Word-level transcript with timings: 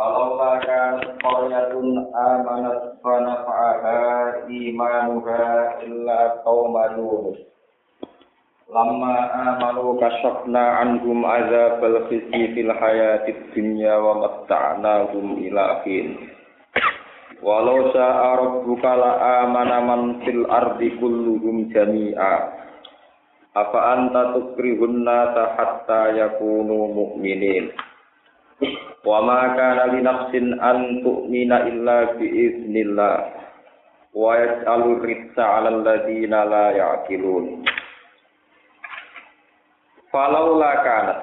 Walau 0.00 0.40
takkan 0.40 1.20
qaryatun 1.20 2.08
amanat 2.08 2.96
fanafa'aha 3.04 4.48
imanuha 4.48 5.76
illa 5.84 6.40
qauma 6.40 6.96
Lama 8.72 9.14
amanu 9.28 10.00
kasyafna 10.00 10.80
anhum 10.80 11.20
azabal 11.28 12.08
khizyi 12.08 12.48
fil 12.56 12.72
hayatid 12.72 13.52
dunya 13.52 14.00
wa 14.00 14.24
matta'nahum 14.24 15.36
ila 15.36 15.84
hin. 15.84 16.32
Walau 17.44 17.92
sa'a 17.92 18.40
rabbuka 18.40 18.96
la 18.96 19.12
fil 20.24 20.48
ardi 20.48 20.96
kulluhum 20.96 21.68
jami'a. 21.76 22.56
Apa 23.52 23.78
anta 24.00 24.32
tukrihun 24.32 25.04
nasa 25.04 25.60
hatta 25.60 26.16
yakunu 26.16 26.88
mu'minin. 26.88 27.89
Wa 29.00 29.18
ma 29.24 29.56
kana 29.56 29.96
li 29.96 30.00
nafsin 30.04 30.60
an 30.60 31.00
tu'mina 31.00 31.64
illa 31.68 32.16
bi 32.20 32.26
iznillah. 32.28 33.16
Wa 34.12 34.36
yas'alu 34.36 35.00
rizqa 35.00 35.40
'alal 35.40 35.80
ladzina 35.80 36.44
la 36.44 36.66
ya'qilun. 36.76 37.64
Falaula 40.10 40.72
kanat 40.82 41.18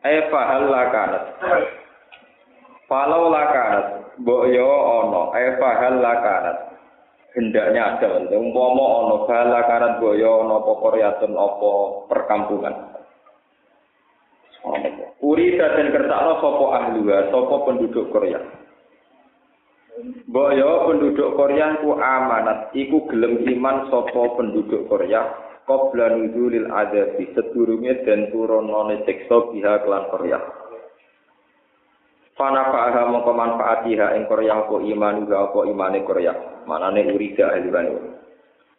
eh 0.00 0.32
fahal 0.32 0.64
la 0.72 0.82
kanat. 0.88 1.24
Falaula 2.88 3.42
kanat 3.52 3.86
mbok 4.24 4.42
yo 4.48 4.72
ana 5.04 5.22
eh 5.36 5.52
fahal 5.60 5.94
la 6.00 6.14
kanat. 6.24 6.58
Hendaknya 7.34 7.98
ada, 7.98 8.30
umpama 8.32 8.84
ana 9.04 9.16
fahal 9.28 9.48
la 9.52 9.62
kanat 9.68 9.92
mbok 10.00 10.14
yo 10.16 10.30
ana 10.40 10.54
apa 10.56 10.72
apa 11.36 11.70
perkampungan. 12.08 12.74
Uri 15.24 15.56
dan 15.56 15.88
kersakno 15.88 16.36
sopo 16.44 16.76
ahluha, 16.76 17.32
sopo 17.32 17.64
penduduk 17.64 18.12
Korea. 18.12 18.44
Mbok 20.28 20.50
yo 20.52 20.70
penduduk 20.84 21.32
Korea 21.32 21.80
ku 21.80 21.96
amanat, 21.96 22.76
iku 22.76 23.08
gelem 23.08 23.40
iman 23.40 23.88
sopo 23.88 24.36
penduduk 24.36 24.84
Korea. 24.84 25.24
Qabla 25.64 26.12
nuzulil 26.12 26.68
adabi 26.68 27.32
sedurunge 27.32 28.04
den 28.04 28.28
turunane 28.28 29.00
siksa 29.08 29.48
biha 29.48 29.80
kelan 29.80 30.12
Korea. 30.12 30.38
Fana 32.36 32.68
fa'aha 32.68 33.08
mongko 33.08 33.32
manfaatiha 33.32 34.12
ing 34.20 34.28
Korea 34.28 34.60
apa 34.60 34.76
iman 34.76 35.24
uga 35.24 35.48
apa 35.48 35.60
imane 35.64 36.04
Korea. 36.04 36.36
Manane 36.68 37.08
urida 37.16 37.48
ahluhan. 37.56 38.23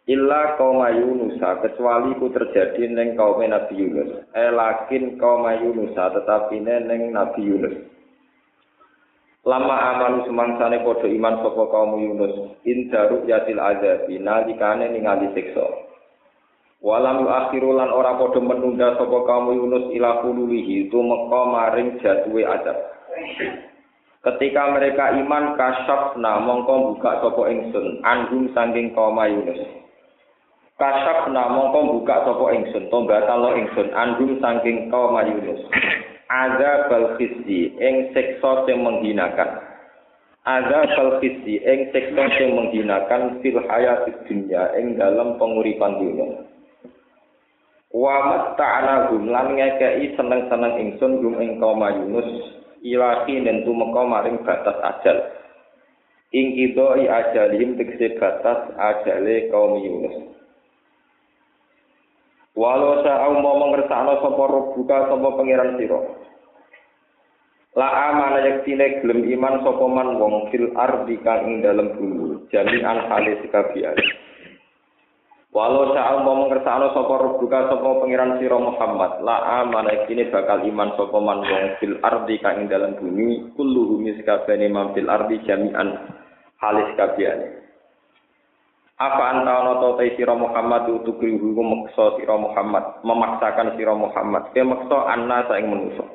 Illa 0.05 0.53
kaum 0.53 0.85
Yunus 0.85 1.41
kecuali 1.41 2.13
ku 2.21 2.29
terjadi 2.29 2.93
neng 2.93 3.17
kaum 3.17 3.41
Nabi 3.41 3.73
Yunus. 3.73 4.21
Eh 4.37 4.53
lakin 4.53 5.17
kaum 5.17 5.49
Yunus 5.49 5.97
tetapi 5.97 6.61
neng 6.61 7.09
Nabi 7.09 7.41
Yunus. 7.41 7.75
Lama 9.45 9.77
amanu 9.93 10.29
semangsane 10.29 10.85
padha 10.85 11.09
iman 11.09 11.41
sapa 11.41 11.63
kaum 11.73 11.97
Yunus 11.97 12.53
indaru 12.69 13.25
yatil 13.25 13.57
azab 13.57 14.05
nalikane 14.05 14.93
ningali 14.93 15.25
siksa. 15.33 15.65
Walam 16.85 17.25
akhiru 17.25 17.73
lan 17.73 17.89
ora 17.89 18.13
padha 18.21 18.41
menunda 18.45 18.93
sapa 19.01 19.17
kaum 19.25 19.57
Yunus 19.57 19.89
ila 19.89 20.21
kululihi 20.21 20.85
tumeka 20.93 21.41
maring 21.49 21.97
jatuhe 21.97 22.45
azab. 22.45 22.77
Ketika 24.21 24.69
mereka 24.69 25.17
iman 25.17 25.57
kasyafna 25.57 26.45
mongko 26.45 26.93
buka 26.93 27.25
sapa 27.25 27.41
ingsun 27.49 28.05
anhum 28.05 28.53
sanging 28.53 28.93
kaum 28.93 29.17
Yunus. 29.17 29.84
Kasap 30.75 31.31
namangka 31.31 31.87
buka 31.87 32.15
sapa 32.27 32.51
ingsun, 32.51 32.91
to 32.91 32.99
batalo 33.07 33.55
ingsun 33.55 33.95
andum 33.95 34.35
saking 34.43 34.91
kaum 34.91 35.15
Yunus. 35.23 35.63
Azab 36.27 36.91
bal 36.91 37.05
khizi 37.15 37.71
ing 37.79 38.11
siksa 38.11 38.67
sing 38.67 38.83
menghinakan. 38.83 39.55
Azab 40.43 40.91
bal 40.99 41.09
khizi 41.23 41.63
ing 41.63 41.95
siksa 41.95 42.27
sing 42.35 42.59
menghinakan 42.59 43.39
fil 43.39 43.63
hayati 43.63 44.19
dunya 44.27 44.75
ing 44.75 44.99
dalam 44.99 45.39
penguripan 45.39 45.95
dunia. 45.95 46.43
Wa 47.95 48.15
matta'na 48.27 49.07
gum 49.07 49.31
lan 49.31 49.55
ngekei 49.55 50.11
seneng-seneng 50.19 50.75
ingsun 50.75 51.23
gum 51.23 51.39
ing 51.39 51.55
kaum 51.55 51.87
Yunus 51.87 52.27
ilahi 52.83 53.39
nen 53.39 53.63
tumeka 53.63 54.03
maring 54.03 54.43
batas 54.43 54.75
ajal. 54.83 55.23
Ing 56.35 56.51
idoi 56.59 57.07
ajalihim 57.07 57.79
tegese 57.79 58.19
batas 58.19 58.75
ajale 58.75 59.47
kaum 59.47 59.79
Yunus. 59.79 60.34
Walau 62.55 63.03
sa'au 63.03 63.35
mau 63.43 63.59
mengersakno 63.67 64.23
sapa 64.23 64.43
buka 64.71 65.11
sapa 65.11 65.27
pangeran 65.35 65.75
sira. 65.75 65.99
La 67.75 67.91
amana 68.07 68.39
yaktine 68.47 69.03
gelem 69.03 69.27
iman 69.35 69.59
sapa 69.59 69.83
man 69.91 70.15
wong 70.15 70.47
fil 70.55 70.71
ardi 70.79 71.19
kang 71.19 71.43
ing 71.43 71.59
dalem 71.59 71.91
bumi 71.99 72.47
jami'an 72.55 73.11
hale 73.11 73.43
sekabian. 73.43 73.99
Walau 75.51 75.91
sa'au 75.91 76.23
mau 76.23 76.47
mengersakno 76.47 76.95
sapa 76.95 77.35
buka 77.35 77.59
sapa 77.67 77.89
pangeran 77.99 78.39
sira 78.39 78.55
Muhammad. 78.55 79.19
La 79.19 79.59
amana 79.59 79.91
yaktine 79.91 80.31
bakal 80.31 80.63
iman 80.63 80.95
sapa 80.95 81.17
man 81.19 81.43
wong 81.43 81.63
fil 81.83 81.99
ardi 82.07 82.39
kang 82.39 82.63
ing 82.63 82.71
dalem 82.71 82.95
bumi 82.95 83.51
kulluhum 83.59 84.07
sekabehane 84.15 84.71
man 84.71 84.95
fil 84.95 85.11
ardi 85.11 85.43
jami'an 85.43 86.07
hale 86.63 86.87
sekabiane. 86.95 87.64
Apa 88.95 89.23
anta 89.27 89.51
ana 89.59 89.73
ta 89.83 89.99
sira 89.99 90.39
Muhammad 90.39 90.87
utuku 90.87 91.35
iku 91.35 91.51
meksa 91.59 92.15
sira 92.15 92.39
Muhammad, 92.39 93.03
memaksakan 93.03 93.75
sira 93.75 93.91
Muhammad, 93.91 94.55
ke 94.55 94.63
meksa 94.63 94.97
anna 95.11 95.43
saing 95.51 95.67
manusa. 95.67 96.07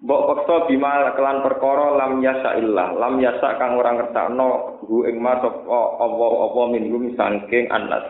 Mbok 0.00 0.22
peksa 0.30 0.70
bima 0.70 1.10
kelan 1.18 1.42
perkara 1.42 1.98
lam 1.98 2.22
yasa 2.22 2.54
illah, 2.54 2.94
lam 2.94 3.18
yasa 3.18 3.58
kang 3.58 3.74
ora 3.74 3.98
ngertakno 3.98 4.78
hu 4.86 5.02
ing 5.10 5.18
ma 5.18 5.42
sapa 5.42 5.80
apa-apa 5.98 6.62
minhum 6.70 7.18
saking 7.18 7.66
annas. 7.66 8.06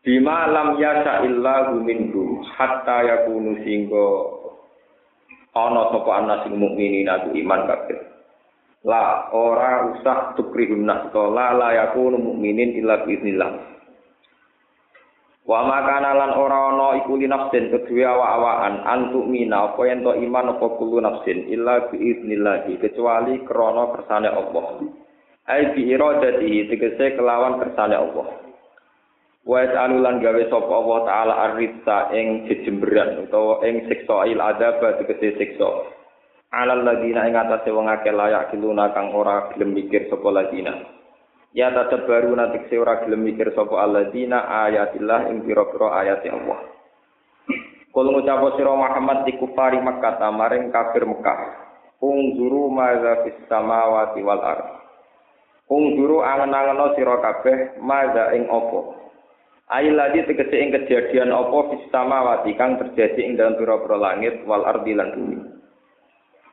Bima 0.00 0.48
lam 0.48 0.80
yasa 0.80 1.28
illa 1.28 1.68
hu 1.68 1.84
minhum 1.84 2.40
hatta 2.56 3.04
yakunu 3.04 3.60
singgo 3.60 4.08
ana 5.52 5.92
sapa 5.92 6.48
sing 6.48 6.56
mukminin 6.56 7.12
aku 7.12 7.36
iman 7.36 7.68
kabeh. 7.68 8.09
La 8.80 9.28
ora 9.36 9.92
usah 9.92 10.32
tukrihun 10.40 10.88
nas 10.88 11.12
la 11.12 11.52
la 11.52 11.68
yakunu 11.76 12.16
mukminin 12.16 12.80
illa 12.80 13.04
biiznillah. 13.04 13.70
Wa 15.44 15.68
makana 15.68 16.16
lan 16.16 16.32
ora 16.32 16.72
ana 16.72 16.88
iku 17.04 17.20
li 17.20 17.28
nafsin 17.28 17.68
kedue 17.68 18.06
awak-awakan 18.08 18.80
antuk 18.88 19.28
mina 19.28 19.68
apa 19.68 19.84
yen 19.84 20.00
to 20.00 20.16
iman 20.16 20.56
apa 20.56 20.66
kulo 20.80 20.96
nafsin 21.02 21.44
illa 21.52 21.92
biiznillah 21.92 22.72
kecuali 22.80 23.44
krana 23.44 23.92
kersane 23.92 24.32
Allah. 24.32 24.66
Ai 25.44 25.76
bi 25.76 25.90
iradati 25.92 26.70
tegese 26.72 27.20
kelawan 27.20 27.60
kersane 27.60 28.00
Allah. 28.00 28.32
Wa 29.44 29.60
ta'alulan 29.66 30.24
gawe 30.24 30.42
sapa 30.48 30.72
Allah 30.72 30.98
taala 31.04 31.34
arritsa 31.52 32.16
ing 32.16 32.48
jejemberan 32.48 33.28
utawa 33.28 33.60
ing 33.66 33.84
siksa 33.92 34.24
il 34.24 34.40
adab 34.40 34.80
tegese 35.04 35.36
siksa. 35.36 35.99
Alal 36.50 36.82
ladina 36.82 37.30
ing 37.30 37.38
atase 37.38 37.70
wong 37.70 37.86
akeh 37.86 38.10
layak 38.10 38.50
kiluna 38.50 38.90
kang 38.90 39.14
ora 39.14 39.54
gelem 39.54 39.70
mikir 39.74 40.10
sapa 40.10 40.28
ladina. 40.34 40.74
Ya 41.50 41.70
tetep 41.74 42.06
baru 42.06 42.34
nanti 42.34 42.62
se 42.66 42.78
ora 42.78 43.02
gelem 43.06 43.22
mikir 43.22 43.54
sapa 43.54 43.74
aladina 43.78 44.46
ayatillah 44.66 45.30
ing 45.30 45.46
pira-pira 45.46 45.94
ayat 46.02 46.26
Allah. 46.26 46.60
Kul 47.90 48.06
ngucap 48.06 48.54
sira 48.54 48.70
Muhammad 48.70 49.26
di 49.26 49.34
kufari 49.34 49.82
Makkah 49.82 50.22
maring 50.30 50.70
kafir 50.70 51.02
Mekah. 51.02 51.38
Ungzuru 51.98 52.70
maza 52.70 53.26
fis 53.26 53.34
samawati 53.50 54.22
wal 54.22 54.38
ard. 54.38 54.62
Ungzuru 55.66 56.22
angen-angeno 56.22 56.94
sira 56.94 57.18
kabeh 57.18 57.82
maza 57.82 58.30
ing 58.34 58.46
apa. 58.46 58.80
Ail 59.74 59.94
lagi 59.98 60.22
tegese 60.22 60.54
ing 60.54 60.70
kejadian 60.70 61.34
apa 61.34 61.58
fis 61.74 61.82
samawati 61.90 62.54
kang 62.54 62.78
terjadi 62.78 63.20
ing 63.26 63.34
dalam 63.34 63.58
pira-pira 63.58 63.98
langit 63.98 64.38
wal 64.46 64.62
ardi 64.66 64.94
lan 64.94 65.10
bumi 65.14 65.59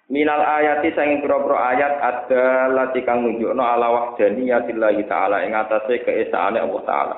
Minal 0.07 0.39
ayati 0.39 0.95
sanging 0.95 1.19
pira-pira 1.19 1.75
ayat 1.75 1.94
ada 2.00 2.71
lati 2.71 3.04
kang 3.04 3.27
nunjukno 3.27 3.59
ala 3.59 3.92
wahdaniyatillahi 3.92 5.04
taala 5.04 5.44
ing 5.44 5.51
atase 5.51 6.00
keesaane 6.00 6.63
Allah 6.63 6.83
taala. 6.88 7.15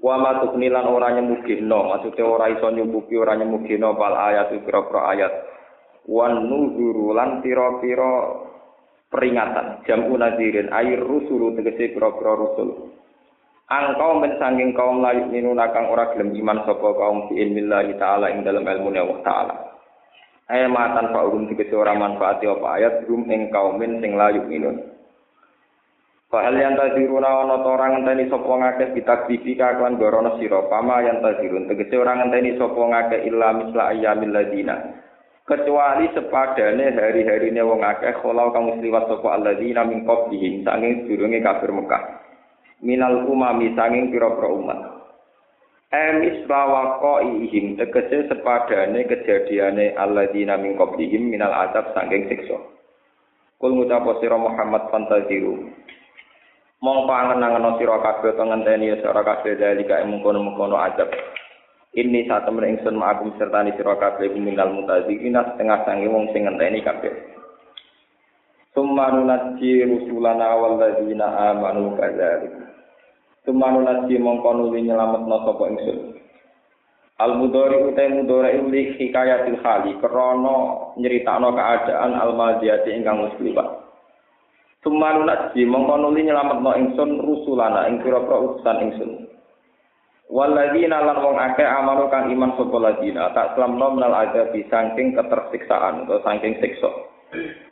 Wa 0.00 0.16
ma 0.16 0.40
tuknilan 0.40 0.88
ora 0.88 1.12
nyemugino, 1.12 1.92
maksude 1.92 2.24
ora 2.24 2.48
iso 2.48 2.72
nyumbuki 2.72 3.20
ora 3.20 3.36
nyemugino 3.36 3.92
bal 3.92 4.16
ayat 4.16 4.56
pira-pira 4.56 5.00
ayat 5.12 5.32
wan 6.08 6.48
nuzuru 6.48 7.12
lan 7.12 7.44
pira-pira 7.44 8.40
peringatan 9.12 9.84
jamu 9.84 10.16
nazirin 10.16 10.72
air 10.72 11.00
rusulu 11.00 11.56
tegese 11.60 11.92
pira-pira 11.92 12.36
rusul 12.40 12.92
Angkau 13.64 14.20
men 14.20 14.36
sanging 14.36 14.76
kaum 14.76 15.00
layu 15.00 15.24
minuna 15.32 15.72
kang 15.72 15.88
ora 15.88 16.12
gelem 16.12 16.36
iman 16.36 16.68
sapa 16.68 16.84
kaum 16.84 17.32
fi 17.32 17.40
ilmillahi 17.40 17.96
taala 17.96 18.28
ing 18.28 18.44
dalam 18.44 18.60
ilmu 18.60 18.92
Allah 18.92 19.18
taala. 19.24 19.73
Ayat 20.44 20.68
matan 20.68 21.08
fa 21.08 21.24
urum 21.24 21.48
tegese 21.48 21.72
ora 21.72 21.96
manfaati 21.96 22.44
apa 22.44 22.66
ayat 22.76 23.08
rum 23.08 23.24
ing 23.32 23.48
kaum 23.48 23.80
men 23.80 24.04
sing 24.04 24.12
layu 24.12 24.44
minun. 24.44 24.76
Fa 26.28 26.44
hal 26.44 26.52
yang 26.52 26.76
taziruna 26.76 27.48
ana 27.48 27.64
ta 27.64 27.68
ora 27.72 27.86
ngenteni 27.96 28.28
sapa 28.28 28.52
ngakeh 28.52 28.92
bitakdifi 28.92 29.56
kaklan 29.56 29.96
gorono 29.96 30.36
sira 30.36 30.68
pama 30.68 31.00
yang 31.00 31.24
tazirun 31.24 31.64
tegese 31.64 31.96
ora 31.96 32.20
ngenteni 32.20 32.60
sapa 32.60 32.76
ngakeh 32.76 33.24
illa 33.24 33.48
misla 33.56 33.82
ayyamil 33.96 34.32
ladina. 34.36 34.76
kecuali 35.44 36.08
sepadane 36.16 36.96
hari-harine 36.96 37.60
wong 37.60 37.84
akeh 37.84 38.16
kalau 38.24 38.48
kamu 38.48 38.80
sliwat 38.80 39.04
sapa 39.12 39.28
alladzina 39.28 39.84
min 39.84 40.08
qablihim 40.08 40.64
sanging 40.64 41.04
durunge 41.04 41.40
kafir 41.44 41.68
Mekah. 41.68 42.02
minal 42.84 43.28
umami 43.28 43.72
sanging 43.76 44.12
pira-pira 44.12 44.48
umat. 44.52 44.93
Emis 45.94 46.42
bawako 46.50 47.22
ihim 47.22 47.78
tegese 47.78 48.26
sepadane 48.26 49.06
kejadiane 49.06 49.94
alladzina 49.94 50.58
min 50.58 50.74
qablihim 50.74 51.30
minal 51.30 51.54
adab 51.54 51.94
sanging 51.94 52.26
siksa. 52.26 52.58
Kul 53.62 53.78
ngucap 53.78 54.02
sira 54.18 54.34
Muhammad 54.34 54.90
fantaziru. 54.90 55.70
Mong 56.82 57.06
pangenangen 57.06 57.78
sira 57.78 58.02
kabeh 58.02 58.34
to 58.34 58.42
ngenteni 58.42 58.90
sira 58.98 59.22
kabeh 59.22 59.54
dalika 59.54 60.02
mungkon-mungkon 60.02 60.74
adab. 60.74 61.14
Ini 61.94 62.26
saat 62.26 62.50
temen 62.50 62.74
ingsun 62.74 62.98
ma'akum 62.98 63.30
sertani 63.38 63.70
sira 63.78 63.94
kabeh 63.94 64.34
minal 64.34 64.74
mutazikina 64.74 65.46
setengah 65.54 65.86
sangi 65.86 66.10
wong 66.10 66.26
sing 66.34 66.50
ngenteni 66.50 66.82
kabeh. 66.82 67.14
Summa 68.74 69.14
nunajji 69.14 69.86
rusulana 69.86 70.58
walladzina 70.58 71.54
amanu 71.54 71.94
kadzalik. 71.94 72.73
Tumanu 73.44 73.84
nasi 73.84 74.16
mongko 74.16 74.56
nuli 74.56 74.88
nyelametno 74.88 75.36
sapa 75.44 75.68
ingsun. 75.68 76.16
Al 77.20 77.36
mudhari 77.36 77.76
utai 77.92 78.08
mudhari 78.16 78.56
li 78.72 78.96
hikayatil 78.96 79.60
hali 79.60 80.00
krana 80.00 80.56
nyeritakno 80.96 81.52
keadaan 81.52 82.16
al 82.16 82.32
madiyati 82.32 82.96
ingkang 82.96 83.28
wis 83.28 83.36
liwat. 83.44 83.68
Tumanu 84.80 85.28
nasi 85.28 85.60
mongko 85.68 85.94
nuli 86.00 86.24
nyelametno 86.24 86.72
ingsun 86.72 87.20
rusulana 87.20 87.84
ing 87.92 88.00
pira-pira 88.00 88.40
utusan 88.40 88.80
ingsun. 88.80 89.12
Waladina 90.32 91.04
lan 91.04 91.20
wong 91.20 91.36
akeh 91.36 91.68
amalu 91.68 92.08
kang 92.08 92.32
iman 92.32 92.56
sapa 92.56 92.76
ladina 92.80 93.28
tak 93.36 93.60
selamno 93.60 93.92
menal 93.92 94.24
adabi 94.24 94.64
saking 94.72 95.12
ketersiksaan 95.12 96.08
atau 96.08 96.16
saking 96.24 96.56
siksa. 96.64 96.88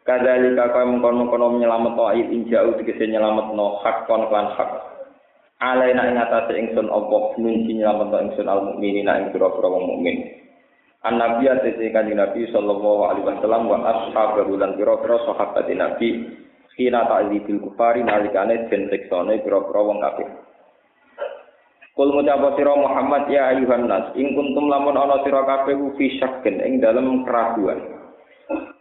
Kadzalika 0.05 0.69
kaya 0.69 0.85
mengkono-kono 0.85 1.57
nyelametno 1.57 2.13
ayat 2.13 2.29
injau 2.29 2.77
tegese 2.77 3.09
nyelametno 3.09 3.81
hak 3.81 4.05
kon 4.05 4.29
hak. 4.29 4.92
Alaina 5.63 6.11
ing 6.11 6.19
atase 6.19 6.59
ingsun 6.59 6.91
apa 6.91 7.39
min 7.39 7.63
nyelametno 7.71 8.19
ingsun 8.19 8.51
al 8.51 8.67
mukminin 8.67 9.07
ing 9.07 9.31
pira-pira 9.31 9.71
wong 9.71 9.85
mukmin 9.95 10.19
an 11.07 11.23
nabi 11.23 11.47
atase 11.47 11.87
kanjeng 11.95 12.19
nabi 12.19 12.51
sallallahu 12.51 13.07
alaihi 13.07 13.27
wasallam 13.31 13.71
wa 13.71 13.79
ashabahu 13.87 14.59
lan 14.59 14.75
pira-pira 14.75 15.23
sahabat 15.23 15.71
nabi 15.71 16.35
kina 16.75 17.07
ta'dzibil 17.07 17.63
kufari 17.63 18.03
nalikane 18.03 18.67
den 18.67 18.91
siksane 18.91 19.39
pira-pira 19.47 19.81
wong 19.87 20.03
kafir 20.03 20.31
Kul 21.93 22.09
ngucap 22.09 22.57
sira 22.57 22.73
Muhammad 22.73 23.29
ya 23.29 23.53
ayuhan 23.53 23.85
nas 23.85 24.17
ing 24.17 24.33
kuntum 24.33 24.65
lamun 24.73 24.97
ana 24.97 25.21
sira 25.29 25.45
kabeh 25.45 25.77
fi 26.01 26.17
syakken 26.17 26.65
ing 26.65 26.81
dalem 26.81 27.21
keraguan. 27.29 27.85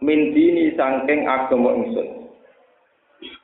Min 0.00 0.32
dini 0.32 0.72
saking 0.72 1.28
agama 1.28 1.76
ingsun 1.76 2.21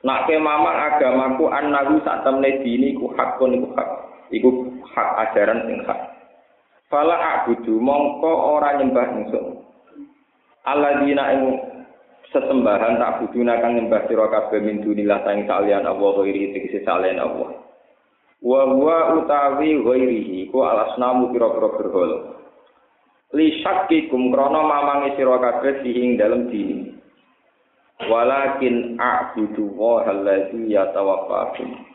Nak 0.03 0.27
ke 0.27 0.35
mama 0.39 0.91
agamaku 0.91 1.51
annahu 1.51 1.99
sak 2.07 2.23
temne 2.23 2.63
dini 2.63 2.95
ku 2.95 3.11
hakun 3.15 3.59
iku 3.59 3.67
hak. 3.75 3.89
Iku 4.31 4.49
hak 4.95 5.09
ajaran 5.27 5.65
sing 5.67 5.79
hak. 5.83 5.99
Fala 6.89 7.15
a'budu 7.15 7.77
mongko 7.77 8.31
ora 8.57 8.79
nyembah 8.81 9.07
ingsun. 9.13 9.61
Alladzina 10.65 11.23
ing 11.37 11.41
sesembahan 12.33 13.01
tak 13.01 13.13
buduna 13.21 13.57
kang 13.61 13.77
nyembah 13.77 14.05
sira 14.05 14.29
kabeh 14.29 14.61
min 14.61 14.81
dunillah 14.85 15.21
sang 15.25 15.45
salian 15.49 15.85
Allah 15.85 16.09
ghairi 16.21 16.53
tegese 16.53 16.85
salian 16.85 17.21
Allah. 17.21 17.49
Wa 18.39 18.61
huwa 18.69 19.19
utawi 19.21 19.81
ghairihi 19.81 20.49
ku 20.53 20.61
alasnamu 20.61 21.33
pira-pira 21.33 21.69
berhala. 21.75 22.17
Li 23.37 23.61
syakkikum 23.61 24.33
krana 24.33 24.61
mamangi 24.65 25.13
sira 25.17 25.37
kabeh 25.37 25.85
sing 25.85 26.17
dalem 26.17 26.49
dini. 26.49 26.98
Walakin 28.07 28.95
a'budu 28.95 29.75
wa 29.75 30.07
allazi 30.07 30.71
yatawaffakum 30.71 31.89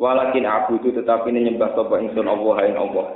walakin 0.00 0.48
a'budu 0.48 0.96
tetapi 0.96 1.28
nyembah 1.34 1.76
sapa 1.76 2.00
ingsun 2.00 2.24
Allah 2.24 2.56
ing 2.64 2.76
Allah. 2.80 3.06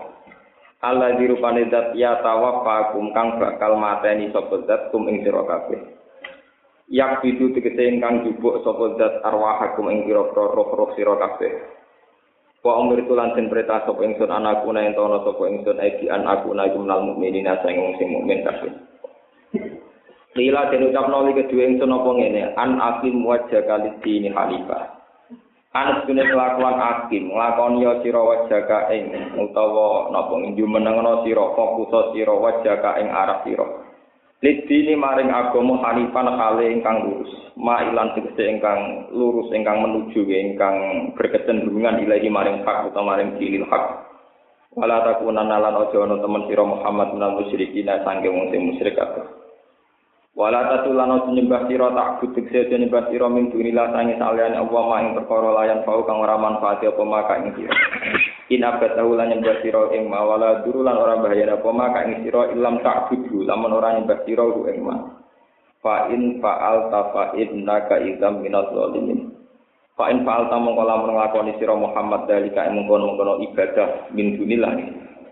Allah 0.85 1.17
dirupane 1.17 1.73
zat 1.73 1.97
ya 1.97 2.21
tawaffakum 2.21 3.17
kang 3.17 3.41
bakal 3.41 3.81
mateni 3.81 4.29
sapa 4.29 4.61
zat 4.69 4.93
kum 4.93 5.09
ing 5.09 5.25
sira 5.25 5.41
kabeh. 5.49 5.81
Yak 6.87 7.25
bidu 7.25 7.51
tegese 7.57 7.91
ingkang 7.91 8.23
jupuk 8.29 8.61
sapa 8.61 8.95
zat 9.01 9.25
arwahakum 9.25 9.89
ing 9.89 10.05
pira-pira 10.05 10.53
roh-roh 10.53 10.93
sira 10.95 11.17
kabeh. 11.17 11.53
Wa 12.61 12.83
umur 12.83 13.01
tulan 13.09 13.33
den 13.33 13.49
perintah 13.49 13.89
sapa 13.89 14.05
ingsun 14.05 14.29
anakku 14.29 14.69
nang 14.71 14.93
tono 14.93 15.25
sapa 15.25 15.43
ingsun 15.49 15.81
iki 15.81 16.13
an 16.13 16.29
aku 16.29 16.53
nang 16.53 16.77
minal 16.77 17.01
mukminina 17.03 17.57
sing 17.65 17.81
mukmin 17.81 18.45
kabeh 18.45 18.73
Lila 20.37 20.69
den 20.69 20.93
ucapno 20.93 21.25
li 21.25 21.33
kedue 21.33 21.65
ingsun 21.65 21.97
apa 21.97 22.11
ngene, 22.13 22.53
an 22.61 22.77
akim 22.77 23.25
wajah 23.25 23.65
kali 23.65 23.89
dini 24.05 24.29
halifah. 24.29 25.01
An 25.73 26.05
sune 26.05 26.29
kelakuan 26.29 26.77
akim, 26.77 27.33
nglakoni 27.33 27.85
ya 27.85 27.97
sira 28.05 28.21
wajah 28.21 28.93
ing 28.93 29.33
utawa 29.41 30.13
napa 30.13 30.37
njumenengno 30.37 31.25
sira 31.25 31.57
fokus 31.57 32.13
sira 32.13 32.37
wajah 32.37 33.01
ing 33.01 33.09
arah 33.09 33.41
sira. 33.49 33.65
Lidini 34.45 34.93
maring 34.93 35.33
agama 35.33 35.81
hanifan 35.81 36.29
kale 36.29 36.69
ingkang 36.69 37.09
lurus, 37.09 37.33
mailan 37.57 38.13
tegese 38.13 38.45
ingkang 38.53 39.09
lurus 39.17 39.49
ingkang 39.57 39.81
menuju 39.81 40.21
ingkang 40.29 40.77
berkecenderungan 41.17 42.05
ilahi 42.05 42.29
maring 42.29 42.61
hak 42.61 42.93
utawa 42.93 43.17
maring 43.17 43.41
dilil 43.41 43.65
hak. 43.73 44.05
Wala 44.77 45.01
takunan 45.09 45.49
aja 45.49 45.97
ana 45.97 46.21
temen 46.21 46.45
sira 46.53 46.65
Muhammad 46.69 47.17
minal 47.17 47.41
musyrikin 47.41 47.89
sangge 48.05 48.29
wong 48.29 48.53
sing 48.53 48.61
musyrik 48.69 49.01
kabeh. 49.01 49.46
Wala 50.37 50.69
tatulano 50.69 51.25
penyembah 51.25 51.65
sira 51.65 51.89
tak 51.97 52.21
butuh 52.21 52.45
sedo 52.53 52.77
nyembah 52.77 53.09
sira 53.09 53.25
min 53.25 53.49
dunillah 53.49 53.89
sange 53.89 54.21
saliyane 54.21 54.61
Allah 54.61 54.83
ma 54.85 55.01
ing 55.01 55.17
perkara 55.17 55.49
layan 55.57 55.81
fau 55.89 56.05
kang 56.05 56.21
ora 56.21 56.37
manfaat 56.37 56.85
apa 56.85 57.03
maka 57.09 57.41
ing 57.41 57.57
sira. 57.57 57.73
In 58.53 58.61
abad 58.61 59.01
tahu 59.01 59.17
lan 59.17 59.33
nyembah 59.33 59.65
sira 59.65 59.97
ing 59.97 60.13
ma 60.13 60.21
wala 60.29 60.61
duru 60.61 60.85
lan 60.85 61.01
ora 61.01 61.25
bahaya 61.25 61.57
apa 61.57 61.69
maka 61.73 62.05
ing 62.05 62.21
sira 62.21 62.53
ilam 62.53 62.85
tak 62.85 63.09
butuh 63.09 63.49
lamun 63.49 63.81
ora 63.81 63.97
nyembah 63.97 64.29
sira 64.29 64.45
ing 64.45 64.79
ma. 64.85 64.97
Fa 65.81 66.13
in 66.13 66.37
fa'al 66.45 66.93
ta 66.93 67.01
fa 67.17 67.33
innaka 67.33 67.97
idzam 68.05 68.45
minaz 68.45 68.69
zalimin. 68.77 69.33
Fa 69.97 70.13
in 70.13 70.21
fa'al 70.21 70.53
ta 70.53 70.61
mongko 70.61 70.85
lamun 70.85 71.17
nglakoni 71.17 71.57
sira 71.57 71.73
Muhammad 71.73 72.29
dalika 72.29 72.69
ing 72.69 72.77
mengkono-mengkono 72.77 73.41
ibadah 73.41 74.13
min 74.13 74.37
dunillah. 74.37 74.85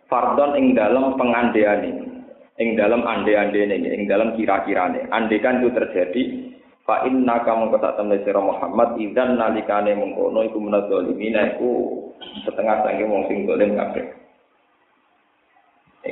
Fardon 0.09 0.57
ing 0.57 0.73
dalem 0.73 1.13
pengandeane 1.21 2.15
ing 2.59 2.79
dalam 2.79 3.03
ande-ande 3.03 3.67
ini, 3.67 3.91
ing 3.91 4.07
dalam 4.07 4.39
kira-kirane. 4.39 5.11
Andekan 5.11 5.63
itu 5.63 5.75
terjadi, 5.75 6.23
fa 6.87 7.03
inna 7.09 7.43
kamu 7.43 7.75
kata 7.75 7.99
temen 7.99 8.23
sira 8.23 8.39
Muhammad 8.39 8.95
idzan 9.01 9.41
nalikane 9.41 9.97
mengkono 9.99 10.47
iku 10.47 10.59
menazalimina 10.63 11.57
iku 11.57 11.99
setengah 12.47 12.87
sange 12.87 13.05
wong 13.09 13.27
sing 13.27 13.49
dolim 13.49 13.75
kabeh. 13.75 14.07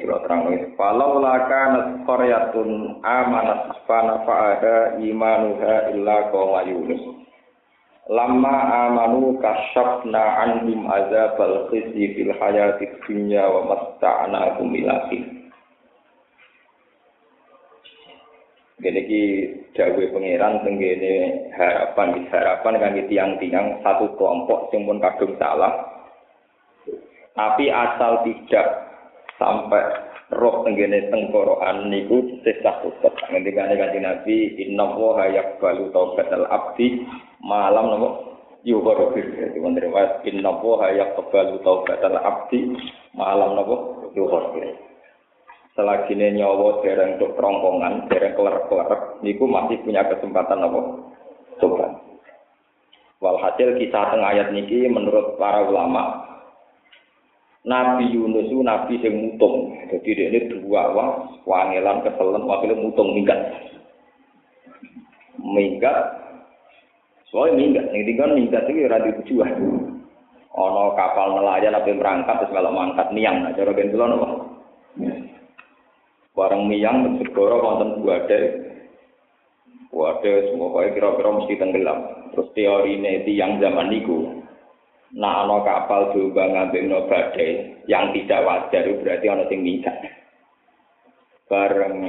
Lo 0.03 0.19
terang 0.25 0.49
lagi. 0.49 0.73
Falau 0.73 1.21
laka 1.21 1.63
nasqaryatun 1.77 3.05
amanat 3.05 3.77
fana 3.85 4.25
fa'ada 4.25 4.97
imanuha 4.99 5.93
illa 5.93 6.33
qawma 6.33 6.65
Yunus. 6.65 7.23
Lama 8.09 8.89
amanu 8.89 9.37
kasyafna 9.39 10.43
anhum 10.43 10.89
azabal 10.89 11.69
khizyi 11.71 12.19
fil 12.19 12.33
hayati 12.35 12.89
dunya 13.05 13.45
wa 13.45 13.69
matta'na 13.69 14.57
kumilafin. 14.59 15.42
Gini 18.83 19.01
ki 19.07 19.23
dawe 19.79 20.03
pangeran 20.11 20.67
tenggene 20.67 21.15
harapan 21.55 22.27
harapan 22.27 22.75
kan 22.83 22.99
tiang-tiang 23.07 23.79
satu 23.79 24.11
kelompok 24.19 24.75
sing 24.75 24.83
pun 24.83 24.99
kadung 24.99 25.39
salah. 25.39 25.71
Tapi 27.39 27.71
asal 27.71 28.27
tidak 28.27 28.67
sampai 29.39 29.87
roh 30.35 30.67
tenggene 30.67 31.15
tengkorokan 31.15 31.95
niku 31.95 32.43
sesah 32.43 32.83
tutup. 32.83 33.15
Ngendikane 33.31 33.79
kanjeng 33.79 34.03
Nabi 34.03 34.51
inna 34.59 34.91
wa 34.99 35.31
yaqbalu 35.31 35.95
taubatal 35.95 36.51
abdi 36.51 37.07
malam 37.39 37.87
nopo 37.87 38.09
yuhor 38.67 39.15
jadi 39.15 39.59
menteri 39.63 39.95
was 39.95 40.11
inna 40.27 40.51
wa 40.59 40.91
yaqbalu 40.91 41.63
taubatal 41.63 42.19
abdi 42.19 42.67
malam 43.15 43.55
nopo 43.55 44.11
yuhor 44.19 44.59
selagi 45.73 46.13
nyawa 46.17 46.85
dereng 46.85 47.17
untuk 47.17 47.33
kerongkongan, 47.37 48.13
dereng 48.13 48.37
keler-keler, 48.37 48.91
niku 49.25 49.45
masih 49.49 49.81
punya 49.81 50.05
kesempatan 50.05 50.65
apa? 50.65 50.81
Coba. 51.61 51.87
Walhasil 53.23 53.79
kisah 53.79 54.13
tengah 54.13 54.35
ayat 54.35 54.51
niki 54.51 54.91
menurut 54.91 55.39
para 55.39 55.63
ulama 55.63 56.33
Nabi 57.63 58.11
Yunus 58.11 58.51
itu 58.51 58.59
nabi 58.59 58.99
yang 58.99 59.15
mutung. 59.15 59.71
Jadi 59.87 60.19
ini 60.19 60.51
dua 60.51 60.91
wah, 60.91 61.31
wangelan 61.47 62.03
keselen, 62.03 62.43
wakilnya 62.43 62.83
mutung 62.83 63.15
minggat. 63.15 63.39
Minggat, 65.39 65.99
soalnya 67.31 67.63
minggat. 67.63 67.87
Yang 67.95 68.05
tinggal 68.11 68.31
minggat 68.35 68.63
itu 68.67 68.91
radio 68.91 69.13
tujuan. 69.23 69.51
Ono 70.53 70.99
kapal 70.99 71.39
nelayan 71.39 71.79
tapi 71.79 71.95
berangkat 71.95 72.45
terus 72.45 72.53
kalau 72.53 72.75
mangkat 72.75 73.09
niang, 73.15 73.47
cara 73.55 73.73
ben 73.73 73.89
kula 73.95 74.05
napa? 74.11 74.29
Bareng 76.33 76.65
miang 76.65 77.21
segoro 77.21 77.61
wonten 77.61 78.01
buade. 78.01 78.41
Buade 79.93 80.33
semua 80.49 80.73
kaya 80.73 80.97
kira-kira 80.97 81.31
mesti 81.37 81.55
tenggelam. 81.61 81.99
Terus 82.33 82.49
teori 82.57 82.97
ini 82.97 83.29
tiang 83.29 83.61
zaman 83.61 83.93
niku, 83.93 84.43
Nah, 85.13 85.45
ana 85.45 85.61
kapal 85.61 86.17
coba 86.17 86.49
ngambil 86.49 86.83
no 86.89 87.05
badai 87.05 87.85
yang 87.85 88.17
tidak 88.17 88.49
wajar 88.49 88.89
berarti 88.97 89.27
ana 89.29 89.45
sing 89.53 89.61
minggat. 89.61 89.93
Bareng 91.53 92.01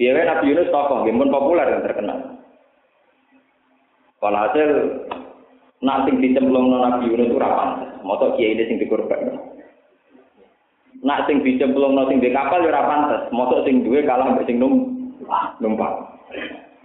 Dia 0.00 0.16
Nabi 0.16 0.48
Yunus 0.48 0.72
tokoh, 0.72 1.04
pun 1.04 1.28
populer 1.28 1.76
yang 1.76 1.84
terkenal. 1.84 2.40
Walhasil 4.24 4.96
nanti 5.84 6.16
dicemplung 6.16 6.72
Nabi 6.72 7.12
Yunus 7.12 7.28
itu 7.28 7.36
rapan. 7.36 8.00
Moto 8.00 8.32
kiai 8.40 8.56
ini 8.56 8.64
sing 8.64 8.80
dikorban. 8.80 9.59
Nak 11.00 11.24
sing 11.24 11.40
dicemplung 11.40 11.96
sing 12.08 12.20
di 12.20 12.28
kapal 12.28 12.64
ya 12.64 12.76
rapan. 12.76 13.32
Moto 13.32 13.64
sing 13.64 13.80
duwe 13.84 14.04
kalah 14.04 14.36
mbek 14.36 14.44
sing 14.44 14.60
num 14.60 15.08
numpang. 15.60 15.96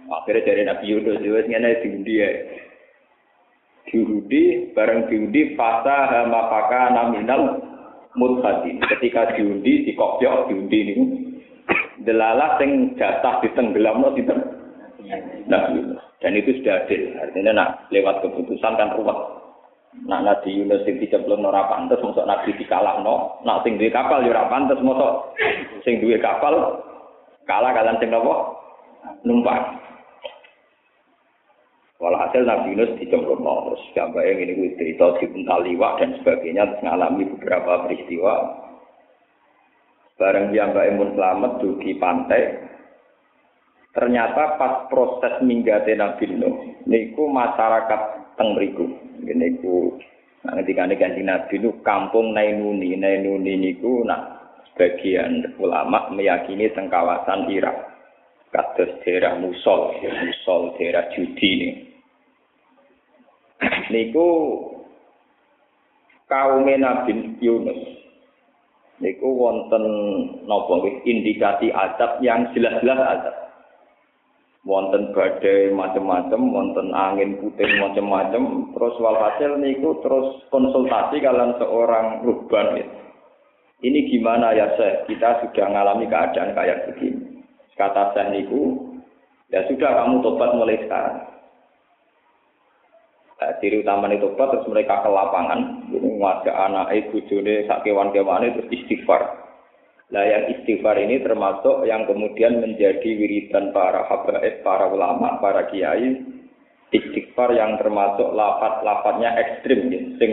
Akhirnya 0.06 0.46
dari 0.46 0.62
Nabi 0.62 0.84
Yunus 0.86 1.18
itu 1.18 1.34
ngene 1.34 1.82
diundi 1.82 2.14
ya 2.22 2.28
diundi 3.86 4.70
bareng 4.74 5.10
diundi 5.10 5.54
fasa 5.58 6.10
hamapaka 6.10 6.94
naminal 6.94 7.62
mudhati 8.14 8.78
ketika 8.94 9.34
diundi 9.34 9.86
di 9.86 9.92
kopiok 9.94 10.50
diundi 10.50 10.78
ini 10.78 10.94
delalah 12.06 12.58
sing 12.58 12.94
jatah 12.94 13.42
ditenggelam 13.42 14.02
no 14.02 14.14
sinten 14.14 14.38
nah 15.50 15.70
dan 16.22 16.32
itu 16.32 16.58
sudah 16.58 16.86
adil. 16.86 17.12
Artinya 17.20 17.52
nak 17.52 17.68
lewat 17.92 18.24
keputusan 18.24 18.72
kan 18.74 18.96
ruwet 18.96 19.45
nak 20.04 20.20
nabi 20.22 20.52
Yunus 20.52 20.84
sing 20.84 21.00
dicemplung 21.00 21.46
ora 21.46 21.70
pantes 21.72 22.02
mosok 22.04 22.28
nabi 22.28 22.52
dikalahno 22.58 23.40
nak 23.46 23.64
sing 23.64 23.80
duwe 23.80 23.88
kapal 23.88 24.20
yo 24.20 24.34
ora 24.34 24.50
pantes 24.52 24.80
mosok 24.84 25.32
sing 25.86 26.02
duwe 26.04 26.20
kapal 26.20 26.84
kalah 27.48 27.72
kalian 27.72 27.96
sing 28.02 28.12
nopo 28.12 28.60
numpang 29.24 29.86
Walhasil 31.96 32.44
Nabi 32.44 32.76
Yunus 32.76 32.92
dicemplung 33.00 33.40
terus 33.40 33.80
gambarnya 33.96 34.36
ini 34.36 34.52
gue 34.52 34.76
cerita 34.76 35.16
di 35.16 35.48
liwak 35.48 35.96
dan 35.96 36.12
sebagainya 36.20 36.68
terus 36.68 36.82
mengalami 36.84 37.24
beberapa 37.24 37.88
peristiwa. 37.88 38.34
Bareng 40.20 40.52
dia 40.52 40.68
mbak 40.68 40.92
Emun 40.92 41.16
selamat 41.16 41.52
di 41.80 41.92
pantai. 41.96 42.42
Ternyata 43.96 44.60
pas 44.60 44.92
proses 44.92 45.40
minggate 45.40 45.96
Nabi 45.96 46.36
Nuh, 46.36 46.84
niku 46.84 47.32
masyarakat 47.32 48.25
teng 48.36 48.54
mriku. 48.54 48.86
Niku 49.24 49.98
nah 50.46 50.54
ketika 50.62 50.86
ganti 50.94 51.26
Nabi 51.26 51.58
Nuh 51.58 51.74
kampung 51.82 52.30
Nainuni, 52.30 52.94
Nainuni 52.94 53.58
niku 53.58 54.06
nah 54.06 54.36
sebagian 54.72 55.56
ulama 55.58 56.12
meyakini 56.14 56.70
teng 56.70 56.86
kawasan 56.86 57.50
Irak 57.50 57.96
kados 58.54 59.02
daerah 59.04 59.36
Musol, 59.36 60.00
Musol 60.00 60.72
daerah 60.78 61.08
judi 61.12 61.48
ini. 61.60 61.70
Niku 63.92 64.28
kaum 66.30 66.64
Nabi 66.64 67.36
Yunus. 67.42 67.80
Niku 68.96 69.28
wonten 69.28 69.84
napa 70.48 70.80
indikasi 71.04 71.68
adab 71.68 72.16
yang 72.24 72.48
jelas-jelas 72.56 72.96
adab. 72.96 73.45
Wonten 74.66 75.14
badai 75.14 75.70
macam-macam, 75.70 76.42
wonten 76.50 76.90
angin 76.90 77.38
putih 77.38 77.70
macam-macam, 77.78 78.74
terus 78.74 78.98
walhasil 78.98 79.62
niku 79.62 80.02
terus 80.02 80.42
konsultasi 80.50 81.22
kalian 81.22 81.54
seorang 81.62 82.26
ruhban 82.26 82.82
Ini 83.78 84.10
gimana 84.10 84.58
ya 84.58 84.74
Syekh? 84.74 85.06
Kita 85.06 85.38
sudah 85.46 85.70
mengalami 85.70 86.10
keadaan 86.10 86.50
kayak 86.50 86.82
begini. 86.90 87.46
Kata 87.78 88.10
saya 88.10 88.34
niku, 88.34 88.90
ya 89.54 89.62
sudah 89.70 90.02
kamu 90.02 90.26
tobat 90.26 90.50
mulai 90.58 90.82
sekarang. 90.82 91.36
Nah, 93.36 93.52
ciri 93.62 93.86
utama 93.86 94.10
itu 94.10 94.26
tobat 94.26 94.50
terus 94.50 94.66
mereka 94.66 95.04
ke 95.04 95.10
lapangan, 95.12 95.60
jadi 95.92 96.08
ngajak 96.08 96.56
anak 96.56 96.90
ibu 96.90 97.22
jone 97.30 97.68
sak 97.68 97.84
kewan 97.86 98.10
kewan 98.10 98.50
terus 98.50 98.66
istighfar. 98.72 99.45
Nah 100.06 100.22
yang 100.22 100.44
istighfar 100.54 101.02
ini 101.02 101.18
termasuk 101.18 101.82
yang 101.82 102.06
kemudian 102.06 102.62
menjadi 102.62 103.08
wiridan 103.18 103.74
para 103.74 104.06
habaib, 104.06 104.62
para 104.62 104.86
ulama, 104.86 105.42
para 105.42 105.66
kiai. 105.66 106.22
Istighfar 106.94 107.50
yang 107.50 107.74
termasuk 107.82 108.30
lafat-lafatnya 108.30 109.34
ekstrim, 109.34 109.90
ya. 109.90 110.02
sing 110.22 110.32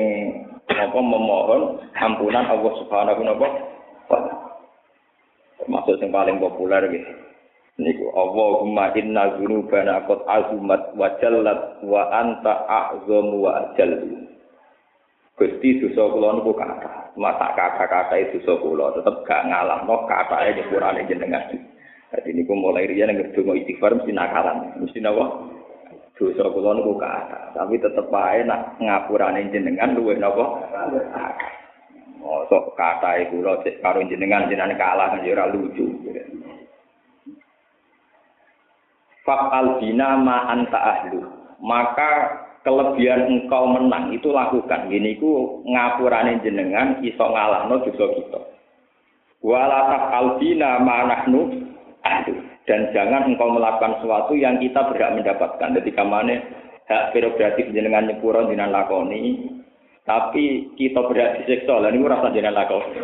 apa 0.69 0.99
memohon 1.01 1.81
ampunan 1.97 2.45
Allah 2.45 2.73
Subhanahu 2.85 3.21
wa 3.25 3.33
taala. 4.05 4.33
Termasuk 5.57 5.97
yang 5.97 6.13
paling 6.13 6.37
populer 6.37 6.81
gitu. 6.93 7.11
Niku 7.81 8.05
Allahumma 8.13 8.93
inna 8.93 9.33
dzunubana 9.33 10.05
qad 10.05 10.21
azumat 10.29 10.93
wa 10.93 11.09
jallat 11.17 11.81
wa 11.81 12.05
anta 12.13 12.69
a'zamu 12.69 13.49
wa 13.49 13.51
ajallu. 13.73 14.29
Gusti 15.33 15.81
dosa 15.81 16.03
kula 16.13 16.37
niku 16.37 16.53
kata. 16.53 17.02
masa 17.13 17.53
kata-kata 17.53 18.15
itu 18.17 18.41
sekolah 18.41 18.97
tetap 18.97 19.21
gak 19.25 19.45
ngalah 19.45 19.85
kok 19.85 20.05
kata 20.09 20.35
aja 20.49 20.63
kurang 20.69 20.97
aja 20.97 21.13
dengar 21.13 21.45
jadi 22.13 22.29
ini 22.29 22.45
gue 22.45 22.53
mulai 22.53 22.85
dia 22.85 23.09
nengger 23.09 23.33
dulu 23.33 23.57
istighfar 23.57 23.97
mesti 23.97 24.13
nakalan. 24.13 24.77
Mesti 24.77 25.01
nawa 25.01 25.49
dosa 26.13 26.45
kula 26.45 26.77
niku 26.77 26.93
kata. 27.01 27.57
Tapi 27.57 27.81
tetep 27.81 28.05
aja 28.13 28.45
nak 28.45 28.77
ngapurane 28.77 29.49
jenengan 29.49 29.97
luwih 29.97 30.21
napa? 30.21 30.45
nawa 30.69 31.33
oh 32.23 32.45
sok 32.47 32.77
kata 32.77 33.19
itu 33.19 33.41
lo 33.41 33.59
sekarang 33.65 34.07
jenengan 34.07 34.45
jenengan 34.45 34.77
kalah 34.77 35.17
menjadi 35.17 35.49
lucu. 35.57 35.89
Fakal 39.25 39.81
bina 39.81 40.13
ma 40.21 40.53
anta 40.53 40.79
ahlu. 40.79 41.25
Maka 41.65 42.42
kelebihan 42.63 43.27
engkau 43.27 43.67
menang 43.69 44.15
itu 44.15 44.31
lakukan. 44.31 44.87
Gini 44.87 45.19
ku 45.19 45.61
ngapurane 45.67 46.39
jenengan 46.41 47.03
iso 47.03 47.23
ngalahno 47.23 47.83
dosa 47.83 48.05
kita. 48.17 48.41
Wala 49.43 49.79
tafal 49.91 50.39
bina 50.39 50.79
ma 50.79 51.03
nahnu 51.07 51.71
ahlu. 52.01 52.33
Dan 52.63 52.95
jangan 52.95 53.27
engkau 53.27 53.51
melakukan 53.51 53.99
sesuatu 53.99 54.33
yang 54.39 54.55
kita 54.63 54.87
berhak 54.87 55.19
mendapatkan. 55.19 55.75
Ketika 55.83 56.07
mana 56.07 56.39
hak 56.87 57.11
prerogatif 57.11 57.67
jenengan 57.75 58.07
nyepuro 58.07 58.47
jenengan 58.47 58.71
lakoni, 58.71 59.51
tapi 60.07 60.71
kita 60.79 61.03
berhak 61.03 61.43
disiksa 61.43 61.83
lah 61.83 61.91
ini 61.91 62.07
rasa 62.07 62.31
jenengan 62.31 62.63
lakoni. 62.63 63.03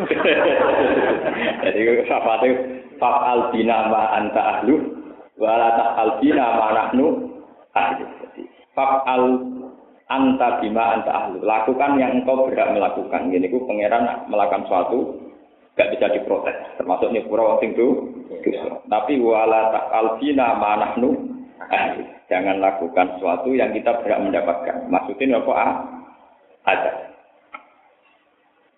Jadi 1.67 1.79
apa 2.07 2.33
itu? 2.47 2.55
Fakal 2.99 3.55
bina 3.55 3.87
ma 3.87 4.11
anta 4.11 4.59
ahlu 4.59 4.75
wala 5.39 5.71
ta'al 5.75 6.19
bina 6.19 6.45
ma 6.55 6.67
nahnu 6.75 7.31
ahli. 7.71 8.18
Fa'al 8.79 9.23
anta 10.07 10.63
bima 10.63 10.95
anta 10.95 11.11
ahlu. 11.11 11.43
Lakukan 11.43 11.99
yang 11.99 12.23
engkau 12.23 12.47
berhak 12.47 12.71
melakukan. 12.71 13.27
Ini 13.27 13.51
ku 13.51 13.67
pangeran 13.67 14.31
melakukan 14.31 14.63
suatu 14.71 15.19
gak 15.75 15.91
bisa 15.91 16.07
diprotes. 16.15 16.55
Termasuk 16.79 17.11
nyepura 17.11 17.43
wong 17.43 17.59
sing 17.59 17.75
Tapi 18.87 19.19
wala 19.19 19.67
ta'al 19.75 20.15
bina 20.23 20.55
ma 20.55 20.79
nahnu 20.79 21.11
ahli. 21.67 22.07
Jangan 22.31 22.63
lakukan 22.63 23.19
sesuatu 23.19 23.51
yang 23.51 23.75
kita 23.75 23.99
berhak 23.99 24.23
mendapatkan. 24.23 24.87
Maksudnya 24.87 25.43
apa? 25.43 25.51
Ah? 25.59 25.73
Ada. 26.63 26.91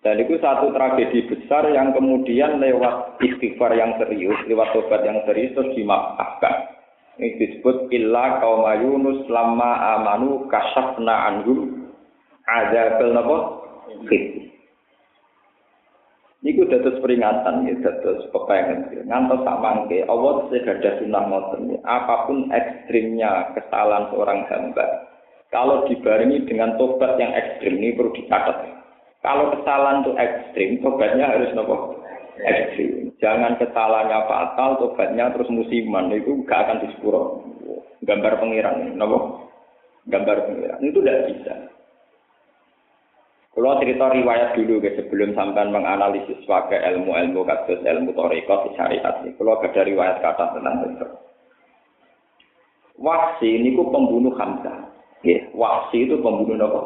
Dan 0.02 0.18
itu 0.18 0.34
satu 0.42 0.74
tragedi 0.74 1.30
besar 1.30 1.70
yang 1.70 1.94
kemudian 1.94 2.58
lewat 2.58 3.22
istighfar 3.22 3.70
yang 3.78 3.94
serius, 4.02 4.34
lewat 4.50 4.74
tobat 4.74 5.06
yang 5.06 5.22
serius 5.30 5.54
terus 5.54 5.70
dimaafkan. 5.78 6.71
Ini 7.20 7.36
disebut 7.36 7.92
illa 7.92 8.40
kaum 8.40 8.64
Yunus 8.64 9.28
lama 9.28 10.00
amanu 10.00 10.48
kasafna 10.48 11.28
anhum 11.28 11.92
adzabal 12.48 13.12
napa? 13.12 13.36
Niku 16.42 16.66
dados 16.66 16.98
peringatan 16.98 17.70
ya, 17.70 17.74
dados 17.84 18.26
pepengen. 18.34 19.06
Ngantos 19.06 19.46
sak 19.46 19.60
mangke 19.62 20.02
Allah 20.08 20.50
segadah 20.50 20.98
sunah 20.98 21.22
ngoten. 21.30 21.78
Apa 21.86 22.26
pun 22.26 22.50
ekstrimnya 22.50 23.54
kesalahan 23.54 24.10
seorang 24.10 24.42
hamba, 24.50 25.06
kalau 25.54 25.86
dibarengi 25.86 26.42
dengan 26.48 26.74
tobat 26.80 27.14
yang 27.20 27.30
ekstrim 27.30 27.78
ini 27.78 27.94
perlu 27.94 28.10
dicatat. 28.16 28.58
Kalau 29.22 29.54
kesalahan 29.54 30.02
itu 30.02 30.12
ekstrim, 30.18 30.70
tobatnya 30.82 31.30
harus 31.30 31.54
nopo 31.54 32.02
ekstrim. 32.40 33.12
Jangan 33.20 33.60
kesalahannya 33.60 34.20
fatal, 34.24 34.70
tobatnya 34.80 35.28
terus 35.36 35.52
musiman 35.52 36.08
itu 36.14 36.40
gak 36.48 36.68
akan 36.68 36.82
disepuro. 36.86 37.44
Gambar 38.02 38.40
pengiran, 38.42 38.98
nopo? 38.98 39.48
Gambar 40.10 40.48
pengiran 40.48 40.80
itu 40.82 40.98
tidak 41.04 41.30
bisa. 41.30 41.54
Kalau 43.52 43.76
cerita 43.84 44.08
riwayat 44.08 44.56
dulu 44.56 44.80
ke 44.80 44.96
sebelum 44.96 45.36
sampai 45.36 45.68
menganalisis 45.68 46.40
pakai 46.48 46.88
ilmu-ilmu 46.88 47.44
kasus 47.44 47.84
ilmu 47.84 48.16
torikot 48.16 48.72
syariat 48.80 49.20
ini. 49.20 49.36
Kalau 49.36 49.60
ada 49.60 49.80
riwayat 49.84 50.24
kata 50.24 50.56
tentang 50.56 50.88
itu. 50.88 51.08
Waksi 52.96 53.48
ini 53.60 53.76
ku 53.76 53.92
pembunuh 53.92 54.32
Hamzah. 54.40 54.88
Ya, 55.20 55.44
Waksi 55.52 56.08
itu 56.08 56.16
pembunuh 56.24 56.64
apa? 56.64 56.80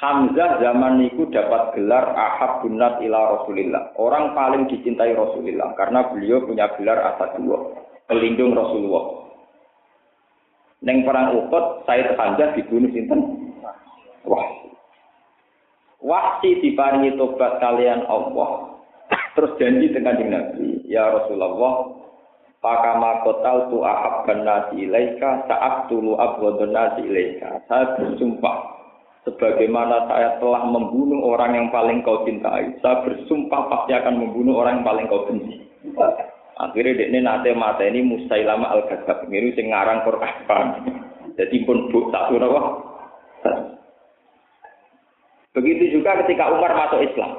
Hamzah 0.00 0.64
zaman 0.64 1.04
itu 1.04 1.28
dapat 1.28 1.76
gelar 1.76 2.16
ahab 2.16 2.64
bunat 2.64 3.04
ila 3.04 3.36
Rasulillah. 3.36 3.92
Orang 4.00 4.32
paling 4.32 4.64
dicintai 4.72 5.12
Rasulullah 5.12 5.76
karena 5.76 6.08
beliau 6.08 6.40
punya 6.48 6.72
gelar 6.80 7.04
dua 7.36 7.58
pelindung 8.08 8.56
Rasulullah. 8.56 9.28
Neng 10.80 11.04
perang 11.04 11.36
Uhud, 11.36 11.84
Said 11.84 12.16
Hamzah 12.16 12.56
dibunuh 12.56 12.88
sinten? 12.96 13.20
Wah, 14.24 14.48
Wahsi 16.00 16.56
diparingi 16.64 17.20
tobat 17.20 17.60
kalian 17.60 18.08
Allah. 18.08 18.80
Terus 19.36 19.52
janji 19.60 19.92
dengan 19.92 20.16
Nabi, 20.16 20.80
ya 20.88 21.12
Rasulullah, 21.12 22.00
Pakama 22.60 23.24
kotal 23.24 23.72
tu 23.72 23.80
ahab 23.80 24.28
nasi 24.28 24.84
ilaika 24.84 25.48
saat 25.48 25.88
tulu 25.88 26.16
abwadun 26.20 26.76
nasi 26.76 27.08
ilaika. 27.08 27.64
Saya 27.68 27.96
bersumpah, 27.96 28.79
sebagaimana 29.24 30.08
saya 30.08 30.40
telah 30.40 30.64
membunuh 30.64 31.20
orang 31.36 31.56
yang 31.56 31.68
paling 31.68 32.00
kau 32.00 32.24
cintai, 32.24 32.76
saya 32.80 33.04
bersumpah 33.04 33.68
pasti 33.68 33.92
akan 33.92 34.14
membunuh 34.16 34.64
orang 34.64 34.80
yang 34.80 34.86
paling 34.86 35.06
kau 35.08 35.28
benci. 35.28 35.60
Akhirnya 36.60 37.08
ini 37.08 37.24
nate 37.24 37.56
mata 37.56 37.80
ini 37.88 38.04
Musailama 38.04 38.68
al 38.68 38.84
ghazab 38.84 39.24
ini 39.32 39.56
sing 39.56 39.72
ngarang 39.72 40.04
Quran. 40.04 40.66
Jadi 41.40 41.56
pun 41.64 41.88
buk 41.88 42.12
satu 42.12 42.36
nawa. 42.36 42.60
Begitu 45.56 45.98
juga 45.98 46.20
ketika 46.20 46.52
Umar 46.52 46.76
masuk 46.76 47.00
Islam. 47.00 47.32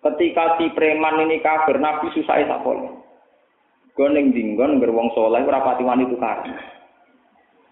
Ketika 0.00 0.56
si 0.56 0.72
preman 0.72 1.28
ini 1.28 1.44
kafir, 1.44 1.76
Nabi 1.76 2.08
susah 2.16 2.40
tak 2.48 2.64
boleh. 2.64 2.88
Goneng 3.92 4.32
dinggon 4.32 4.80
berwong 4.80 5.12
soleh 5.12 5.44
wani 5.44 6.08
tukar. 6.08 6.40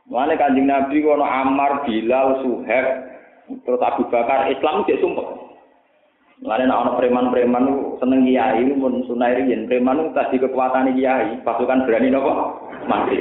Mana 0.08 0.36
kanjeng 0.36 0.68
Nabi 0.68 1.00
kono 1.04 1.24
Ammar, 1.24 1.84
Bilal, 1.84 2.44
Suhaib, 2.44 2.86
terus 3.64 3.80
Abu 3.80 4.04
Bakar, 4.12 4.48
Islam 4.52 4.84
dia 4.84 5.00
sumpah. 5.00 5.48
Mulane 6.38 6.70
nek 6.70 6.78
ana 6.78 6.92
preman-preman 6.94 7.64
seneng 7.98 8.22
kiai 8.22 8.62
mun 8.78 9.02
sunai 9.10 9.42
riyen 9.42 9.66
preman 9.66 10.14
tadi 10.14 10.38
kekuatan 10.38 10.94
kiai, 10.94 11.42
pasukan 11.42 11.82
berani 11.82 12.14
napa? 12.14 12.54
Mati. 12.86 13.18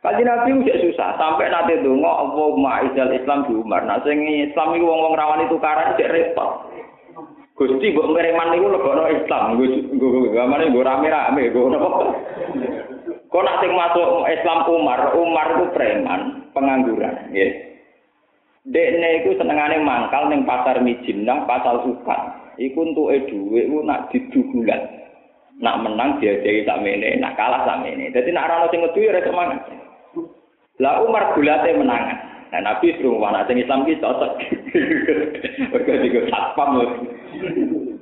Kaji 0.00 0.22
Nabi 0.22 0.62
udah 0.62 0.78
susah, 0.86 1.18
sampai 1.18 1.50
nanti 1.50 1.82
dongo 1.82 2.06
Allah 2.06 2.86
izal 2.86 3.10
Islam 3.10 3.42
di 3.50 3.58
Umar. 3.58 3.82
Nah, 3.84 3.98
sing 4.06 4.22
Islam 4.22 4.78
itu 4.78 4.86
wong-wong 4.86 5.18
itu 5.42 5.56
karan 5.58 5.98
cek 5.98 6.12
repot. 6.14 6.70
Gusti 7.58 7.90
mbok 7.90 8.12
mereman 8.14 8.52
niku 8.54 8.70
lebono 8.70 9.08
Islam, 9.10 9.58
nggo 9.58 10.30
gamane 10.30 10.70
nggo 10.70 10.84
rame-rame, 10.84 11.50
nggo 11.50 11.72
napa? 11.74 11.88
Kok 13.26 13.42
nak 13.42 13.58
sing 13.58 13.72
masuk 13.74 14.30
Islam 14.30 14.58
Umar, 14.70 15.00
Umar 15.18 15.46
itu 15.58 15.64
preman, 15.74 16.20
pengangguran, 16.54 17.32
nggih. 17.34 17.65
Dekne 18.66 19.22
iku 19.22 19.38
senengane 19.38 19.78
mangkal 19.78 20.26
ning 20.26 20.42
pasar 20.42 20.82
Mijinah, 20.82 21.46
pasar 21.46 21.86
Sukan. 21.86 22.20
Iku 22.58 22.82
entuke 22.82 23.30
dhuwit 23.30 23.70
ku 23.70 23.78
nak 23.86 24.10
didugulan. 24.10 24.80
Nak 25.62 25.86
menang 25.86 26.18
diajari 26.18 26.66
sak 26.66 26.82
mene, 26.82 27.16
nak 27.22 27.38
kalah 27.38 27.62
sak 27.62 27.80
mene. 27.86 28.10
Dadi 28.10 28.34
nak 28.34 28.50
ora 28.50 28.54
ono 28.60 28.66
sing 28.68 28.80
ngedu 28.82 29.00
ya 29.06 29.22
semangat. 29.22 29.60
Lah 30.82 31.00
Umar 31.00 31.32
gulate 31.32 31.72
menangan. 31.72 32.18
Nah 32.52 32.60
Nabi 32.60 32.92
suruh 32.98 33.16
mana 33.16 33.46
sing 33.46 33.62
Islam 33.62 33.86
ki 33.86 34.02
cocok. 34.02 34.32
Mergo 35.72 35.92
digo 36.02 36.20
satpam. 36.28 36.76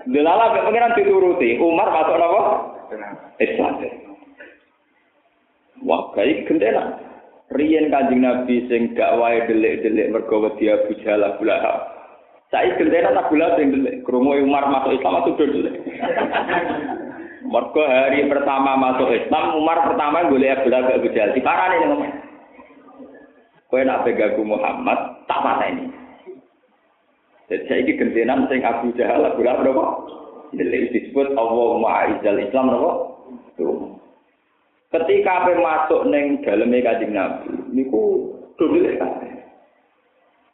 Delala 0.09 0.53
mek 0.55 0.64
pengiran 0.64 0.96
dituruti. 0.96 1.61
Umar 1.61 1.92
masuk 1.92 2.16
napa? 2.18 2.42
Islam. 3.38 3.72
Wah, 5.85 6.09
kayak 6.16 6.48
gendena. 6.48 6.96
Riyen 7.55 7.87
Kanjeng 7.87 8.27
Nabi 8.27 8.67
sing 8.67 8.99
gak 8.99 9.14
wae 9.23 9.47
delik-delik 9.47 10.11
mergo 10.11 10.43
wedi 10.43 10.75
Abu 10.75 10.90
Jahal 11.07 11.23
Abu 11.23 11.47
Lahab. 11.47 11.87
Saiki 12.51 12.83
gendena 12.83 13.14
tak 13.14 13.31
gula 13.31 13.55
sing 13.55 13.71
delik. 13.71 14.03
Krungu 14.03 14.43
Umar 14.43 14.67
masuk 14.67 14.99
Islam 14.99 15.23
itu 15.23 15.43
delik. 15.47 15.75
Mergo 17.45 17.83
hari 17.87 18.27
pertama 18.27 18.75
masuk 18.75 19.07
Islam, 19.14 19.55
Umar 19.61 19.87
pertama 19.87 20.27
golek 20.27 20.59
Abu 20.59 20.67
Lahab 20.67 20.99
Abu 20.99 21.09
Jahal. 21.14 21.31
Diparani 21.31 21.77
ngomong. 21.87 22.12
Kowe 23.71 23.83
nak 23.87 24.03
pegaku 24.03 24.43
Muhammad, 24.43 24.99
tak 25.31 25.43
mata 25.43 25.67
ini. 25.71 25.90
Jadi 27.51 27.64
saya 27.71 27.79
ini 27.87 27.93
gentenan 27.95 28.51
sing 28.51 28.67
Abu 28.67 28.90
Jahal, 28.99 29.23
Abu 29.31 29.47
Lahab, 29.47 29.62
apa? 29.62 29.87
Jadi 30.59 30.90
disebut 30.90 31.38
Allah 31.38 31.71
Ma'izal 31.79 32.38
Islam, 32.43 32.71
apa? 32.71 32.90
Tuh. 33.59 34.04
Ketika 34.94 35.42
apa 35.42 35.59
masuk 35.59 36.07
neng 36.07 36.38
dalam 36.46 36.70
kanjeng 36.70 37.11
Nabi, 37.11 37.50
niku 37.74 38.30
dulu. 38.54 38.78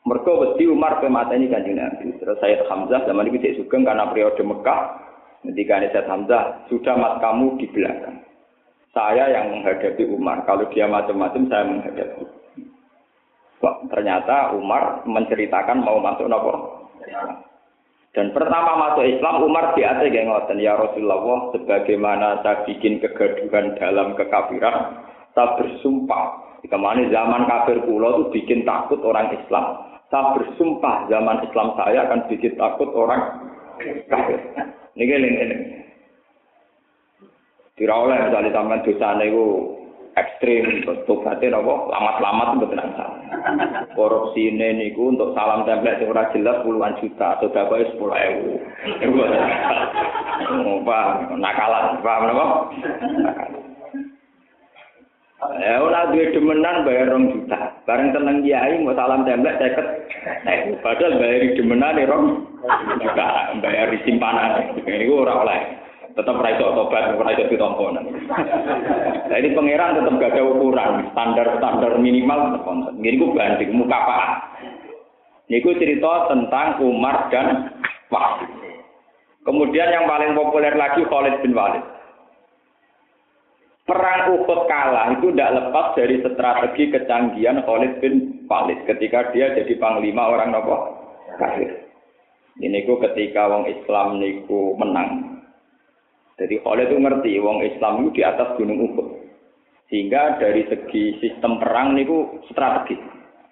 Mereka 0.01 0.31
wedi 0.33 0.65
Umar 0.65 0.97
pe 0.97 1.13
mateni 1.13 1.53
kanjeng 1.53 1.77
Nabi. 1.77 2.17
Terus 2.17 2.41
saya 2.41 2.65
Hamzah 2.65 3.05
zaman 3.05 3.29
itu 3.29 3.37
tidak 3.37 3.57
sugeng 3.61 3.85
karena 3.85 4.09
periode 4.09 4.41
Mekah. 4.41 4.81
Ketika 5.45 5.77
Sayyid 5.85 6.09
Hamzah 6.09 6.45
sudah 6.73 6.95
mat 6.97 7.21
kamu 7.21 7.61
di 7.61 7.69
belakang. 7.69 8.17
Saya 8.97 9.29
yang 9.29 9.53
menghadapi 9.53 10.09
Umar. 10.09 10.41
Kalau 10.49 10.65
dia 10.73 10.89
macam-macam 10.89 11.43
saya 11.53 11.65
menghadapi. 11.69 12.25
ternyata 13.93 14.57
Umar 14.57 15.05
menceritakan 15.05 15.85
mau 15.85 16.01
masuk 16.01 16.33
nopo. 16.33 16.89
Dan 18.11 18.35
pertama 18.35 18.75
masuk 18.75 19.07
Islam 19.07 19.47
Umar 19.47 19.79
di 19.79 19.87
atas 19.87 20.11
ngoten 20.11 20.59
ya 20.59 20.75
Rasulullah 20.75 21.55
sebagaimana 21.55 22.43
saya 22.43 22.67
bikin 22.67 22.99
kegaduhan 22.99 23.79
dalam 23.79 24.19
kekafiran 24.19 25.07
saya 25.35 25.55
bersumpah. 25.59 26.51
Ke 26.61 26.77
mana 26.77 27.09
zaman 27.09 27.49
kafir 27.49 27.81
pulau 27.89 28.21
itu 28.21 28.37
bikin 28.37 28.69
takut 28.69 29.01
orang 29.01 29.33
Islam. 29.33 29.81
Saya 30.13 30.37
bersumpah 30.37 31.09
zaman 31.09 31.41
Islam 31.49 31.73
saya 31.79 32.05
akan 32.05 32.21
bikin 32.29 32.53
takut 32.61 32.93
orang 32.93 33.49
kafir. 34.11 34.39
Ini 34.99 35.05
ini 35.09 35.29
ini 35.41 35.57
tidak 37.81 37.97
oleh 37.97 38.19
misalnya 38.29 38.53
zaman 38.53 38.85
dosa 38.85 39.09
itu 39.25 39.47
ekstrim 40.19 40.83
tobaté 41.07 41.51
napa 41.51 41.87
lamat-lamat 41.91 42.49
mboten 42.59 42.83
asal. 42.83 43.11
Korupsi 43.95 44.51
niku 44.51 45.15
untuk 45.15 45.33
salam 45.39 45.63
template 45.63 46.03
sing 46.03 46.11
ora 46.11 46.31
jelas 46.35 46.63
puluhan 46.67 46.99
juta, 46.99 47.39
sedekah 47.39 47.71
10.000. 47.71 49.05
Iku 49.07 49.17
apa 50.83 51.01
nakalan, 51.39 51.85
paham 52.03 52.25
napa? 52.27 52.47
Ya 55.57 55.81
ora 55.81 56.13
duwe 56.13 56.37
demenan 56.37 56.85
bayar 56.85 57.17
rong 57.17 57.33
juta. 57.33 57.81
Bareng 57.89 58.13
tenang 58.13 58.45
kiai 58.45 58.77
mau 58.83 58.93
salam 58.93 59.25
template 59.25 59.57
seket. 59.57 59.87
Padahal 60.85 61.17
bayar 61.17 61.55
demenan 61.57 62.03
rong 62.05 62.27
juta, 62.99 63.29
bayar 63.63 63.89
simpanan. 64.05 64.75
Iku 64.85 65.25
ora 65.25 65.35
oleh. 65.47 65.90
Tetap 66.17 66.37
raiso 66.43 66.75
tobat, 66.75 67.15
raiso 67.17 67.45
ditompo. 67.51 67.91
Nah 67.95 69.37
ini 69.37 69.55
pangeran 69.55 69.99
tetap 70.01 70.15
gak 70.19 70.33
ada 70.35 70.43
ukuran, 70.47 71.11
standar-standar 71.15 71.93
minimal 71.99 72.57
tetap. 72.57 72.95
Ini 72.99 73.17
gue 73.19 73.35
banding, 73.35 73.71
muka 73.75 73.99
apa? 73.99 74.19
Ini 75.51 75.63
gue 75.67 75.75
cerita 75.83 76.31
tentang 76.31 76.79
Umar 76.79 77.27
dan 77.35 77.75
Wahid. 78.11 78.51
Kemudian 79.41 79.89
yang 79.89 80.05
paling 80.07 80.37
populer 80.37 80.77
lagi 80.77 81.03
Khalid 81.09 81.41
bin 81.43 81.57
Walid. 81.57 81.83
Perang 83.89 84.39
Uhud 84.39 84.71
kalah 84.71 85.11
itu 85.19 85.35
tidak 85.35 85.51
lepas 85.59 85.99
dari 85.99 86.23
strategi 86.23 86.95
kecanggihan 86.95 87.67
Khalid 87.67 87.99
bin 87.99 88.47
Walid 88.47 88.87
ketika 88.87 89.35
dia 89.35 89.51
jadi 89.57 89.75
panglima 89.81 90.31
orang 90.31 90.55
nopo. 90.55 90.77
Ini 92.61 92.85
ku 92.85 93.01
ketika 93.01 93.49
wong 93.49 93.67
Islam 93.67 94.21
niku 94.21 94.77
menang, 94.77 95.40
Jadi 96.41 96.57
Khalid 96.65 96.89
itu 96.89 96.97
ngerti 96.97 97.31
wong 97.45 97.61
Islam 97.61 98.01
itu 98.01 98.17
di 98.17 98.23
atas 98.25 98.57
gunung 98.57 98.81
Uhud. 98.81 99.29
Sehingga 99.93 100.41
dari 100.41 100.65
segi 100.73 101.21
sistem 101.21 101.61
perang 101.61 101.93
niku 101.93 102.41
strategi. 102.49 102.97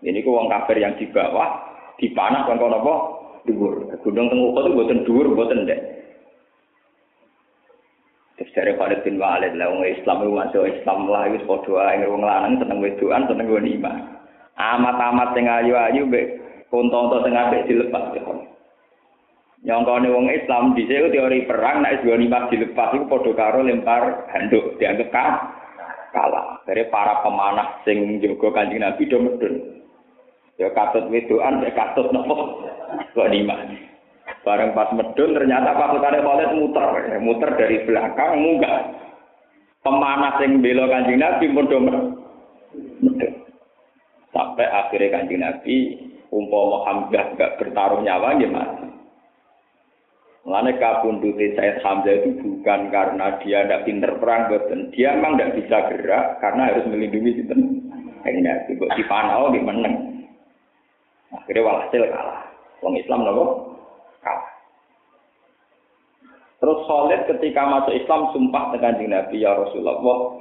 Ini 0.01 0.25
ku 0.25 0.33
wong 0.33 0.49
kafir 0.49 0.81
yang 0.81 0.97
di 0.97 1.05
bawah 1.13 1.69
dipanah 2.01 2.49
kan 2.49 2.57
kono 2.57 2.81
apa? 2.81 2.95
Dhuwur. 3.45 3.93
Gunung 4.01 4.33
teng 4.33 4.41
Uhud 4.41 4.65
itu 4.65 4.73
mboten 4.73 4.99
dhuwur 5.05 5.27
mboten 5.37 5.69
ndek. 5.69 5.81
Terus 8.41 8.55
dari 8.57 8.73
Khalid 8.73 9.05
bin 9.05 9.21
Walid 9.21 9.53
lah 9.59 9.69
wong 9.69 9.85
Islam 9.85 10.25
itu 10.25 10.33
masuk 10.33 10.65
Islam 10.65 10.99
lah 11.13 11.29
wis 11.29 11.45
padha 11.45 11.93
ae 11.93 12.09
wong 12.09 12.25
lanang 12.25 12.57
seneng 12.57 12.81
wedoan 12.81 13.29
seneng 13.29 13.53
nggon 13.53 13.69
iman. 13.69 13.97
Amat-amat 14.57 15.37
sing 15.37 15.45
ayu-ayu 15.45 16.09
mbek 16.09 16.41
konto-konto 16.73 17.21
sing 17.27 17.37
apik 17.37 17.69
dilepas. 17.69 18.17
Nyongkone 19.59 20.07
wong 20.15 20.31
Islam 20.31 20.79
di 20.79 20.87
sini 20.87 21.11
teori 21.11 21.43
perang 21.43 21.83
nek 21.83 22.07
lima 22.07 22.47
dilepas 22.47 22.95
iku 22.95 23.11
padha 23.11 23.31
karo 23.35 23.67
lempar 23.67 24.31
handuk 24.31 24.79
dianggap 24.79 25.11
kan 25.11 25.31
kalah. 26.15 26.63
Dari 26.63 26.87
para 26.87 27.19
pemanah 27.27 27.83
sing 27.83 28.23
jaga 28.23 28.55
Kanjeng 28.55 28.87
Nabi 28.87 29.11
do 29.11 29.19
medun. 29.19 29.55
Ya 30.63 30.71
katut 30.71 31.11
wedoan 31.11 31.67
ya 31.67 31.75
katut 31.75 32.07
nopo 32.15 32.63
kok 33.15 33.31
lima. 33.35 33.59
Bareng 34.47 34.79
pas 34.79 34.95
medun 34.95 35.35
ternyata 35.35 35.75
pasukane 35.75 36.23
Khalid 36.23 36.51
muter, 36.55 37.19
muter 37.19 37.51
dari 37.59 37.83
belakang 37.83 38.39
munggah. 38.39 38.79
Pemanah 39.83 40.39
sing 40.39 40.63
bela 40.63 40.87
Kanjeng 40.87 41.19
Nabi 41.19 41.47
pun 41.51 41.67
do. 41.67 41.79
Sampai 44.31 44.71
akhirnya 44.71 45.19
Kanjeng 45.19 45.43
Nabi 45.43 45.77
umpama 46.31 46.85
Hamzah 46.87 47.27
gak 47.35 47.57
bertaruh 47.59 48.05
nyawa 48.05 48.39
ya 48.39 48.49
mati. 48.53 48.88
Mulane 50.49 50.81
kabundute 50.81 51.53
Said 51.61 51.85
Hamzah 51.85 52.25
itu 52.25 52.41
bukan 52.41 52.89
karena 52.89 53.37
dia 53.45 53.69
tidak 53.69 53.85
pinter 53.85 54.17
perang, 54.17 54.49
betul. 54.49 54.89
Dia 54.97 55.13
memang 55.13 55.37
tidak 55.37 55.61
bisa 55.61 55.77
gerak 55.93 56.41
karena 56.41 56.73
harus 56.73 56.89
melindungi 56.89 57.37
sinten. 57.37 57.61
Nanti 58.25 58.73
buat 58.81 58.97
di 58.97 59.05
panau 59.05 59.53
di 59.53 59.61
meneng. 59.61 60.25
Akhirnya 61.37 61.69
walhasil 61.69 62.01
kalah. 62.01 62.49
Wong 62.81 62.97
Islam 62.97 63.29
nopo 63.29 63.45
kalah. 64.25 64.49
Terus 66.65 66.81
Khalid 66.89 67.21
ketika 67.29 67.63
masuk 67.69 67.93
Islam 67.93 68.33
sumpah 68.33 68.73
dengan 68.73 69.05
Nabi 69.05 69.45
ya 69.45 69.53
Rasulullah, 69.53 70.33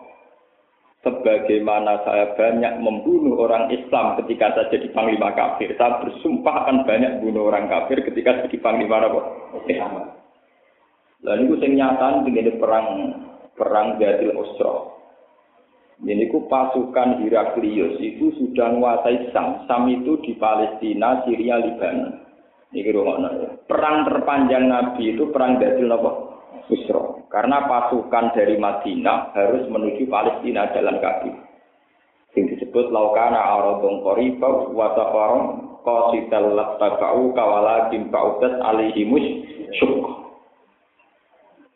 sebagaimana 1.04 2.04
saya 2.08 2.32
banyak 2.36 2.80
membunuh 2.80 3.44
orang 3.44 3.70
Islam 3.76 4.16
ketika 4.24 4.56
saya 4.56 4.72
jadi 4.72 4.88
panglima 4.92 5.36
kafir, 5.36 5.72
saya 5.76 6.00
bersumpah 6.00 6.64
akan 6.64 6.88
banyak 6.88 7.24
bunuh 7.24 7.52
orang 7.52 7.68
kafir 7.68 8.02
ketika 8.08 8.44
jadi 8.48 8.58
panglima 8.64 9.04
apa? 9.04 9.22
Islam. 9.68 10.18
Lalu 11.26 11.42
itu 11.50 11.56
sing 11.60 11.72
nyata 11.76 12.24
begini 12.24 12.56
perang 12.56 12.88
perang 13.58 13.98
Gadil 13.98 14.38
Osro. 14.38 14.96
Ini 15.98 16.30
ku 16.30 16.46
pasukan 16.46 17.26
Heraklius 17.26 17.98
itu 17.98 18.30
sudah 18.38 18.70
menguasai 18.70 19.34
Sam. 19.34 19.66
Sam 19.66 19.90
itu 19.90 20.22
di 20.22 20.38
Palestina, 20.38 21.26
Syria, 21.26 21.58
Libanon. 21.58 22.22
Ini 22.70 22.86
ya. 22.86 23.50
Perang 23.66 24.06
terpanjang 24.06 24.70
Nabi 24.70 25.18
itu 25.18 25.34
perang 25.34 25.58
Gadil 25.58 25.90
apa? 25.90 26.12
Usro. 26.70 27.26
Karena 27.34 27.66
pasukan 27.66 28.38
dari 28.38 28.62
Madinah 28.62 29.34
harus 29.34 29.66
menuju 29.68 30.06
Palestina 30.06 30.70
jalan 30.70 31.02
kaki. 31.02 31.32
Yang 32.38 32.62
disebut 32.62 32.94
laukana 32.94 33.42
aradun 33.42 34.06
qariba 34.06 34.70
wa 34.70 34.94
safaron 34.94 35.44
qasital 35.88 36.52
lattaba'u 36.52 37.32
kawalakin 37.32 38.12
ba'udat 38.12 38.60
alaihimus 38.60 39.24
syuk. 39.80 40.04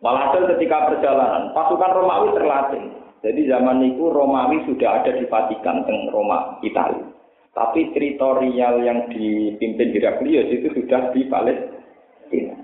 Walhasil 0.04 0.52
ketika 0.58 0.92
perjalanan, 0.92 1.56
pasukan 1.56 1.96
Romawi 1.96 2.36
terlatih. 2.36 2.84
Jadi 3.22 3.48
zaman 3.48 3.86
itu 3.86 4.10
Romawi 4.10 4.66
sudah 4.66 5.00
ada 5.00 5.14
di 5.14 5.30
Vatikan, 5.30 5.86
teng 5.86 6.10
Roma, 6.12 6.58
Italia. 6.66 7.06
Tapi 7.54 7.94
teritorial 7.94 8.82
yang 8.82 9.08
dipimpin 9.14 9.94
Heraklius 9.94 10.50
itu 10.50 10.68
sudah 10.74 11.14
di 11.14 11.30
Palestina. 11.30 12.56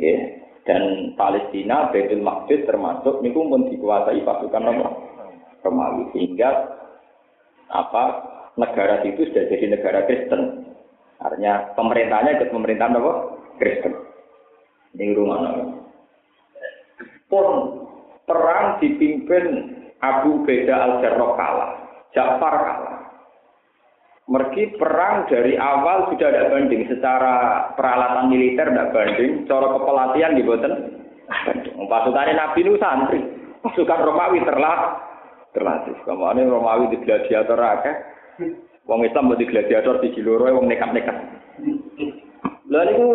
Yeah 0.00 0.38
dan 0.68 1.16
Palestina 1.16 1.88
Baitul 1.88 2.20
Maqdis 2.20 2.68
termasuk 2.68 3.24
niku 3.24 3.48
pun 3.48 3.72
dikuasai 3.72 4.20
pasukan 4.20 4.68
Romawi 5.64 6.12
sehingga 6.12 6.76
apa 7.72 8.04
negara 8.58 9.06
itu 9.06 9.22
sudah 9.30 9.44
jadi 9.46 9.66
negara 9.78 10.04
Kristen. 10.10 10.66
Artinya 11.22 11.72
pemerintahnya 11.78 12.38
ikut 12.38 12.50
pemerintahan 12.50 12.98
apa? 12.98 13.12
Kristen. 13.62 13.94
Ini 14.98 15.14
rumah 15.14 15.38
pun 17.28 17.46
perang 18.24 18.80
dipimpin 18.80 19.44
Abu 20.00 20.42
Beda 20.48 20.74
al 20.74 20.92
Jarrah 21.04 21.32
kalah 21.36 21.70
Ja'far 22.16 22.54
kalah. 22.56 22.96
Mergi 24.28 24.76
perang 24.76 25.24
dari 25.28 25.56
awal 25.56 26.12
sudah 26.12 26.28
ada 26.28 26.52
banding. 26.52 26.84
Secara 26.84 27.68
peralatan 27.76 28.28
militer 28.28 28.68
tidak 28.68 28.92
banding, 28.92 29.48
cara 29.48 29.66
kepelatihan 29.72 30.36
di 30.36 30.44
boten 30.44 30.74
Pasukan 31.88 32.28
Nabi 32.36 32.60
itu 32.60 32.76
santri, 32.76 33.20
pasukan 33.64 34.04
Romawi 34.04 34.44
terlah 34.44 35.00
terlatih. 35.56 35.96
Ke 36.04 36.12
mana 36.12 36.44
Romawi 36.44 36.92
di 36.92 37.00
gladiator 37.00 37.56
akeh, 37.56 37.96
wong 38.88 39.00
Islam 39.04 39.34
di 39.36 39.46
gladiator 39.46 40.00
di 40.00 40.14
Jiloro, 40.16 40.48
wong 40.48 40.66
nekat-nekat. 40.70 41.16
Lalu 42.68 42.90
itu 42.94 43.10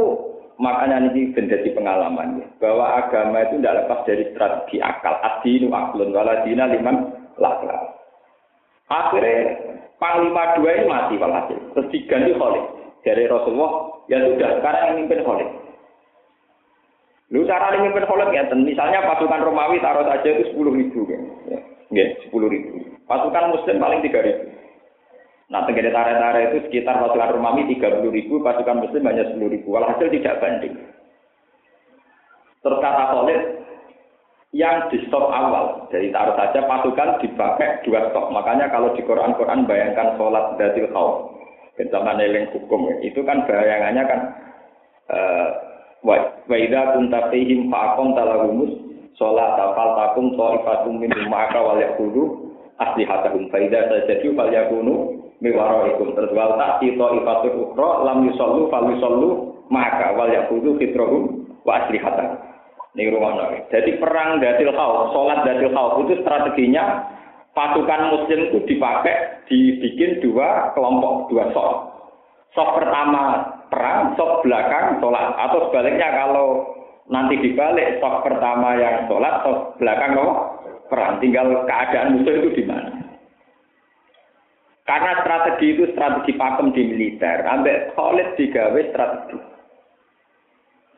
makanya 0.57 1.09
ini 1.13 1.33
menjadi 1.33 1.69
pengalaman 1.73 2.41
ya, 2.41 2.47
bahwa 2.61 2.85
agama 3.01 3.41
itu 3.45 3.61
tidak 3.61 3.85
lepas 3.85 3.99
dari 4.05 4.23
strategi 4.33 4.77
akal. 4.81 5.15
Adinu 5.21 5.73
aklun 5.73 6.13
waladina 6.13 6.69
liman 6.69 6.95
lakla. 7.37 7.97
Akhirnya 8.91 9.73
Panglima 10.03 10.59
dua 10.59 10.71
ini 10.75 10.91
mati 10.91 11.15
walhasil. 11.15 11.55
Terus 11.71 11.87
diganti 11.95 12.35
Khalid. 12.35 12.65
Dari 13.07 13.23
Rasulullah, 13.23 14.03
ya 14.11 14.19
sudah, 14.19 14.59
sekarang 14.59 14.83
yang 14.83 14.95
mimpin 14.99 15.23
Khalid. 15.23 15.49
Lu 17.31 17.47
cara 17.47 17.71
yang 17.71 17.87
mimpin 17.87 18.03
Khalid 18.03 18.29
ya, 18.35 18.43
misalnya 18.51 18.99
pasukan 19.07 19.47
Romawi 19.47 19.79
taruh 19.79 20.03
saja 20.03 20.27
itu 20.27 20.51
sepuluh 20.51 20.75
ribu. 20.75 21.07
Ya 21.95 22.19
sepuluh 22.27 22.51
ribu. 22.51 22.83
Pasukan 23.07 23.55
Muslim 23.55 23.79
paling 23.79 24.03
tiga 24.03 24.19
ribu. 24.27 24.43
Nah, 25.53 25.69
tenggara 25.69 25.93
tara-tara 25.93 26.49
itu 26.49 26.65
sekitar 26.65 26.97
pasukan 26.97 27.37
Romawi 27.37 27.69
tiga 27.69 27.93
puluh 28.01 28.09
ribu, 28.09 28.41
pasukan 28.41 28.89
Muslim 28.89 29.05
hanya 29.05 29.29
sepuluh 29.29 29.53
ribu. 29.53 29.77
Walhasil 29.77 30.09
tidak 30.09 30.41
banding. 30.41 30.73
Terus 32.65 32.81
kata 32.81 33.03
yang 34.53 34.89
di 34.89 34.97
stop 35.05 35.29
awal. 35.29 35.89
Jadi 35.93 36.09
taruh 36.09 36.33
saja 36.37 36.65
pasukan 36.65 37.21
dipakai 37.21 37.85
dua 37.85 38.09
stop. 38.09 38.33
Makanya 38.33 38.69
kalau 38.73 38.97
di 38.97 39.05
Quran-Quran 39.05 39.69
bayangkan 39.69 40.17
sholat 40.17 40.57
datil 40.57 40.89
khauf. 40.89 41.37
Zaman 41.73 42.21
eling 42.21 42.53
hukum 42.53 42.85
itu 43.01 43.25
kan 43.25 43.49
bayangannya 43.49 44.05
kan 44.05 44.19
uh, 45.09 45.47
wa 46.05 46.53
idza 46.53 46.93
kunta 46.93 47.33
talahumus 48.13 48.77
sholat 49.17 49.57
tafal 49.57 49.97
takum 49.97 50.37
ta'ifatum 50.37 51.01
min 51.01 51.09
ma'aka 51.33 51.57
wal 51.65 51.81
yaqulu 51.81 52.53
aslihatahum 52.77 53.49
fa 53.49 53.57
idza 53.57 53.89
sajadu 53.89 54.37
fal 54.37 54.53
miwaraikum 55.43 56.15
terus 56.15 56.31
wal 56.31 56.55
ta'ti 56.55 56.95
ta'ifatul 56.95 57.67
ukhra 57.67 58.07
lam 58.07 58.31
yusallu 58.31 58.71
fal 58.71 58.87
yusallu 58.87 59.59
ma'aka 59.67 60.15
wal 60.15 60.31
yaqulu 60.31 60.79
fitrahum 60.79 61.43
wa 61.67 61.83
aslihatahum 61.83 62.53
ini 62.93 63.09
rumah 63.09 63.49
Jadi 63.73 63.97
perang 63.97 64.37
datil 64.37 64.69
khauf, 64.69 65.17
sholat 65.17 65.41
datil 65.41 65.73
khauf 65.73 66.05
itu 66.05 66.21
strateginya 66.21 67.09
pasukan 67.57 68.13
muslim 68.13 68.53
itu 68.53 68.59
dipakai, 68.69 69.49
dibikin 69.49 70.21
dua 70.21 70.69
kelompok, 70.77 71.25
dua 71.33 71.49
sok. 71.57 71.89
Sok 72.53 72.69
pertama 72.77 73.49
perang, 73.73 74.13
sok 74.13 74.45
belakang 74.45 75.01
sholat. 75.01 75.33
Atau 75.41 75.73
sebaliknya 75.73 76.13
kalau 76.13 76.69
nanti 77.09 77.41
dibalik, 77.41 77.97
sok 77.97 78.21
pertama 78.21 78.77
yang 78.77 79.09
sholat, 79.09 79.41
sok 79.41 79.73
belakang 79.81 80.13
kok 80.13 80.33
perang. 80.93 81.17
Tinggal 81.17 81.65
keadaan 81.65 82.21
musuh 82.21 82.33
itu 82.45 82.61
di 82.61 82.63
mana. 82.69 83.02
Karena 84.83 85.23
strategi 85.23 85.79
itu 85.79 85.83
strategi 85.95 86.35
pakem 86.35 86.75
di 86.75 86.83
militer. 86.83 87.47
Ambek 87.47 87.95
Khalid 87.95 88.35
digawe 88.35 88.81
strategi. 88.91 89.37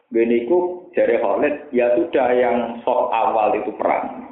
Beniku 0.10 0.90
dari 0.98 1.22
Khalid, 1.22 1.70
ya 1.70 1.94
sudah 1.94 2.30
yang 2.34 2.82
sok 2.82 3.14
awal 3.14 3.54
itu 3.58 3.70
perang. 3.78 4.26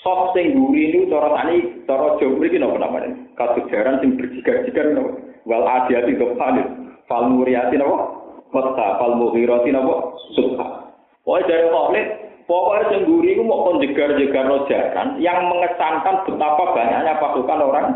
Sok 0.00 0.32
sing 0.32 0.56
guri 0.56 0.96
itu 0.96 1.12
cara 1.12 1.34
tani, 1.34 1.84
cara 1.84 2.16
Jawa 2.16 2.40
iki 2.46 2.56
napa 2.56 2.76
namanya? 2.78 3.10
Kasejaran 3.36 4.00
sing 4.00 4.16
berjigar-jigar 4.16 4.96
napa? 4.96 5.12
Wal 5.44 5.64
adiyati 5.66 6.16
Khalid, 6.16 6.68
fal 7.04 7.28
muriati 7.28 7.76
napa? 7.76 8.16
Kota 8.48 8.88
fal 8.96 9.18
mughirati 9.20 9.68
napa? 9.74 10.16
Subha. 10.32 10.88
Pokoknya 11.20 11.48
dari 11.52 11.66
Khalid, 11.68 12.08
pokoknya 12.46 13.02
guri 13.04 13.34
itu 13.34 13.42
mau 13.42 13.66
konjegar-jegar 13.66 14.46
rojakan 14.46 15.18
yang 15.18 15.50
mengesankan 15.50 16.22
betapa 16.26 16.64
banyaknya 16.72 17.18
pasukan 17.18 17.60
orang 17.60 17.86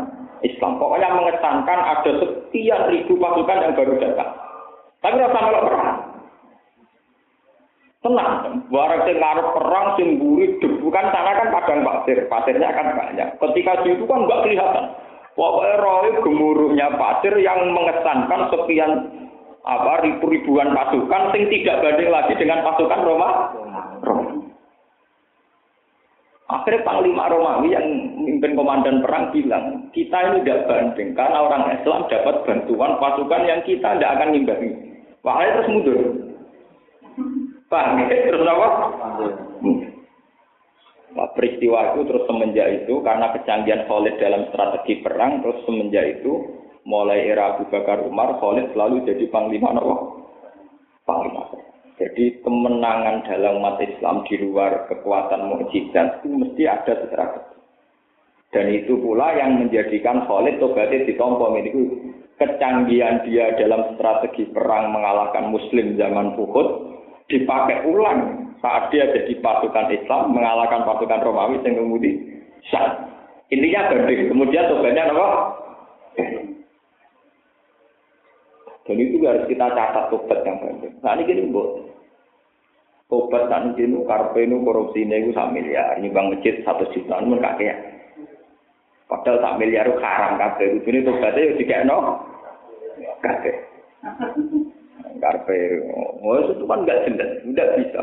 Islam. 0.43 0.77
Pokoknya 0.77 1.09
mengesankan 1.15 1.79
ada 1.79 2.11
sekian 2.21 2.81
ribu 2.91 3.17
pasukan 3.17 3.61
yang 3.63 3.73
baru 3.77 3.93
datang. 3.97 4.29
Tapi 5.01 5.15
rasa 5.17 5.39
malah 5.41 5.63
perang. 5.65 5.91
Tenang, 8.01 8.65
barang 8.73 9.01
sing 9.05 9.17
ngarep 9.21 9.47
perang 9.53 9.87
sing 9.93 10.07
debu 10.57 10.89
kan 10.89 11.13
sana 11.13 11.37
kan 11.37 11.53
padang 11.53 11.85
pasir, 11.85 12.25
pasirnya 12.25 12.73
kan 12.73 12.97
banyak. 12.97 13.29
Ketika 13.37 13.85
itu 13.85 14.03
kan 14.09 14.25
nggak 14.25 14.41
kelihatan. 14.41 14.85
Pokoknya 15.37 15.79
roh 15.79 16.05
gemuruhnya 16.25 16.87
pasir 16.97 17.33
yang 17.37 17.71
mengesankan 17.71 18.51
sekian 18.51 18.91
apa 19.61 20.01
ribu-ribuan 20.01 20.73
pasukan 20.73 21.29
sing 21.29 21.45
tidak 21.53 21.85
banding 21.85 22.09
lagi 22.09 22.33
dengan 22.41 22.65
pasukan. 22.65 23.05
Roma. 23.05 23.29
Akhirnya 26.51 26.83
Panglima 26.83 27.31
Romawi 27.31 27.71
yang 27.71 27.87
memimpin 28.19 28.59
komandan 28.59 28.99
perang 28.99 29.31
bilang, 29.31 29.87
kita 29.95 30.19
ini 30.19 30.43
tidak 30.43 30.67
banding 30.67 31.15
karena 31.15 31.47
orang 31.47 31.79
Islam 31.79 32.11
dapat 32.11 32.43
bantuan 32.43 32.99
pasukan 32.99 33.47
yang 33.47 33.63
kita 33.63 33.95
tidak 33.95 34.11
akan 34.19 34.35
ngimbangi. 34.35 34.69
Pahalanya 35.23 35.55
terus 35.55 35.71
mundur. 35.71 35.99
Paham 37.71 38.03
ya? 38.03 38.27
Terus 38.27 38.43
apa? 38.43 38.67
Nah, 41.11 41.27
peristiwa 41.35 41.95
itu 41.95 42.01
terus 42.07 42.23
semenjak 42.27 42.67
itu 42.83 42.99
karena 43.03 43.31
kecanggihan 43.35 43.87
Khalid 43.87 44.15
dalam 44.19 44.47
strategi 44.51 45.03
perang 45.03 45.43
terus 45.43 45.59
semenjak 45.67 46.19
itu 46.19 46.51
mulai 46.83 47.31
era 47.31 47.55
Abu 47.55 47.67
Bakar 47.67 48.03
Umar 48.03 48.39
Khalid 48.39 48.75
selalu 48.75 49.07
jadi 49.07 49.27
panglima 49.31 49.75
apa? 49.75 49.95
Panglima. 51.07 51.60
Jadi 52.01 52.41
kemenangan 52.41 53.29
dalam 53.29 53.61
umat 53.61 53.77
Islam 53.77 54.25
di 54.25 54.41
luar 54.41 54.89
kekuatan 54.89 55.53
mukjizat 55.53 56.25
itu 56.25 56.33
mesti 56.33 56.63
ada 56.65 56.97
strategi. 57.05 57.53
Dan 58.49 58.73
itu 58.73 58.97
pula 58.97 59.37
yang 59.37 59.61
menjadikan 59.61 60.25
Khalid 60.25 60.57
tobatnya 60.57 61.05
ditompo 61.05 61.53
itu 61.61 62.01
kecanggihan 62.41 63.21
dia 63.29 63.53
dalam 63.53 63.93
strategi 63.93 64.49
perang 64.49 64.89
mengalahkan 64.89 65.53
Muslim 65.53 65.93
zaman 65.93 66.33
Uhud 66.41 66.67
dipakai 67.29 67.85
ulang 67.85 68.49
saat 68.65 68.89
dia 68.89 69.05
jadi 69.13 69.37
pasukan 69.37 69.93
Islam 69.93 70.33
mengalahkan 70.33 70.81
pasukan 70.81 71.21
Romawi 71.21 71.61
yang 71.61 71.85
kemudian. 71.85 72.17
Intinya 73.51 73.93
banding. 73.93 74.31
Kemudian 74.31 74.63
tobatnya 74.73 75.11
apa? 75.11 75.27
Dan 78.91 78.99
itu 78.99 79.23
harus 79.23 79.47
kita 79.47 79.71
catat 79.71 80.11
tobat 80.11 80.43
yang 80.43 80.59
banding. 80.59 80.91
Nah 80.99 81.15
ini 81.15 81.23
gini 81.23 81.47
buat. 81.47 81.79
Tobat 83.07 83.47
saat 83.47 83.71
ini 83.79 84.03
karpe 84.03 84.43
ini 84.43 84.59
korupsi 84.67 85.07
ini 85.07 85.15
itu 85.23 85.31
satu 85.31 85.55
miliar. 85.55 85.95
Ini 85.95 86.11
bang 86.11 86.27
masjid 86.27 86.59
satu 86.67 86.91
juta. 86.91 87.23
Ini 87.23 87.39
kakek 87.39 87.77
Padahal 89.07 89.39
tak 89.39 89.55
miliar 89.63 89.87
itu 89.87 89.95
haram 90.03 90.35
kabeh. 90.35 90.83
Ini 90.83 91.07
tobatnya 91.07 91.39
ya 91.39 91.53
dikek 91.55 91.83
no. 91.87 92.19
Kabeh. 93.23 93.55
Karpe. 95.23 95.57
Oh, 96.19 96.35
itu 96.51 96.63
kan 96.67 96.83
enggak 96.83 97.07
jelas. 97.07 97.31
Enggak 97.47 97.71
bisa. 97.79 98.01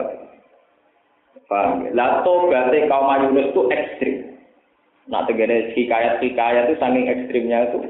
Paham 1.52 1.84
ya? 1.84 1.92
Lah 1.92 2.24
tobatnya 2.24 2.88
kaum 2.88 3.12
Yunus 3.28 3.52
itu 3.52 3.62
ekstrim. 3.72 4.16
Nah, 5.08 5.24
tegene 5.24 5.72
hikayat-hikayat 5.72 6.68
itu 6.68 6.76
saking 6.80 7.08
ekstrimnya 7.08 7.72
itu 7.72 7.80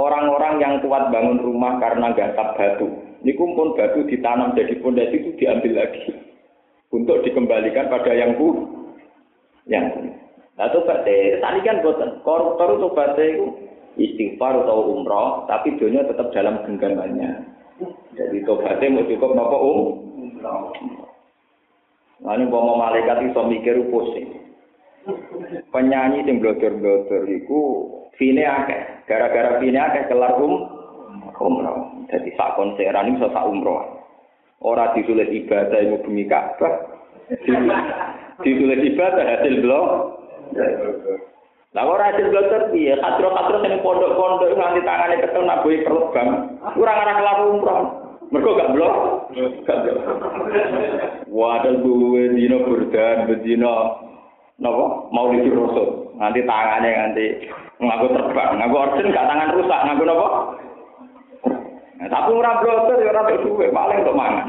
orang-orang 0.00 0.54
yang 0.64 0.74
kuat 0.80 1.12
bangun 1.12 1.44
rumah 1.44 1.76
karena 1.76 2.16
gasap 2.16 2.56
batu. 2.56 2.88
Ini 3.20 3.36
pun 3.36 3.76
batu 3.76 4.00
ditanam 4.08 4.56
jadi 4.56 4.80
pondasi 4.80 5.20
itu 5.20 5.30
diambil 5.36 5.84
lagi 5.84 6.16
untuk 6.88 7.20
dikembalikan 7.20 7.92
pada 7.92 8.16
yang 8.16 8.32
bu, 8.40 8.64
yang 9.68 9.92
Nah, 10.60 10.68
tobatnya, 10.76 11.40
tadi 11.40 11.64
kan 11.64 11.80
buatan. 11.80 12.20
Koruptor 12.20 12.76
tobatnya 12.84 13.32
itu 13.32 13.48
istighfar 13.96 14.60
atau 14.60 14.92
umroh, 14.92 15.48
tapi 15.48 15.72
dunia 15.80 16.04
tetap 16.04 16.28
dalam 16.36 16.60
genggamannya. 16.68 17.48
Jadi 18.12 18.44
tobatnya 18.44 18.92
mau 18.92 19.08
cukup 19.08 19.30
nopo 19.32 19.56
um. 19.56 19.80
Nah, 22.20 22.36
ini 22.36 22.44
mau 22.44 22.76
malaikat 22.76 23.24
itu 23.24 23.40
mikir 23.40 23.80
pusing. 23.88 24.28
Penyanyi 25.72 26.28
yang 26.28 26.44
blodor-blodor 26.44 27.24
itu 27.24 27.60
fine 28.18 28.42
akeh. 28.46 29.06
Gara-gara 29.06 29.60
fine 29.60 29.78
akeh 29.78 30.08
kelar 30.10 30.38
um 30.38 30.70
umroh. 31.40 32.06
Jadi 32.10 32.30
sak 32.34 32.58
konseran 32.58 33.14
ini 33.14 33.20
sak 33.20 33.46
umroh. 33.46 34.00
Orang 34.60 34.92
ditulis 34.92 35.30
ibadah 35.32 35.80
yang 35.80 36.04
bumi 36.04 36.28
Ka'bah. 36.28 36.74
ditulis 38.44 38.80
ibadah 38.92 39.24
hasil 39.24 39.54
blog 39.64 39.88
Lah 41.70 41.86
ora 41.86 42.10
hasil 42.10 42.34
bloter 42.34 42.74
piye? 42.74 42.98
Katro-katro 42.98 43.62
sing 43.62 43.78
pondok-pondok 43.78 44.58
nganti 44.58 44.82
tangane 44.82 45.22
ketemu 45.22 45.46
nak 45.46 45.62
boy 45.62 45.78
kerbang. 45.86 46.28
Ora 46.74 46.92
ngarah 46.98 47.14
kelar 47.14 47.38
umroh. 47.46 47.80
Mergo 48.34 48.58
gak 48.58 48.74
blok. 48.74 48.94
Gak 49.62 49.78
blok. 49.86 49.98
Wadah 51.30 51.74
gue 51.78 52.22
dino 52.34 52.66
burdan, 52.66 53.30
bedino 53.30 53.74
napa? 54.58 55.06
Maulid 55.14 55.46
Rasul. 55.46 56.10
Nanti 56.18 56.42
tangane 56.42 56.90
nganti 56.90 57.26
ngaku 57.80 58.06
terbang, 58.12 58.50
ngaku 58.60 58.76
orden 58.76 59.12
gak 59.12 59.28
tangan 59.28 59.54
rusak, 59.56 59.80
ngaku 59.88 60.02
napa? 60.04 60.28
Nah, 62.00 62.08
tapi 62.08 62.30
ora 62.32 62.52
bloter 62.60 62.96
ya 63.00 63.12
ora 63.12 63.40
duwe, 63.40 63.66
paling 63.72 63.98
untuk 64.04 64.16
mangan. 64.16 64.46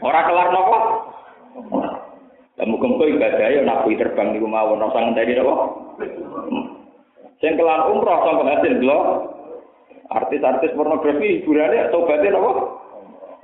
Ora 0.00 0.20
kelar 0.24 0.48
napa? 0.52 0.78
Muga-muga 2.60 3.08
ibadah 3.08 3.48
ya 3.48 3.60
nabi 3.64 3.96
terbang 3.96 4.36
niku 4.36 4.44
mawon 4.44 4.80
ora 4.80 4.92
usah 4.92 5.00
ngenteni 5.04 5.36
napa. 5.36 5.54
Sing 7.40 7.56
kelar 7.56 7.88
umroh 7.88 8.20
sampe 8.24 8.44
hasil 8.44 8.74
lho. 8.80 9.00
Artis-artis 10.10 10.74
pornografi 10.76 11.40
hiburane 11.40 11.88
tobaté 11.92 12.28
napa? 12.28 12.50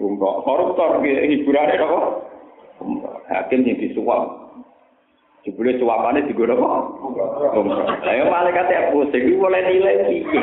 Umroh. 0.00 0.44
Koruptor 0.44 1.00
hiburane 1.04 1.74
napa? 1.80 2.00
Umroh. 2.80 3.16
Hakim 3.28 3.64
sing 3.64 3.76
disuap. 3.80 4.45
Jebule 5.46 5.78
suapane 5.78 6.26
digono 6.26 6.58
apa? 6.58 6.68
Umroh. 7.54 7.86
Ayo 8.02 8.26
malaikat 8.26 8.66
ya 8.66 8.90
pusing 8.90 9.30
iki 9.30 9.38
mulai 9.38 9.62
nilai 9.62 10.02
piye. 10.02 10.42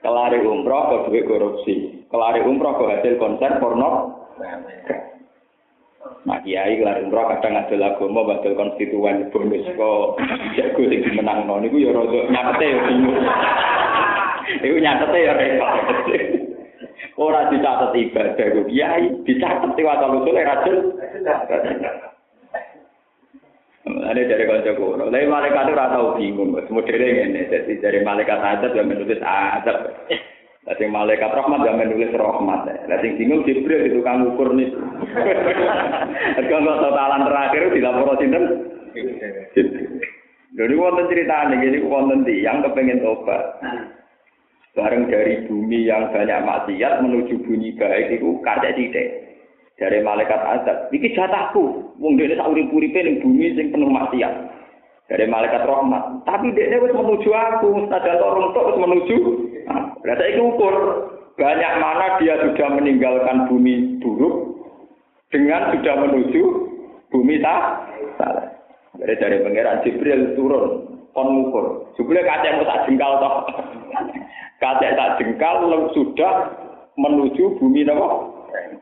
Kelari 0.00 0.40
umroh 0.40 0.88
kok 0.88 1.02
duwe 1.12 1.20
korupsi. 1.28 2.00
Kelari 2.08 2.40
umroh 2.40 2.80
kok 2.80 2.88
hasil 2.96 3.20
konser 3.20 3.60
porno. 3.60 4.16
Nah 6.24 6.40
kiai 6.40 6.80
kelar 6.80 7.04
umroh 7.04 7.28
kadang 7.28 7.60
ngadil 7.60 7.84
agama 7.84 8.24
badal 8.24 8.56
konstituen 8.56 9.28
bonus 9.28 9.68
kok 9.76 10.16
jago 10.56 10.80
sing 10.80 11.04
menang 11.12 11.44
no 11.44 11.60
niku 11.60 11.76
ya 11.76 11.92
rada 11.92 12.20
nyatete 12.32 12.72
ya 12.72 12.78
bingung. 12.88 13.20
Iku 14.64 14.76
nyatete 14.80 15.18
ya 15.28 15.32
repot. 15.36 15.76
Ora 17.20 17.52
dicatet 17.52 17.94
ibadah 17.94 18.46
ku 18.48 18.60
kiai, 18.64 19.12
dicatet 19.28 19.76
wae 19.76 20.06
usul 20.08 20.40
rajul. 20.40 20.78
Ada 24.02 24.20
dari 24.26 24.44
kanca 24.48 24.72
kuno. 24.74 25.06
Tapi 25.06 25.26
malaikat 25.30 25.70
itu 25.70 25.78
rata 25.78 25.98
bingung, 26.18 26.50
modele 26.56 27.06
ngene. 27.06 27.46
Jadi 27.46 27.72
dari 27.78 28.02
malaikat 28.02 28.38
azab 28.42 28.74
yang 28.74 28.90
menulis 28.90 29.22
azab. 29.22 29.78
Lah 30.64 30.76
malaikat 30.80 31.28
rahmat 31.28 31.60
gak 31.60 31.76
menulis 31.76 32.10
rahmat. 32.16 32.88
Lah 32.88 32.98
sing 33.04 33.20
bingung 33.20 33.44
Jibril 33.44 33.84
itu 33.84 34.00
kang 34.00 34.24
ukur 34.24 34.56
nih. 34.56 34.72
Kalau 36.50 36.80
totalan 36.80 37.28
terakhir 37.28 37.62
dilapor 37.76 38.16
sinten? 38.16 38.44
Jadi 40.54 40.74
wonten 40.78 41.10
ceritanya, 41.10 41.58
jadi 41.58 41.82
wonten 41.82 42.22
yang 42.30 42.62
kepengen 42.62 43.02
tobat. 43.02 43.58
Bareng 44.74 45.06
dari 45.10 45.46
bumi 45.46 45.86
yang 45.86 46.10
banyak 46.10 46.42
maksiat 46.46 47.02
menuju 47.02 47.46
bumi 47.46 47.74
baik 47.78 48.18
itu 48.18 48.38
kada 48.42 48.70
tidak. 48.74 49.33
Dari 49.74 49.98
malaikat 50.06 50.38
azab, 50.38 50.94
iki 50.94 51.10
jatahku. 51.18 51.98
Wong 51.98 52.14
dene 52.14 52.38
sak 52.38 52.46
urip-uripe 52.46 52.94
ning 53.02 53.18
bumi 53.18 53.58
sing 53.58 53.74
penuh 53.74 53.90
maksiat. 53.90 54.34
Dari 55.10 55.26
malaikat 55.26 55.66
rahmat. 55.66 56.22
Tapi 56.22 56.54
dia 56.54 56.78
wis 56.78 56.94
menuju 56.94 57.28
aku, 57.34 57.90
senajan 57.90 58.22
orang 58.22 58.54
tok 58.54 58.66
wis 58.70 58.78
menuju 58.78 59.18
Nah, 59.64 59.96
saya 60.04 60.36
ukur 60.36 60.74
banyak 61.40 61.72
mana 61.80 62.20
dia 62.20 62.36
sudah 62.36 62.68
meninggalkan 62.76 63.48
bumi 63.48 63.96
buruk 64.04 64.60
dengan 65.32 65.72
sudah 65.72 65.94
menuju 66.04 66.42
bumi 67.08 67.40
tak 67.40 67.88
salah. 68.20 68.46
Dari 69.00 69.14
dari 69.16 69.36
pangeran 69.40 69.82
Jibril 69.82 70.36
turun 70.36 70.64
kon 71.16 71.28
ngukur. 71.32 71.90
Jibril 71.96 72.22
kacek 72.22 72.60
tak 72.62 72.84
jengkal 72.86 73.12
toh. 73.18 73.34
Kacek 74.62 74.94
tak 74.94 75.18
jengkal 75.18 75.66
sudah 75.96 76.34
menuju 76.94 77.58
bumi 77.58 77.82
napa? 77.88 78.33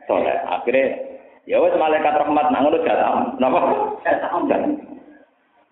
Soleh. 0.05 0.37
Akhirnya 0.47 0.85
ya 1.49 1.59
wes 1.59 1.75
malaikat 1.75 2.13
rahmat 2.15 2.47
nang 2.49 2.67
ngono 2.67 2.83
jatah 2.85 3.35
napa? 3.37 3.59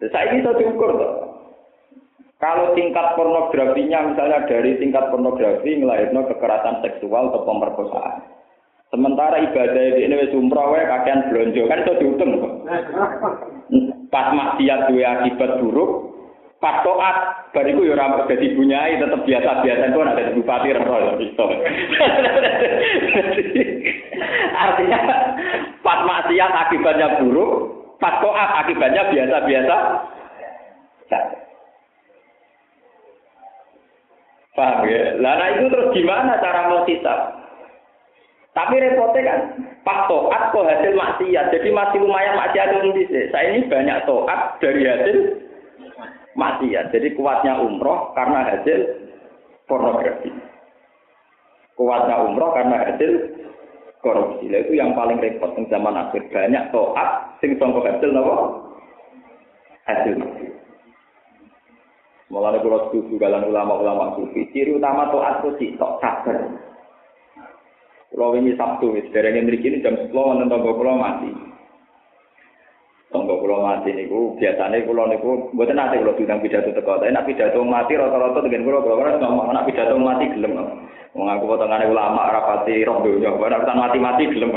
Saya 0.02 0.34
ini 0.34 0.42
diukur 0.42 0.98
toh. 0.98 1.14
Kalau 2.42 2.74
tingkat 2.74 3.14
pornografinya 3.14 4.02
misalnya 4.02 4.50
dari 4.50 4.82
tingkat 4.82 5.14
pornografi 5.14 5.78
ngelahirno 5.78 6.26
kekerasan 6.26 6.82
seksual 6.82 7.30
atau 7.30 7.46
pemerkosaan. 7.46 8.26
Sementara 8.90 9.40
ibadah 9.40 9.96
di 9.96 10.02
ini 10.04 10.20
wis 10.20 10.36
umroh 10.36 10.74
wae 10.74 10.84
kakean 10.84 11.32
blonjo 11.32 11.64
kan 11.70 11.86
itu 11.86 11.94
dihitung 12.02 12.42
kok. 12.42 12.54
Pas 14.12 14.28
maksiat 14.36 14.92
duwe 14.92 15.06
akibat 15.08 15.64
buruk, 15.64 16.11
pas 16.62 16.86
toat 16.86 17.16
bariku 17.58 17.82
ya 17.82 17.98
ora 17.98 18.22
dadi 18.30 18.54
bunyai 18.54 19.02
tetep 19.02 19.26
biasa-biasa 19.26 19.84
itu 19.90 19.98
ada 19.98 20.22
di 20.22 20.38
bupati 20.38 20.70
roh. 20.78 21.18
Artinya 24.62 25.00
pas 25.82 26.00
maksiat 26.06 26.52
akibatnya 26.54 27.18
buruk, 27.18 27.52
pas 27.98 28.22
toat 28.22 28.50
akibatnya 28.62 29.10
biasa-biasa. 29.10 29.76
Paham 34.52 34.86
ya? 34.86 35.18
Lah 35.18 35.34
nah 35.42 35.48
itu 35.58 35.66
terus 35.72 35.90
gimana 35.98 36.38
cara 36.38 36.70
mau 36.70 36.86
hisab? 36.86 37.42
Tapi 38.52 38.84
repotnya 38.84 39.32
kan, 39.32 39.40
pas 39.82 40.12
toat 40.12 40.52
kok 40.52 40.68
hasil 40.68 40.92
maksiat, 40.92 41.56
jadi 41.56 41.72
masih 41.72 42.04
lumayan 42.04 42.36
maksiat 42.36 42.84
itu 42.84 43.08
Saya 43.32 43.56
ini 43.56 43.72
banyak 43.72 44.04
toat 44.04 44.60
dari 44.60 44.84
hasil 44.84 45.18
maksiat, 46.36 46.96
jadi 46.96 47.12
kuatnya 47.16 47.60
umroh 47.60 48.16
karena 48.16 48.48
hasil 48.48 48.80
pornografi. 49.68 50.32
Kuatnya 51.76 52.16
umroh 52.24 52.52
karena 52.56 52.78
hasil 52.88 53.12
korupsi. 54.04 54.50
Lah 54.50 54.60
itu 54.66 54.74
yang 54.76 54.98
paling 54.98 55.22
repot 55.22 55.54
di 55.56 55.66
zaman 55.70 55.98
akhir. 55.98 56.28
Banyak 56.30 56.74
toat 56.74 57.10
sing 57.40 57.56
sangka 57.58 57.86
hasil 57.86 58.10
napa? 58.12 58.36
Hasil. 59.88 60.16
Mulane 62.32 62.64
kula 62.64 62.88
setuju 62.88 63.20
kalian 63.20 63.52
ulama-ulama 63.52 64.16
sufi. 64.16 64.48
Ciri 64.56 64.80
utama 64.80 65.12
toat 65.12 65.44
itu 65.44 65.76
tok 65.76 66.00
sabar. 66.00 66.38
Kalau 68.12 68.36
ini 68.36 68.52
Sabtu, 68.60 68.92
mriki 68.92 69.72
ini 69.72 69.80
jam 69.80 69.96
10 69.96 70.12
wonten 70.12 70.52
tangga 70.52 70.76
kula 70.76 71.00
mati. 71.00 71.51
Tangga 73.12 73.36
kula 73.36 73.60
mati 73.60 73.92
niku 73.92 74.40
biasane 74.40 74.88
kula 74.88 75.12
niku 75.12 75.52
mboten 75.52 75.76
nate 75.76 76.00
kula 76.00 76.16
diundang 76.16 76.40
pidato 76.40 76.72
teko. 76.72 76.96
Tapi 77.04 77.28
pidato 77.28 77.60
mati 77.68 78.00
rata-rata 78.00 78.40
dengan 78.40 78.64
kula 78.64 78.80
kula 78.80 78.96
ora 79.04 79.20
ngomong 79.20 79.52
nek 79.52 79.68
pidato 79.68 80.00
mati 80.00 80.32
gelem. 80.32 80.56
Wong 81.12 81.28
aku 81.28 81.60
ulama 81.60 82.32
rapati 82.32 82.88
roh 82.88 83.04
donya, 83.04 83.36
ora 83.36 83.60
mati-mati 83.60 84.32
gelem. 84.32 84.56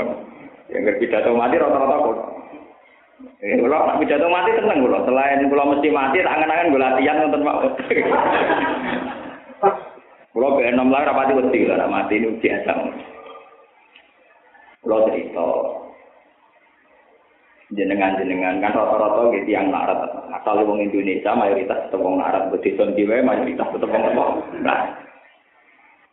Yang 0.71 1.03
pidato 1.03 1.35
mati 1.35 1.59
rata-rata 1.59 1.95
kok. 1.99 2.17
Eh, 3.43 3.59
kula 3.59 3.91
nek 3.91 3.99
pidato 3.99 4.27
mati 4.31 4.55
tenang 4.55 4.79
kula. 4.87 5.03
Selain 5.03 5.51
kula 5.51 5.63
mesti 5.75 5.89
mati, 5.91 6.23
tak 6.23 6.33
angen-angen 6.39 6.71
kula 6.71 6.87
latihan 6.95 7.19
nonton 7.27 7.43
Pak. 7.43 7.57
Kula 10.35 10.51
ben 10.59 10.75
enom 10.75 10.91
lah 10.91 11.03
rapati 11.03 11.31
wedi 11.35 11.67
kula 11.67 11.91
mati 11.91 12.23
ini 12.23 12.39
biasa. 12.39 12.71
Kula 14.79 15.11
cerita, 15.11 15.47
jenengan-jenengan 17.73 18.61
kan 18.61 18.77
rata-rata 18.77 19.33
gitu 19.33 19.49
yang 19.49 19.73
larat 19.73 20.05
asal 20.37 20.61
wong 20.61 20.85
Indonesia 20.85 21.33
mayoritas 21.33 21.89
tetep 21.89 21.97
wong 21.97 22.21
larat 22.21 22.53
bedison 22.53 22.93
dhewe 22.93 23.25
mayoritas 23.25 23.65
tetep 23.73 23.89
wong 23.89 24.45
nah 24.61 25.05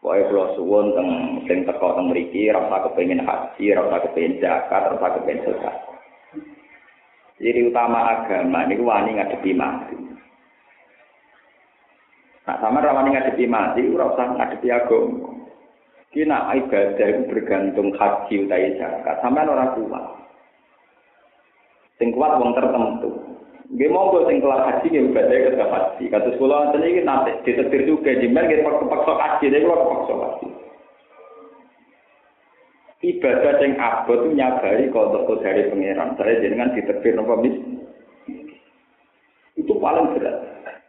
Pokoknya 0.03 0.35
kalau 0.35 0.47
suwun 0.59 0.87
teng 0.99 1.09
sing 1.47 1.63
teko 1.63 1.95
teng 1.95 2.11
mriki 2.11 2.51
rasa 2.51 2.91
kepengin 2.91 3.23
haji, 3.23 3.71
rasa 3.71 4.03
kepengin 4.03 4.43
zakat, 4.43 4.91
rasa 4.91 5.15
kepengin 5.15 5.47
sedekah. 5.47 5.77
Jadi 7.39 7.61
utama 7.71 8.11
agama 8.11 8.67
ini 8.67 8.83
wani 8.83 9.15
ngadepi 9.15 9.55
mati. 9.55 9.95
Nah, 12.43 12.57
sama 12.59 12.83
rawani 12.83 13.15
ngadepi 13.15 13.47
mati, 13.47 13.87
ora 13.95 14.11
usah 14.11 14.27
ngadepi 14.43 14.69
agama. 14.75 15.39
Kina 16.11 16.51
ibadah 16.51 17.07
itu 17.07 17.23
bergantung 17.31 17.95
haji 17.95 18.35
utawi 18.43 18.75
zakat, 18.83 19.23
sampean 19.23 19.55
ora 19.55 19.71
kuat. 19.71 20.22
Sing 22.03 22.11
kuat 22.11 22.35
wong 22.43 22.51
tertentu. 22.59 23.15
Nggih 23.71 23.89
monggo 23.95 24.27
sing 24.27 24.43
kelas 24.43 24.67
haji 24.67 24.87
nggih 24.91 25.07
ibadah 25.15 25.39
ke 25.39 25.65
haji. 25.71 26.05
Kados 26.11 26.37
kula 26.43 26.67
wonten 26.67 26.83
iki 26.83 27.07
nate 27.07 27.31
ditetir 27.47 27.87
juga 27.87 28.11
jimen 28.19 28.51
nggih 28.51 28.67
kepaksa 28.67 29.13
haji, 29.15 29.45
nek 29.47 29.63
kula 29.63 29.77
kepaksa 29.79 30.15
haji. 30.19 30.47
Ibadah 33.03 33.53
sing 33.63 33.71
abot 33.79 34.19
itu 34.19 34.29
nyabari 34.35 34.91
kodok 34.91 35.31
dari 35.47 35.71
pangeran. 35.71 36.19
Saya 36.19 36.43
jenengan 36.43 36.75
ditetir 36.75 37.15
napa 37.15 37.35
mis? 37.39 37.55
Itu 39.55 39.79
paling 39.79 40.19
berat. 40.19 40.37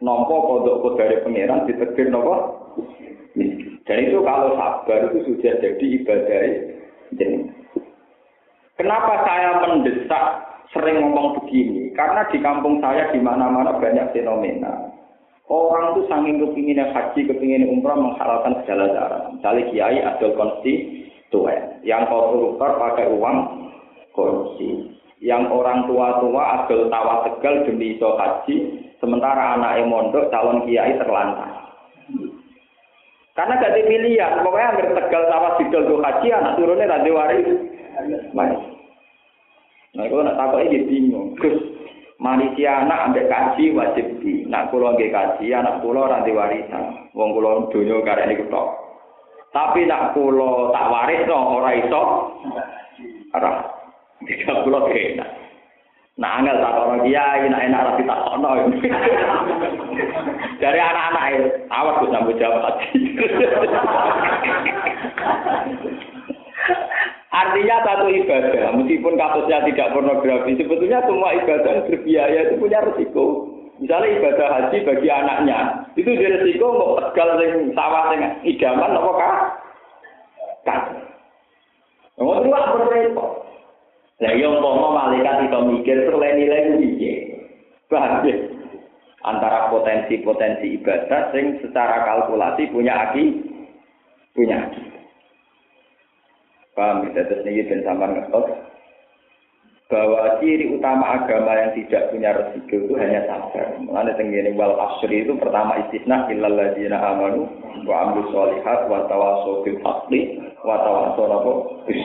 Nompo 0.02 0.34
kodok 0.46 0.98
dari 0.98 1.22
pangeran 1.22 1.70
ditetir 1.70 2.10
napa? 2.10 2.58
Dan 3.84 3.98
itu 4.00 4.18
kalau 4.22 4.54
sabar 4.54 5.10
itu 5.10 5.18
sudah 5.30 5.52
jadi 5.62 5.86
ibadah 6.02 6.42
jenengan. 7.18 7.54
Kenapa 8.74 9.22
saya 9.22 9.50
mendesak 9.62 10.53
sering 10.74 10.98
ngomong 10.98 11.38
begini 11.38 11.94
karena 11.94 12.26
di 12.28 12.42
kampung 12.42 12.82
saya 12.82 13.08
di 13.14 13.22
mana-mana 13.22 13.78
banyak 13.78 14.10
fenomena. 14.10 14.90
Orang 15.46 15.94
tuh 15.94 16.08
saking 16.10 16.40
kepingin 16.40 16.82
haji 16.82 17.20
kepingin 17.30 17.68
umrah 17.70 17.94
menghalalkan 17.94 18.58
segala 18.64 18.90
cara. 18.90 19.18
Misalnya 19.28 19.62
kiai 19.70 19.98
adol 20.02 20.34
konstituen. 20.34 21.78
Yang 21.84 22.02
koruptor 22.10 22.80
pakai 22.80 23.12
uang 23.12 23.36
korupsi. 24.16 24.98
Yang 25.20 25.52
orang 25.52 25.84
tua-tua 25.84 26.64
adol 26.64 26.88
tawa 26.88 27.28
tegal 27.28 27.68
demi 27.68 27.94
iso 27.94 28.16
haji 28.16 28.56
sementara 28.98 29.60
anak 29.60 29.84
mondok 29.84 30.32
calon 30.32 30.64
kiai 30.64 30.96
terlantar. 30.96 31.70
Karena 33.36 33.60
gak 33.60 33.76
pilihan 33.84 34.40
pokoknya 34.40 34.68
hampir 34.72 34.86
tegal 34.96 35.22
tawa 35.28 35.60
didol 35.60 36.00
haji 36.00 36.28
anak 36.32 36.56
turunnya 36.56 36.88
nanti 36.88 37.10
waris 37.12 37.48
Nah, 39.94 40.10
kalau 40.10 40.26
nak 40.26 40.38
takut 40.38 40.66
ini 40.66 40.78
bingung. 40.90 41.38
Gus, 41.38 41.54
manusia 42.18 42.82
anak 42.82 43.10
ambek 43.10 43.30
kaji 43.30 43.70
wajib 43.78 44.06
di. 44.18 44.42
Nak 44.50 44.74
kulo 44.74 44.90
nggih 44.94 45.14
kaji, 45.14 45.54
anak 45.54 45.78
kulo 45.86 46.10
nanti 46.10 46.34
warisan. 46.34 47.14
Wong 47.14 47.30
kulo 47.30 47.70
dunia 47.70 48.02
karek 48.02 48.26
ini 48.26 48.42
ketok. 48.42 48.68
Tapi 49.54 49.86
nak 49.86 50.18
kulo 50.18 50.74
tak 50.74 50.90
waris 50.90 51.22
no, 51.30 51.62
ora 51.62 51.70
iso. 51.78 52.02
Ora. 53.38 53.70
Tiga 54.26 54.66
kulo 54.66 54.90
kena. 54.90 55.26
Nah, 56.14 56.38
angel 56.38 56.62
tak 56.62 56.78
orang 56.78 57.02
kiai, 57.06 57.50
nak 57.50 57.64
enak 57.66 57.82
tapi 57.90 58.02
tak 58.06 58.22
ono. 58.34 58.50
Dari 60.62 60.78
anak-anak 60.78 61.26
awas 61.70 61.98
gue 61.98 62.10
sambut 62.14 62.38
jawab 62.38 62.78
Artinya 67.34 67.82
satu 67.82 68.06
ibadah, 68.14 68.78
meskipun 68.78 69.18
kasusnya 69.18 69.66
tidak 69.66 69.90
pornografi, 69.90 70.54
sebetulnya 70.54 71.02
semua 71.02 71.34
ibadah 71.34 71.82
yang 71.82 71.86
berbiaya 71.90 72.38
itu 72.46 72.54
punya 72.62 72.78
resiko. 72.78 73.50
Misalnya 73.82 74.22
ibadah 74.22 74.48
haji 74.54 74.86
bagi 74.86 75.08
anaknya, 75.10 75.58
itu 75.98 76.14
dia 76.14 76.30
resiko 76.30 76.66
mau 76.78 77.02
tegal 77.10 77.34
sing 77.42 77.74
sawah 77.74 78.14
sing 78.14 78.22
idaman 78.46 78.94
apa 78.94 79.12
kah? 79.18 79.36
Kan. 80.62 80.80
Ngomong 82.22 82.46
itu 82.46 82.54
apa 82.54 82.86
repot? 82.86 83.30
Lah 84.22 84.32
yang 84.38 84.62
mau 84.62 84.94
malaikat 84.94 85.50
itu 85.50 85.58
mikir 85.74 86.06
selain 86.06 86.38
nilai 86.38 86.78
piye? 86.78 87.14
Paham? 87.90 88.22
Antara 89.26 89.74
potensi-potensi 89.74 90.78
ibadah 90.78 91.34
sing 91.34 91.58
secara 91.66 92.06
kalkulasi 92.06 92.70
punya 92.70 93.10
aki 93.10 93.42
punya 94.38 94.70
aki. 94.70 94.83
Paham 96.74 97.06
ya, 97.14 97.22
terus 97.22 97.46
ini 97.46 97.62
dan 97.70 97.86
sampai 97.86 98.10
ngetok 98.18 98.46
bahwa 99.94 100.40
ciri 100.40 100.74
utama 100.74 101.22
agama 101.22 101.54
yang 101.54 101.70
tidak 101.76 102.10
punya 102.10 102.34
resiko 102.34 102.74
itu 102.82 102.94
hanya 102.98 103.30
sabar. 103.30 103.78
Mengenai 103.78 104.16
tenggini 104.18 104.50
wal 104.56 104.74
asri 104.80 105.22
itu 105.22 105.38
pertama 105.38 105.86
istisna 105.86 106.26
illal 106.32 106.56
ladzina 106.56 106.98
amanu 106.98 107.46
wa 107.84 107.94
amru 108.02 108.26
sholihat 108.32 108.88
wa 108.88 109.06
tawassaw 109.06 109.62
bil 109.62 109.78
haqqi 109.84 110.40
wa 110.64 110.82
tawassaw 110.82 111.84
bis 111.86 112.02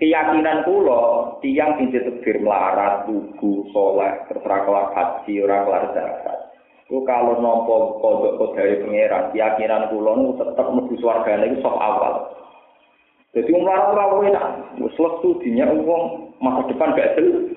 Keyakinan 0.00 0.66
kula 0.66 1.38
tiang 1.44 1.78
sing 1.78 1.94
ditegir 1.94 2.42
melarat, 2.42 3.06
lugu, 3.06 3.70
soleh, 3.70 4.10
terserah 4.26 4.66
kelar 4.66 4.86
haji, 4.98 5.46
ora 5.46 5.62
kelar 5.62 5.84
zakat. 5.94 6.38
Itu 6.90 7.06
kalau 7.06 7.38
nompo 7.38 8.02
kodok 8.02 8.58
dari 8.58 8.82
pangeran, 8.82 9.30
keyakinan 9.30 9.94
kula 9.94 10.10
itu 10.18 10.42
tetap 10.42 10.66
mlebu 10.74 10.94
swargane 10.98 11.54
itu 11.54 11.62
sok 11.62 11.78
awal. 11.78 12.34
Jadi 13.32 13.50
umar 13.56 13.96
ora 13.96 14.12
enak, 14.28 14.76
wis 14.76 14.92
lesu 15.00 15.40
dinya 15.40 15.72
wong 15.72 16.36
masa 16.36 16.68
depan 16.68 16.92
gak 16.92 17.16
jelas. 17.16 17.48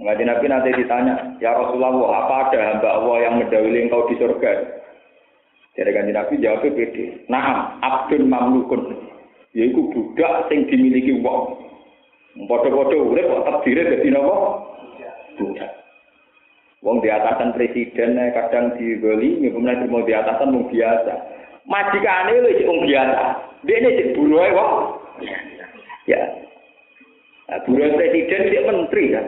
Ngaji 0.00 0.24
Nabi 0.24 0.46
nanti 0.48 0.70
ditanya, 0.80 1.36
ya 1.44 1.52
Rasulullah, 1.52 1.92
apa 2.24 2.34
ada 2.48 2.58
hamba 2.72 2.88
Allah 2.88 3.16
yang 3.20 3.34
mendahului 3.36 3.84
engkau 3.84 4.08
di 4.08 4.16
surga? 4.16 4.80
Jadi 5.76 5.90
kanji 5.92 6.12
Nabi 6.16 6.40
jawabnya 6.40 6.72
pede. 6.72 7.04
Nah, 7.28 7.76
abdun 7.84 8.28
mamlukun. 8.28 8.96
Yaitu 9.52 9.92
budak 9.92 10.48
sing 10.48 10.68
dimiliki 10.72 11.20
wong. 11.20 11.56
Podo-podo 12.48 13.12
urip 13.12 13.28
kok 13.28 13.44
terdiri 13.44 13.92
dadi 13.92 14.08
napa? 14.08 14.36
Budak. 15.36 15.70
Wong 16.80 17.04
di 17.04 17.12
atasan 17.12 17.52
presiden 17.52 18.16
kadang 18.32 18.72
digoli, 18.80 19.44
kemudian 19.44 19.84
mau 19.92 20.00
di 20.00 20.16
atasan 20.16 20.48
mau 20.48 20.64
biasa. 20.64 21.14
Majikane 21.68 22.32
lho 22.40 22.50
wong 22.64 22.78
biasa. 22.88 23.22
Ini 23.68 23.88
cek 24.00 24.08
buruh 24.16 24.44
kok. 24.56 24.72
Ya. 26.08 26.20
Nah, 27.50 27.60
buruh 27.68 27.92
presiden 27.98 28.48
dia 28.48 28.62
menteri 28.64 29.04
kan. 29.12 29.26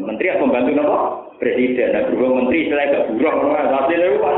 Menteri 0.00 0.32
yang 0.32 0.40
membantu 0.40 0.80
apa? 0.80 0.98
Presiden. 1.42 1.92
Nah, 1.92 2.02
buruh 2.08 2.30
menteri 2.40 2.72
selain 2.72 2.94
gak 2.94 3.06
buruh, 3.12 3.34
hasilnya 3.52 4.16
apa? 4.16 4.32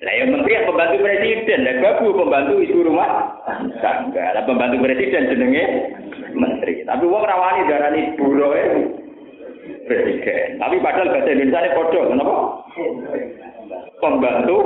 Lah 0.00 0.12
yang 0.12 0.28
menteri 0.36 0.52
yang 0.52 0.68
pembantu 0.68 0.96
presiden, 1.00 1.64
lah 1.64 1.74
babu 1.80 2.12
pembantu 2.12 2.60
ibu 2.60 2.80
rumah 2.84 3.40
tangga. 3.80 4.36
Lah 4.36 4.42
pembantu 4.44 4.76
presiden 4.84 5.30
jenenge 5.30 5.64
menteri. 6.34 6.84
Tapi 6.84 7.04
wong 7.06 7.24
rawani 7.24 7.68
darani 7.70 8.02
buruh 8.18 8.52
presiden. 9.86 10.58
Tapi 10.58 10.76
padahal 10.82 11.12
bahasa 11.12 11.30
Indonesia 11.32 11.60
ini 11.62 11.76
bodoh, 11.76 12.04
kenapa? 12.10 12.36
Pembantu 14.00 14.58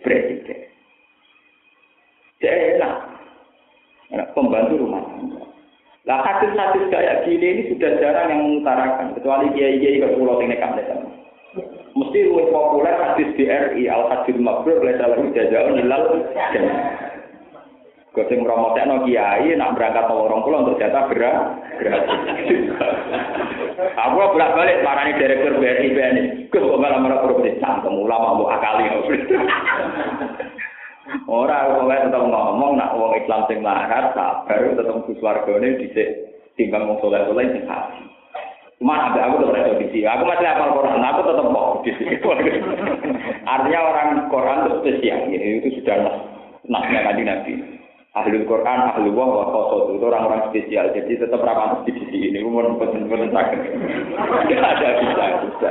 presiden. 0.00 0.60
Jadi 2.40 2.80
enak. 2.80 2.96
pembantu 4.32 4.80
rumah 4.80 5.04
tangga. 5.04 5.42
Lah 6.08 6.24
hadis-hadis 6.24 6.88
kayak 6.88 7.28
gini 7.28 7.44
ini 7.44 7.62
sudah 7.68 8.00
jarang 8.00 8.32
yang 8.32 8.40
mengutarakan 8.40 9.12
kecuali 9.12 9.52
kiai-kiai 9.52 10.00
ke 10.00 10.16
pulau 10.16 10.40
yang 10.40 10.56
nekat 10.56 10.80
Mesti 11.92 12.18
luwih 12.24 12.48
populer 12.48 12.96
hadis 12.96 13.28
BRI 13.36 13.84
al 13.92 14.08
hadis 14.08 14.36
mabrur 14.40 14.80
oleh 14.80 14.96
salah 14.96 15.20
jazaa'un 15.20 15.82
ilal 15.82 16.24
jannah. 16.56 17.08
Kau 18.16 18.24
sing 18.32 18.40
promotekno 18.40 19.04
kiai 19.04 19.52
nak 19.60 19.76
berangkat 19.76 20.08
mau 20.08 20.24
orang 20.24 20.40
pulau 20.40 20.64
untuk 20.64 20.80
jatah 20.80 21.04
gerak 21.12 21.36
gratis. 21.76 22.72
Aku 23.78 24.14
bolak 24.34 24.58
balik 24.58 24.82
marani 24.82 25.14
direktur 25.14 25.54
BRI 25.62 25.94
BNI. 25.94 26.22
Gus 26.50 26.66
kok 26.66 26.82
malah 26.82 26.98
marah 26.98 27.22
properti 27.22 27.62
cangkem 27.62 27.94
ulama 27.94 28.34
mau 28.34 28.50
akali. 28.50 28.90
Orang 31.30 31.78
kok 31.78 31.86
tetap 31.86 32.22
ngomong 32.26 32.74
nak 32.74 32.98
wong 32.98 33.14
Islam 33.14 33.46
sing 33.46 33.62
larat 33.62 34.18
sabar 34.18 34.74
tetep 34.74 34.98
Gus 35.06 35.22
wargane 35.22 35.78
dhisik 35.78 36.08
timbang 36.58 36.90
wong 36.90 36.98
soleh-soleh 36.98 37.54
sing 37.54 37.70
hati. 37.70 38.02
Cuma 38.82 39.10
ada 39.10 39.30
aku 39.30 39.42
tetap 39.46 39.54
ada 39.58 39.74
di 39.78 40.06
Aku 40.06 40.22
masih 40.22 40.46
hafal 40.46 40.70
Quran, 40.74 41.02
aku 41.02 41.20
tetap 41.26 41.46
mau 41.50 41.82
di 41.82 41.90
sini. 41.98 42.14
Artinya 43.42 43.80
orang 43.90 44.08
Quran 44.30 44.58
itu 44.62 44.74
spesial, 44.82 45.20
ini 45.34 45.58
itu 45.58 45.82
sudah 45.82 45.98
nasnya 46.66 47.10
kaji 47.10 47.22
Nabi. 47.26 47.77
Ahli 48.18 48.42
Quran, 48.42 48.78
ahli 48.90 49.14
wah, 49.14 49.28
wa 49.30 49.44
kosot 49.54 49.94
itu 49.94 50.04
orang-orang 50.04 50.50
spesial. 50.50 50.90
Jadi 50.90 51.22
tetap 51.22 51.38
rapat 51.38 51.86
di 51.86 51.94
sini. 51.94 52.34
Ini 52.34 52.42
umur 52.42 52.74
pesen-pesen 52.82 53.30
sakit. 53.30 53.60
ada 54.58 54.88
bisa, 54.98 55.24
bisa. 55.46 55.70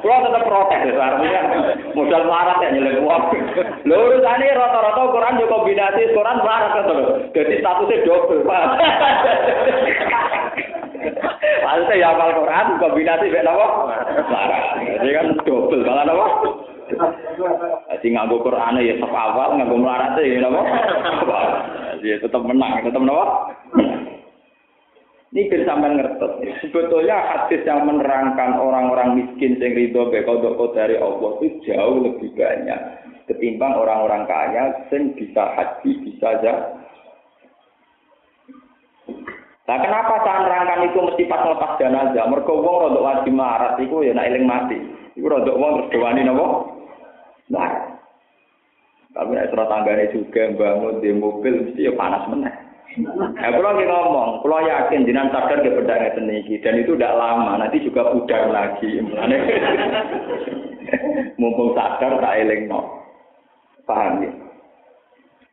Kalau 0.00 0.18
tetap 0.24 0.42
protes 0.46 0.80
ya, 0.86 0.94
artinya 0.96 1.40
modal 1.94 2.24
marat 2.26 2.58
ya 2.62 2.68
nyelek 2.74 3.02
uang. 3.02 3.22
Lho 3.86 3.96
urusane 3.98 4.46
rata-rata 4.56 5.02
Quran 5.12 5.40
yo 5.40 5.46
kombinasi 5.50 6.14
Quran 6.14 6.38
marat 6.42 6.70
kan. 6.74 6.90
Jadi 7.34 7.60
statusnya 7.60 8.04
double. 8.06 8.42
Maksudnya 11.60 12.00
ya 12.00 12.08
hafal 12.14 12.30
Quran 12.38 12.66
kombinasi 12.78 13.26
mek 13.32 13.44
napa? 13.44 13.66
Jadi 14.78 15.10
kan 15.14 15.26
double 15.42 15.82
malah 15.82 16.04
napa? 16.06 16.26
Jadi 17.94 18.06
nganggo 18.10 18.36
Quran 18.42 18.82
ya 18.82 18.94
tetap 18.98 19.12
awal, 19.14 19.58
nganggo 19.58 19.76
melarat 19.78 20.18
ya 20.18 20.38
napa? 20.42 20.62
Ya 22.00 22.16
tetap 22.22 22.42
menang, 22.46 22.82
tetap 22.86 23.02
napa? 23.02 23.26
Ini 25.30 25.46
biar 25.46 25.62
ngerti. 25.62 26.50
Sebetulnya 26.58 27.22
hadis 27.22 27.62
yang 27.62 27.86
menerangkan 27.86 28.58
orang-orang 28.58 29.14
miskin 29.14 29.62
yang 29.62 29.78
ridho 29.78 30.10
bekodok 30.10 30.74
dari 30.74 30.98
Allah 30.98 31.38
itu 31.38 31.70
jauh 31.70 32.02
lebih 32.02 32.34
banyak 32.34 32.80
ketimbang 33.30 33.78
orang-orang 33.78 34.26
kaya 34.26 34.74
yang 34.90 35.14
bisa 35.14 35.54
haji 35.54 35.90
bisa 36.02 36.26
aja. 36.34 36.52
Nah 39.70 39.78
kenapa 39.78 40.18
saya 40.26 40.42
nerangkan 40.42 40.90
itu 40.90 40.98
mesti 40.98 41.30
pas 41.30 41.46
lepas 41.46 41.78
jenazah? 41.78 42.26
Mereka 42.26 42.50
wong 42.50 42.90
rodok 42.90 43.06
wajib 43.06 43.38
marat 43.38 43.78
itu 43.78 44.02
ya 44.02 44.10
nak 44.10 44.26
eling 44.26 44.42
mati. 44.42 44.74
Itu 45.14 45.30
rodok 45.30 45.54
wong 45.54 45.70
terus 45.78 45.90
dewani 45.94 46.26
nopo? 46.26 46.74
Nah. 47.54 47.70
Tapi 49.14 49.30
nek 49.30 49.54
tanggane 49.54 50.10
juga 50.10 50.50
bangun 50.58 50.98
di 50.98 51.14
mobil 51.14 51.70
mesti 51.70 51.86
ya 51.86 51.94
panas 51.94 52.26
meneh. 52.26 52.50
Nah, 52.98 53.30
kalau 53.38 53.70
lagi 53.70 53.86
ngomong, 53.86 54.42
kalau 54.42 54.66
yakin 54.66 55.06
jinan 55.06 55.30
sadar 55.30 55.62
ke 55.62 55.70
beda 55.70 55.94
ngeten 55.94 56.26
dan 56.58 56.74
itu 56.74 56.98
tidak 56.98 57.14
lama, 57.14 57.54
nanti 57.54 57.78
juga 57.86 58.10
pudar 58.10 58.50
lagi. 58.50 58.98
Mumpung 61.38 61.78
sadar 61.78 62.18
tak 62.18 62.36
eling 62.42 62.66
no. 62.66 63.06
Paham 63.86 64.26
ya? 64.26 64.30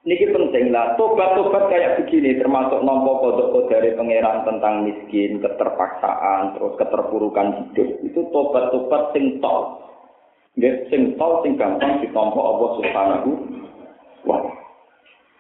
Niki 0.08 0.32
penting 0.32 0.72
lah, 0.72 0.96
tobat-tobat 0.96 1.68
kayak 1.68 2.00
begini 2.00 2.40
termasuk 2.40 2.80
nompo 2.80 3.20
kodok 3.20 3.68
dari 3.68 3.92
pangeran 3.92 4.48
tentang 4.48 4.88
miskin, 4.88 5.44
keterpaksaan, 5.44 6.56
terus 6.56 6.80
keterpurukan 6.80 7.48
hidup. 7.60 7.90
Itu 8.08 8.32
tobat-tobat 8.32 9.12
sing 9.12 9.44
tol. 9.44 9.84
Nggih, 10.56 10.88
sing 10.88 11.02
tol 11.20 11.44
sing 11.44 11.60
gampang 11.60 12.00
ditompo 12.00 12.40
Allah 12.40 12.70
Subhanahu 12.80 13.30
wa 14.24 14.40
taala. 14.48 14.64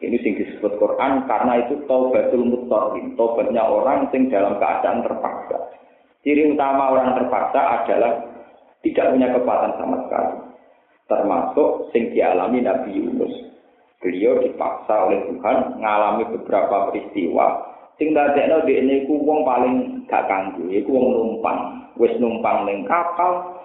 Ini 0.03 0.20
sing 0.20 0.36
disebut 0.36 0.76
Quran 0.78 1.26
karena 1.32 1.63
itu 1.63 1.88
taubatul 1.88 2.43
muttaqin, 2.43 3.15
taubatnya 3.15 3.63
orang 3.63 4.11
sing 4.11 4.28
dalam 4.28 4.59
keadaan 4.59 4.99
terpaksa. 4.99 5.57
Ciri 6.28 6.43
utama 6.53 6.91
orang 6.91 7.15
terpaksa 7.15 7.82
adalah 7.82 8.20
tidak 8.84 9.15
punya 9.15 9.32
kekuatan 9.32 9.72
sama 9.80 9.97
sekali. 10.05 10.36
Termasuk 11.07 11.70
sing 11.95 12.11
dialami 12.11 12.61
Nabi 12.61 12.99
Yunus. 12.99 13.57
Beliau 13.98 14.38
dipaksa 14.45 15.10
oleh 15.10 15.26
Tuhan 15.26 15.82
mengalami 15.82 16.24
beberapa 16.38 16.93
peristiwa 16.93 17.66
sing 17.98 18.14
dadekno 18.14 18.62
dekne 18.62 19.04
iku 19.04 19.26
wong 19.26 19.41
paling 19.41 20.06
gak 20.06 20.30
kanggo, 20.30 20.70
iku 20.70 20.89
wong 20.93 21.08
numpang. 21.18 21.60
Wis 21.98 22.14
numpang 22.22 22.70
ning 22.70 22.86
kapal, 22.86 23.58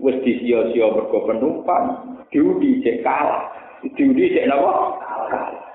wis 0.00 0.16
disia-sia 0.24 0.88
mergo 0.88 1.28
penumpang, 1.28 2.16
diudi 2.32 2.80
cek 2.80 3.04
kalah. 3.04 3.52
Diudi 3.84 4.32
cek 4.32 4.48
napa? 4.48 4.72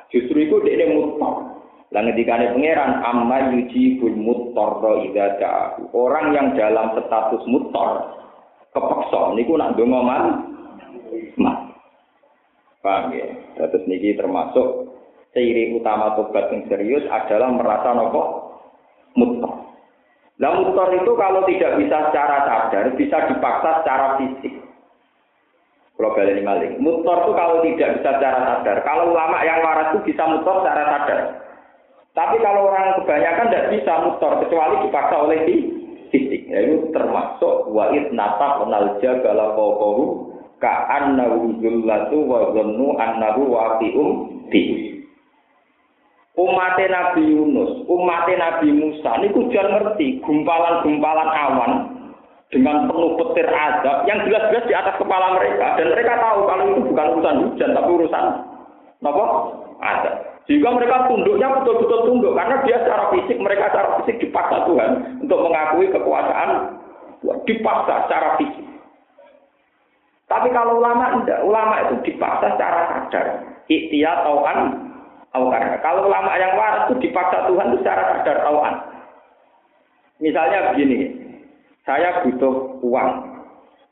Justru 0.09 0.41
itu 0.41 0.57
dia 0.65 0.89
mutor. 0.89 1.45
Lah 1.89 2.05
ngendikane 2.05 2.53
pangeran 2.53 3.01
amma 3.01 3.49
yujibul 3.53 4.13
muttarra 4.13 5.05
idza 5.05 5.25
ja'u. 5.41 5.89
Orang 5.93 6.37
yang 6.37 6.53
dalam 6.53 6.93
status 6.97 7.41
mutor 7.49 8.09
kepeksa 8.73 9.33
niku 9.33 9.57
nak 9.57 9.73
ndonga 9.73 9.99
man. 10.01 10.23
Paham 12.79 13.11
ya? 13.11 13.27
Terus 13.59 13.83
niki 13.91 14.15
termasuk 14.15 14.95
ciri 15.35 15.75
utama 15.75 16.15
tobat 16.15 16.47
yang 16.49 16.63
serius 16.71 17.03
adalah 17.11 17.51
merasa 17.51 17.91
nopo 17.91 18.21
mutor. 19.19 19.53
Lah 20.39 20.55
mutor 20.55 20.87
itu 20.95 21.11
kalau 21.19 21.43
tidak 21.43 21.75
bisa 21.75 21.97
secara 22.09 22.47
sadar, 22.47 22.95
bisa 22.95 23.17
dipaksa 23.27 23.83
secara 23.83 24.15
fisik. 24.15 24.55
Kalau 25.99 26.15
balik 26.15 26.39
maling. 26.39 26.79
Mutor 26.79 27.27
itu 27.27 27.31
kalau 27.35 27.59
tidak 27.59 27.99
bisa 27.99 28.09
secara 28.15 28.39
sadar. 28.47 28.77
Kalau 28.87 29.11
ulama 29.11 29.43
yang 29.43 29.59
waras 29.59 29.91
itu 29.91 30.15
bisa 30.15 30.23
mutor 30.31 30.63
secara 30.63 30.83
sadar. 30.87 31.19
Tapi 32.15 32.39
kalau 32.39 32.71
orang 32.71 32.95
kebanyakan 33.03 33.47
tidak 33.51 33.67
bisa 33.75 33.93
mutor 34.07 34.31
kecuali 34.39 34.75
dipaksa 34.87 35.15
oleh 35.19 35.39
fisik. 35.43 36.47
Ya, 36.47 36.59
itu 36.63 36.87
termasuk 36.95 37.67
wa'id 37.75 38.15
nata 38.15 38.63
penalja 38.63 39.19
gala 39.19 39.59
kokoru 39.59 40.28
ka'annahu 40.59 41.59
zullatu 41.63 42.17
wa 42.27 42.51
zannu 42.53 42.95
annahu 42.99 43.41
waqi'um 43.55 44.07
di. 44.51 44.63
Umat 46.39 46.79
Nabi 46.79 47.35
Yunus, 47.35 47.83
umat 47.91 48.23
Nabi 48.31 48.71
Musa, 48.71 49.11
ini 49.19 49.27
jangan 49.51 49.75
ngerti 49.75 50.23
gumpalan-gumpalan 50.23 51.29
awan 51.35 51.71
dengan 52.47 52.87
penuh 52.87 53.19
petir 53.19 53.47
azab 53.51 54.07
yang 54.07 54.23
jelas-jelas 54.23 54.63
di 54.63 54.71
atas 54.71 54.95
kepala 54.95 55.35
mereka. 55.35 55.75
Dan 55.75 55.91
mereka 55.91 56.15
tahu 56.15 56.47
kalau 56.47 56.63
itu 56.71 56.81
bukan 56.87 57.07
urusan 57.17 57.35
hujan 57.43 57.69
tapi 57.75 57.89
urusan 57.91 58.25
apa? 59.03 59.25
Azab. 59.83 60.15
Sehingga 60.47 60.69
mereka 60.73 61.11
tunduknya 61.11 61.47
betul-betul 61.59 61.99
tunduk 62.07 62.33
karena 62.39 62.55
dia 62.63 62.77
secara 62.87 63.11
fisik 63.11 63.37
mereka 63.37 63.69
secara 63.69 63.89
fisik 64.01 64.17
dipaksa 64.23 64.65
Tuhan 64.65 64.91
untuk 65.21 65.39
mengakui 65.43 65.91
kekuasaan 65.91 66.49
dipaksa 67.45 68.07
secara 68.07 68.39
fisik 68.39 68.68
tapi 70.29 70.47
kalau 70.53 70.77
ulama 70.79 71.25
tidak 71.25 71.41
ulama 71.41 71.75
itu 71.89 71.95
dipaksa 72.07 72.53
secara 72.55 72.79
sadar 72.87 73.25
ikhtiar 73.65 74.21
tauan 74.21 74.59
kalau 75.83 76.05
ulama 76.05 76.31
yang 76.37 76.53
waras 76.55 76.87
itu 76.89 77.09
dipaksa 77.09 77.49
Tuhan 77.49 77.73
itu 77.73 77.77
secara 77.81 78.03
sadar 78.15 78.37
tauan 78.45 78.75
misalnya 80.21 80.71
begini 80.71 81.19
saya 81.89 82.21
butuh 82.21 82.79
uang 82.85 83.11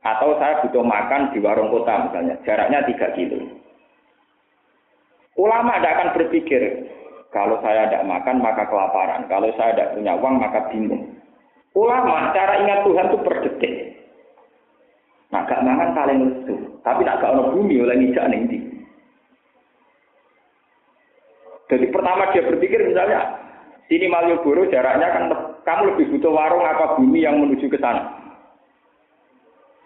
atau 0.05 0.37
saya 0.39 0.63
butuh 0.63 0.83
makan 0.85 1.35
di 1.35 1.41
warung 1.43 1.73
kota 1.73 2.07
misalnya, 2.07 2.35
jaraknya 2.47 2.79
3 2.85 3.15
kilo. 3.17 3.39
Ulama 5.37 5.77
tidak 5.77 5.93
akan 5.97 6.09
berpikir, 6.17 6.61
kalau 7.29 7.61
saya 7.61 7.89
tidak 7.89 8.07
makan 8.07 8.41
maka 8.41 8.65
kelaparan, 8.65 9.27
kalau 9.29 9.51
saya 9.59 9.75
tidak 9.75 9.93
punya 9.93 10.13
uang 10.17 10.35
maka 10.41 10.59
bingung. 10.73 11.13
Ulama 11.77 12.33
cara 12.33 12.57
ingat 12.65 12.81
Tuhan 12.87 13.07
itu 13.13 13.17
per 13.21 13.35
detik. 13.45 13.73
Nah, 15.27 15.43
gak 15.43 15.59
mangan 15.59 15.91
paling 15.91 16.17
lesu, 16.23 16.55
tapi 16.87 17.03
nak 17.03 17.19
gak 17.19 17.35
ono 17.35 17.51
bumi 17.51 17.83
oleh 17.83 17.99
ngijak 17.99 18.31
ning 18.31 18.47
Jadi 21.67 21.85
pertama 21.91 22.31
dia 22.31 22.47
berpikir 22.47 22.79
misalnya, 22.79 23.27
sini 23.91 24.07
Malioboro 24.07 24.71
jaraknya 24.71 25.07
kan 25.11 25.23
kamu 25.67 25.81
lebih 25.91 26.15
butuh 26.15 26.31
warung 26.31 26.63
apa 26.63 26.95
bumi 26.95 27.27
yang 27.27 27.43
menuju 27.43 27.67
ke 27.67 27.75
sana? 27.75 28.07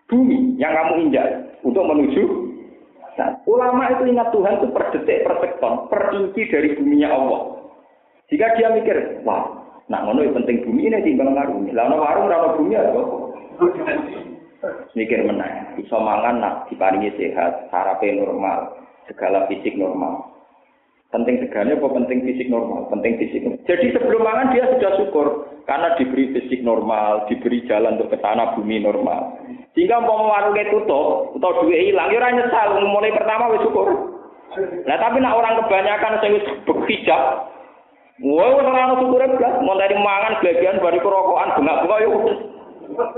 Bumi 0.05 0.61
yang 0.61 0.77
kamu 0.77 1.09
injak 1.09 1.57
untuk 1.65 1.89
menuju 1.89 2.53
Nah, 3.11 3.27
ulama 3.43 3.91
itu 3.91 4.07
ingat 4.07 4.31
Tuhan 4.31 4.63
itu 4.63 4.71
per 4.71 4.87
detik, 4.95 5.27
per 5.27 5.35
sekon, 5.43 5.91
per 5.91 6.15
inci 6.15 6.47
dari 6.47 6.79
buminya 6.79 7.11
Allah. 7.11 7.41
Jika 8.31 8.55
dia 8.55 8.71
mikir, 8.71 9.19
wah, 9.27 9.51
nak 9.91 10.07
ngono 10.07 10.23
yang 10.23 10.39
penting 10.39 10.63
bumi 10.63 10.87
ini 10.87 11.03
timbang 11.03 11.35
warung. 11.35 11.67
Lah 11.75 11.91
warung, 11.91 12.31
lah 12.31 12.55
bumi 12.55 12.71
ya 12.71 12.87
Mikir 14.93 15.25
menang, 15.25 15.73
bisa 15.73 15.97
mangan 15.97 16.37
nak 16.37 16.55
diparingi 16.69 17.09
sehat, 17.17 17.73
sarape 17.73 18.13
normal, 18.13 18.77
segala 19.09 19.49
fisik 19.49 19.73
normal. 19.73 20.31
Penting 21.11 21.43
segarnya 21.43 21.75
apa 21.75 21.91
penting 21.91 22.23
fisik 22.23 22.47
normal? 22.47 22.87
Penting 22.87 23.19
fisik. 23.19 23.43
Jadi 23.67 23.91
sebelum 23.91 24.23
makan 24.23 24.55
dia 24.55 24.63
sudah 24.71 24.95
syukur 24.95 25.27
karena 25.67 25.97
diberi 25.99 26.31
fisik 26.31 26.63
normal, 26.63 27.27
diberi 27.27 27.67
jalan 27.67 27.99
untuk 27.99 28.15
ke 28.15 28.17
sana 28.23 28.55
bumi 28.55 28.79
normal. 28.79 29.35
Sehingga 29.75 29.99
mau 29.99 30.31
warungnya 30.31 30.71
tutup 30.71 31.35
atau 31.35 31.67
duit 31.67 31.91
hilang, 31.91 32.15
ya 32.15 32.23
orang 32.23 32.39
nyesal. 32.39 32.79
Mulai 32.85 33.11
pertama 33.11 33.51
wis 33.51 33.65
syukur. 33.67 33.87
Nah 34.87 34.97
tapi 35.03 35.19
nak 35.19 35.35
orang 35.35 35.59
kebanyakan 35.59 36.15
saya 36.23 36.31
wis 36.31 36.47
berhijab, 36.63 37.21
Wah, 38.21 38.47
wis 38.53 38.67
ora 38.69 38.81
ono 38.85 38.95
syukure 39.01 39.27
blas, 39.33 39.65
mau 39.65 39.75
dari 39.75 39.97
mangan 39.97 40.37
glegean 40.39 40.77
bari 40.77 41.01
kerokokan 41.01 41.57
bengak-bengak 41.57 41.99
yo. 42.05 42.11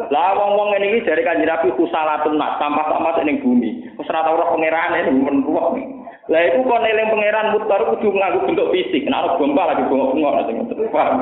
Lah 0.09 0.37
wong-wong 0.37 0.75
ngene 0.75 0.85
iki 0.93 1.05
jare 1.09 1.21
Kanjeng 1.25 1.49
Nabi 1.49 1.73
kusalatun 1.73 2.37
nak 2.37 2.61
sampah-sampah 2.61 3.23
ning 3.25 3.41
bumi. 3.41 3.83
Wis 3.97 4.09
ora 4.09 4.25
tau 4.25 4.37
roh 4.37 4.53
pangerane 4.53 5.09
men 5.09 5.43
ruwet. 5.43 5.83
Lah 6.31 6.41
iku 6.47 6.63
kok 6.63 6.83
eling 6.87 7.11
pangeran 7.11 7.51
mutar 7.51 7.81
kudu 7.91 8.09
nganggo 8.15 8.47
bentuk 8.47 8.71
fisik. 8.71 9.03
Nek 9.05 9.19
ana 9.19 9.35
bomba 9.35 9.69
lagi 9.69 9.83
bengok-bengok 9.89 10.33
sing 10.47 10.55
paham. 10.93 11.15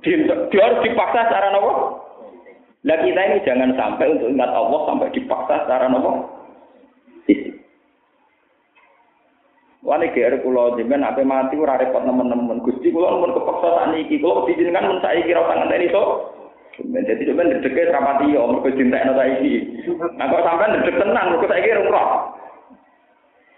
Dia 0.00 0.62
harus 0.62 0.82
dipaksa 0.86 1.20
secara 1.28 1.50
nopo? 1.52 1.72
Lah 2.86 2.96
kita 3.02 3.20
ini 3.20 3.44
jangan 3.44 3.74
sampai 3.74 4.14
untuk 4.14 4.30
ingat 4.30 4.50
Allah 4.54 4.80
sampai 4.86 5.12
dipaksa 5.12 5.54
secara 5.66 5.90
nopo? 5.90 6.10
Fisik. 7.28 7.66
Wani 9.86 10.10
GR 10.10 10.42
kula 10.42 10.74
jenengan 10.74 11.14
ape 11.14 11.22
mati 11.22 11.54
ora 11.54 11.78
repot 11.78 12.02
nemen-nemen. 12.02 12.58
Gusti 12.66 12.90
kula 12.90 13.22
mun 13.22 13.30
kepeksa 13.30 13.68
sak 13.70 13.86
niki, 13.94 14.18
kula 14.18 14.42
dijenengan 14.50 14.90
mun 14.90 14.98
saiki 14.98 15.30
ora 15.30 15.46
usah 15.46 15.56
ngenteni 15.62 15.94
so. 15.94 16.02
Jadi 16.84 17.22
sampean 17.24 17.52
dedeke 17.56 17.88
rapati 17.88 18.36
yo 18.36 18.52
mergo 18.52 18.68
cintekno 18.68 19.16
saiki. 19.16 19.54
Nah 20.20 20.26
kok 20.28 20.44
sampean 20.44 20.76
dedek 20.80 21.00
tenan 21.00 21.28
mergo 21.32 21.46
saiki 21.48 21.72
roh. 21.88 22.10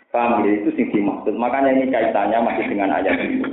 Paham 0.08 0.46
ya? 0.46 0.50
Itu 0.62 0.70
sing 0.78 0.88
dimaksud. 0.94 1.34
Makanya 1.36 1.74
ini 1.76 1.92
kaitannya 1.92 2.38
masih 2.40 2.64
dengan 2.70 2.96
ayat 2.96 3.18
ini. 3.20 3.44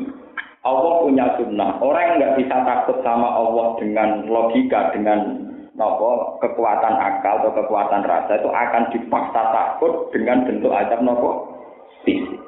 Allah 0.66 1.03
punya 1.03 1.26
sunnah. 1.38 1.78
Orang 1.84 2.01
yang 2.01 2.16
nggak 2.18 2.36
bisa 2.41 2.55
takut 2.66 2.97
sama 3.05 3.28
Allah 3.38 3.78
dengan 3.78 4.26
logika, 4.26 4.89
dengan 4.95 5.45
nopo 5.76 6.39
kekuatan 6.39 6.95
akal 6.95 7.43
atau 7.43 7.51
kekuatan 7.53 8.01
rasa 8.07 8.39
itu 8.39 8.49
akan 8.49 8.84
dipaksa 8.95 9.41
takut 9.51 10.09
dengan 10.16 10.47
bentuk 10.47 10.72
azab 10.72 11.03
nopo 11.03 11.30
fisik. 12.07 12.45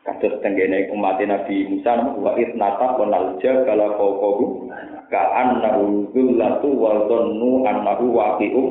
Kados 0.00 0.40
tenggene 0.40 0.88
umat 0.96 1.20
Nabi 1.20 1.68
Musa 1.68 2.00
wa 2.16 2.32
itnata 2.40 2.96
wa 2.96 3.04
nalja 3.04 3.68
kala 3.68 4.00
fawqahu 4.00 4.72
ka 5.12 5.20
annahu 5.36 6.08
zullatu 6.16 6.72
wa 6.72 7.04
dhannu 7.04 7.68
annahu 7.68 8.08
waqi'u. 8.16 8.62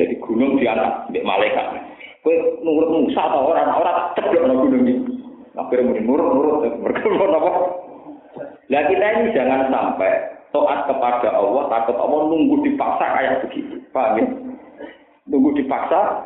Jadi 0.00 0.16
gunung 0.24 0.56
di 0.56 0.64
anak 0.64 1.12
mbek 1.12 1.28
malaikat. 1.28 1.76
Kowe 2.24 2.32
nurut 2.64 2.88
Musa 2.88 3.20
ta 3.20 3.36
ora 3.36 3.68
ora 3.68 4.16
ceblok 4.16 4.48
nang 4.48 4.64
gunung 4.64 4.82
iki. 4.88 4.94
Akhirnya 5.60 5.92
muni 5.92 6.00
nurut 6.08 6.28
nurut 6.32 6.56
berkumpul 6.80 7.36
apa? 7.36 7.52
Lah 8.72 8.82
kita 8.88 9.06
ini 9.12 9.36
jangan 9.36 9.68
sampai 9.68 10.12
taat 10.56 10.80
kepada 10.88 11.36
Allah, 11.36 11.68
takut 11.68 11.96
Allah 12.00 12.32
nunggu 12.32 12.64
dipaksa 12.64 13.04
kayak 13.12 13.44
begitu. 13.44 13.76
Paham 13.92 14.18
ya? 14.18 14.24
Nunggu 15.28 15.52
dipaksa 15.60 16.24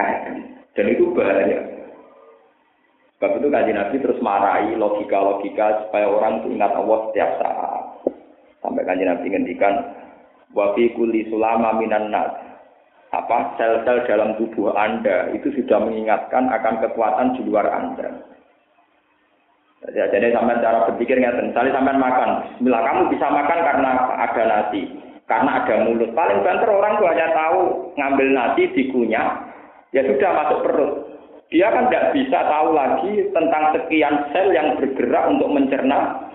kayak 0.00 0.48
Dan 0.78 0.86
itu 0.86 1.12
bahaya. 1.12 1.79
Sebab 3.20 3.36
itu 3.36 3.52
kaji 3.52 3.76
Nabi 3.76 4.00
terus 4.00 4.16
marahi 4.24 4.72
logika-logika 4.80 5.84
supaya 5.84 6.08
orang 6.08 6.40
itu 6.40 6.56
ingat 6.56 6.72
Allah 6.72 6.98
setiap 7.04 7.30
saat. 7.36 7.84
Sampai 8.64 8.80
kaji 8.80 9.04
Nabi 9.04 9.28
ngendikan, 9.28 9.76
wafi 10.56 10.88
kuli 10.96 11.28
sulama 11.28 11.76
minan 11.76 12.08
nas. 12.08 12.32
Apa 13.12 13.60
sel-sel 13.60 14.08
dalam 14.08 14.40
tubuh 14.40 14.72
Anda 14.72 15.36
itu 15.36 15.52
sudah 15.52 15.84
mengingatkan 15.84 16.48
akan 16.48 16.80
kekuatan 16.80 17.36
di 17.36 17.44
luar 17.44 17.68
Anda. 17.68 18.24
Jadi, 19.84 20.32
sampai 20.32 20.64
cara 20.64 20.88
berpikir 20.88 21.20
ngerti. 21.20 21.52
Misalnya 21.52 21.76
sampai 21.76 22.00
makan, 22.00 22.30
Bismillah 22.56 22.82
kamu 22.88 23.02
bisa 23.12 23.26
makan 23.28 23.58
karena 23.60 23.90
ada 24.16 24.42
nasi, 24.48 24.96
karena 25.28 25.60
ada 25.60 25.74
mulut. 25.84 26.08
Paling 26.16 26.40
banter 26.40 26.72
orang 26.72 26.96
tuh 26.96 27.08
hanya 27.12 27.28
tahu 27.36 27.60
ngambil 28.00 28.28
nasi 28.32 28.62
dikunyah, 28.72 29.28
ya 29.92 30.08
sudah 30.08 30.30
masuk 30.32 30.58
perut 30.64 31.09
dia 31.50 31.66
kan 31.66 31.90
tidak 31.90 32.14
bisa 32.14 32.38
tahu 32.46 32.68
lagi 32.78 33.26
tentang 33.34 33.74
sekian 33.74 34.14
sel 34.30 34.54
yang 34.54 34.78
bergerak 34.78 35.24
untuk 35.34 35.50
mencerna 35.50 36.30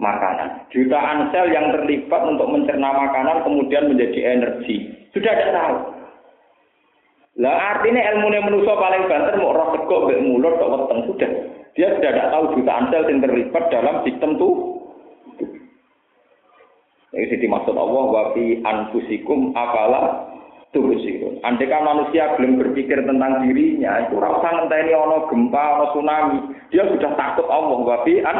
makanan. 0.00 0.64
Jutaan 0.72 1.28
sel 1.28 1.52
yang 1.52 1.68
terlibat 1.68 2.24
untuk 2.24 2.48
mencerna 2.48 2.88
makanan 2.96 3.44
kemudian 3.44 3.92
menjadi 3.92 4.40
energi. 4.40 4.88
Sudah 5.12 5.36
tidak 5.36 5.52
tahu. 5.52 5.76
Lah 7.44 7.76
artinya 7.76 8.02
ilmu 8.14 8.32
yang 8.32 8.48
manusia 8.48 8.72
paling 8.72 9.04
banter 9.10 9.34
mau 9.36 9.52
roh 9.52 9.68
tegok 9.76 10.00
be 10.08 10.16
mulut 10.24 10.56
tok 10.56 10.70
weteng 10.72 11.00
sudah. 11.12 11.30
Dia 11.76 11.88
sudah 12.00 12.10
tidak 12.16 12.30
tahu 12.32 12.44
jutaan 12.56 12.88
sel 12.88 13.04
yang 13.04 13.20
terlibat 13.20 13.64
dalam 13.68 14.00
sistem 14.08 14.40
tuh. 14.40 14.54
Ini 17.14 17.36
dimaksud 17.36 17.76
Allah 17.76 18.04
wa 18.10 18.24
fi 18.32 18.64
anfusikum 18.64 19.52
apalah 19.54 20.33
tubsirun. 20.74 21.38
Andai 21.46 21.70
kan 21.70 21.86
manusia 21.86 22.34
belum 22.34 22.58
berpikir 22.58 22.98
tentang 23.06 23.46
dirinya, 23.46 24.04
itu 24.04 24.18
rasa 24.18 24.66
ini 24.66 24.92
ono 24.92 25.30
gempa, 25.30 25.64
ono 25.78 25.86
tsunami, 25.94 26.38
dia 26.74 26.84
sudah 26.90 27.14
takut 27.14 27.46
Allah 27.46 27.78
wabian 27.78 28.38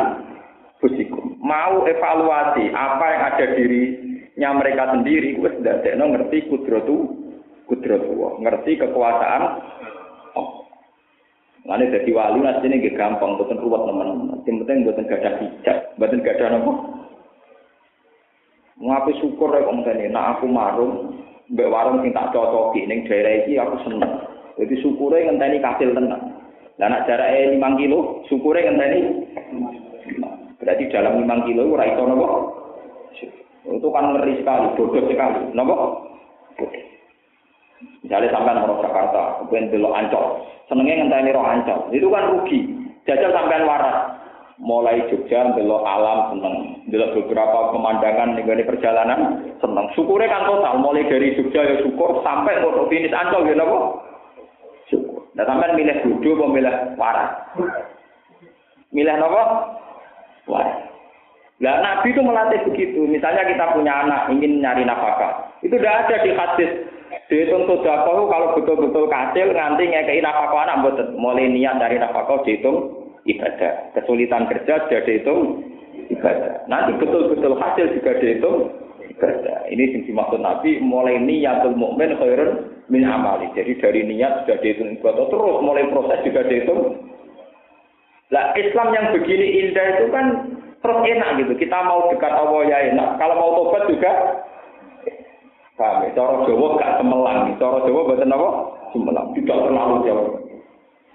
fusikum. 0.83 1.39
Mau 1.39 1.87
evaluasi 1.87 2.75
apa 2.75 3.05
yang 3.09 3.23
ada 3.31 3.47
dirinya 3.55 4.49
mereka 4.59 4.83
sendiri, 4.99 5.39
wes 5.39 5.55
dadekno 5.63 6.11
ngerti 6.11 6.51
kudratu 6.51 7.25
kudratu 7.71 8.13
ngerti 8.43 8.83
kekuasaan 8.83 9.43
Allah. 10.35 10.65
Lalu 11.65 11.97
jadi 11.97 12.11
wali 12.13 12.45
ini 12.45 12.85
gak 12.91 12.97
gampang, 13.01 13.41
bukan 13.41 13.57
ruwet 13.57 13.89
teman-teman. 13.89 14.45
Yang 14.45 14.57
penting 14.67 14.85
buatan 14.85 15.09
gak 15.09 15.21
ada 15.25 15.31
hijab, 15.41 15.79
buatan 15.97 16.21
gak 16.21 16.37
ada 16.37 16.47
nopo. 16.61 16.73
Ngapain 18.75 19.17
syukur 19.23 19.55
ya 19.55 19.71
om 19.71 19.87
nah 19.87 20.35
aku 20.35 20.51
marung, 20.51 21.15
mbek 21.55 21.71
warung 21.71 22.03
sing 22.03 22.11
tak 22.11 22.35
cocoki 22.35 22.83
ning 22.85 23.07
daerah 23.07 23.47
iki 23.47 23.55
aku 23.55 23.79
seneng. 23.87 24.27
Jadi 24.59 24.75
syukure 24.83 25.23
ngenteni 25.23 25.63
kasil 25.63 25.95
tenan. 25.95 26.35
Lah 26.83 26.89
nek 26.91 27.07
jarake 27.07 27.55
5 27.55 27.81
kilo, 27.81 28.27
syukure 28.27 28.59
ngenteni 28.59 29.31
berarti 30.59 30.91
dalam 30.91 31.23
5 31.23 31.47
kilo 31.47 31.63
ora 31.71 31.87
iso 31.87 32.03
napa? 32.03 32.27
Itu 33.65 33.89
kan 33.95 34.13
ngeri 34.13 34.43
sekali, 34.43 34.67
bodoh 34.75 35.03
sekali. 35.07 35.41
Napa? 35.55 35.75
Misalnya 38.05 38.37
sampai 38.37 38.61
mau 38.61 38.85
Jakarta, 38.85 39.41
kemudian 39.41 39.73
belok 39.73 39.97
ancol, 39.97 40.45
senengnya 40.69 41.01
ngenteni 41.01 41.33
roh 41.33 41.47
ancol, 41.47 41.89
itu 41.89 42.05
kan 42.13 42.37
rugi. 42.37 42.61
Jajal 43.09 43.33
sampai 43.33 43.65
waras, 43.65 44.14
mulai 44.63 45.03
Jogja 45.11 45.55
belok 45.55 45.83
alam 45.83 46.35
seneng. 46.35 46.55
Belok 46.91 47.11
beberapa 47.19 47.75
pemandangan 47.75 48.39
nih 48.39 48.67
perjalanan 48.67 49.51
seneng. 49.59 49.87
Syukurnya 49.99 50.31
kan 50.31 50.47
total. 50.47 50.75
Mulai 50.79 51.11
dari 51.11 51.35
Jogja 51.35 51.61
ya 51.67 51.75
syukur. 51.83 52.23
Sampai 52.23 52.63
foto 52.63 52.87
finish 52.87 53.15
ancol 53.15 53.47
gitu 53.47 53.65
kok 53.65 53.85
syukur. 54.91 55.21
Nah 55.35 55.45
sampai 55.49 55.75
milih 55.75 55.97
bodoh 56.07 56.33
apa 56.39 56.45
milih 56.55 56.75
waras? 56.95 57.31
Milih 58.95 59.15
apa 59.19 59.43
waras. 60.47 60.79
Nah, 61.63 61.79
Nabi 61.81 62.11
itu 62.11 62.19
melatih 62.19 62.61
begitu. 62.67 63.07
Misalnya 63.07 63.47
kita 63.47 63.79
punya 63.79 64.03
anak 64.03 64.27
ingin 64.27 64.59
nyari 64.59 64.83
nafkah, 64.83 65.55
itu 65.63 65.71
tidak 65.79 66.11
ada 66.11 66.17
di 66.27 66.31
hadis. 66.35 66.71
Dihitung 67.31 67.71
sodakoh 67.71 68.27
kalau 68.27 68.59
betul-betul 68.59 69.07
kecil 69.07 69.55
nganti 69.55 69.87
ngekei 69.87 70.19
nafkah 70.19 70.67
anak 70.67 70.83
buat 70.83 70.99
mulai 71.15 71.47
niat 71.47 71.79
dari 71.79 71.97
nafkah 71.97 72.43
dihitung 72.43 73.04
ibadah. 73.29 73.93
Kesulitan 73.97 74.49
kerja 74.49 74.87
sudah 74.87 75.01
dihitung 75.05 75.65
ibadah. 76.13 76.65
Nanti 76.69 76.97
betul-betul 77.01 77.57
hasil 77.57 77.87
juga 77.97 78.13
dihitung 78.21 78.73
ibadah. 79.17 79.59
Ini 79.69 79.83
yang 79.99 80.03
dimaksud 80.09 80.41
Nabi 80.41 80.81
mulai 80.81 81.21
niatul 81.21 81.77
mukmin 81.77 82.17
khairun 82.17 82.73
min 82.93 83.05
amali. 83.05 83.49
Jadi 83.57 83.81
dari 83.81 84.01
niat 84.05 84.45
sudah 84.45 84.57
dihitung 84.61 85.01
ibadah 85.01 85.25
terus 85.29 85.57
mulai 85.65 85.89
proses 85.89 86.21
juga 86.25 86.45
dihitung. 86.47 87.01
Lah 88.33 88.57
Islam 88.57 88.89
yang 88.97 89.07
begini 89.13 89.47
indah 89.69 89.87
itu 90.01 90.05
kan 90.11 90.27
terus 90.81 90.99
enak 91.01 91.29
gitu. 91.45 91.53
Kita 91.61 91.79
mau 91.85 92.09
dekat 92.13 92.33
Allah 92.33 92.61
ya 92.67 92.79
enak. 92.93 93.09
Kalau 93.21 93.35
mau 93.37 93.51
tobat 93.57 93.85
juga 93.89 94.13
Paham 95.75 96.07
ya? 96.07 96.15
Cara 96.15 96.47
Jawa 96.47 96.79
gak 96.79 96.93
semelang. 97.03 97.39
Cara 97.59 97.79
Jawa 97.83 98.01
buatan 98.07 98.31
apa? 98.31 98.49
Semelang. 98.95 99.27
Tidak 99.35 99.59
terlalu 99.59 99.97
jauh. 100.07 100.29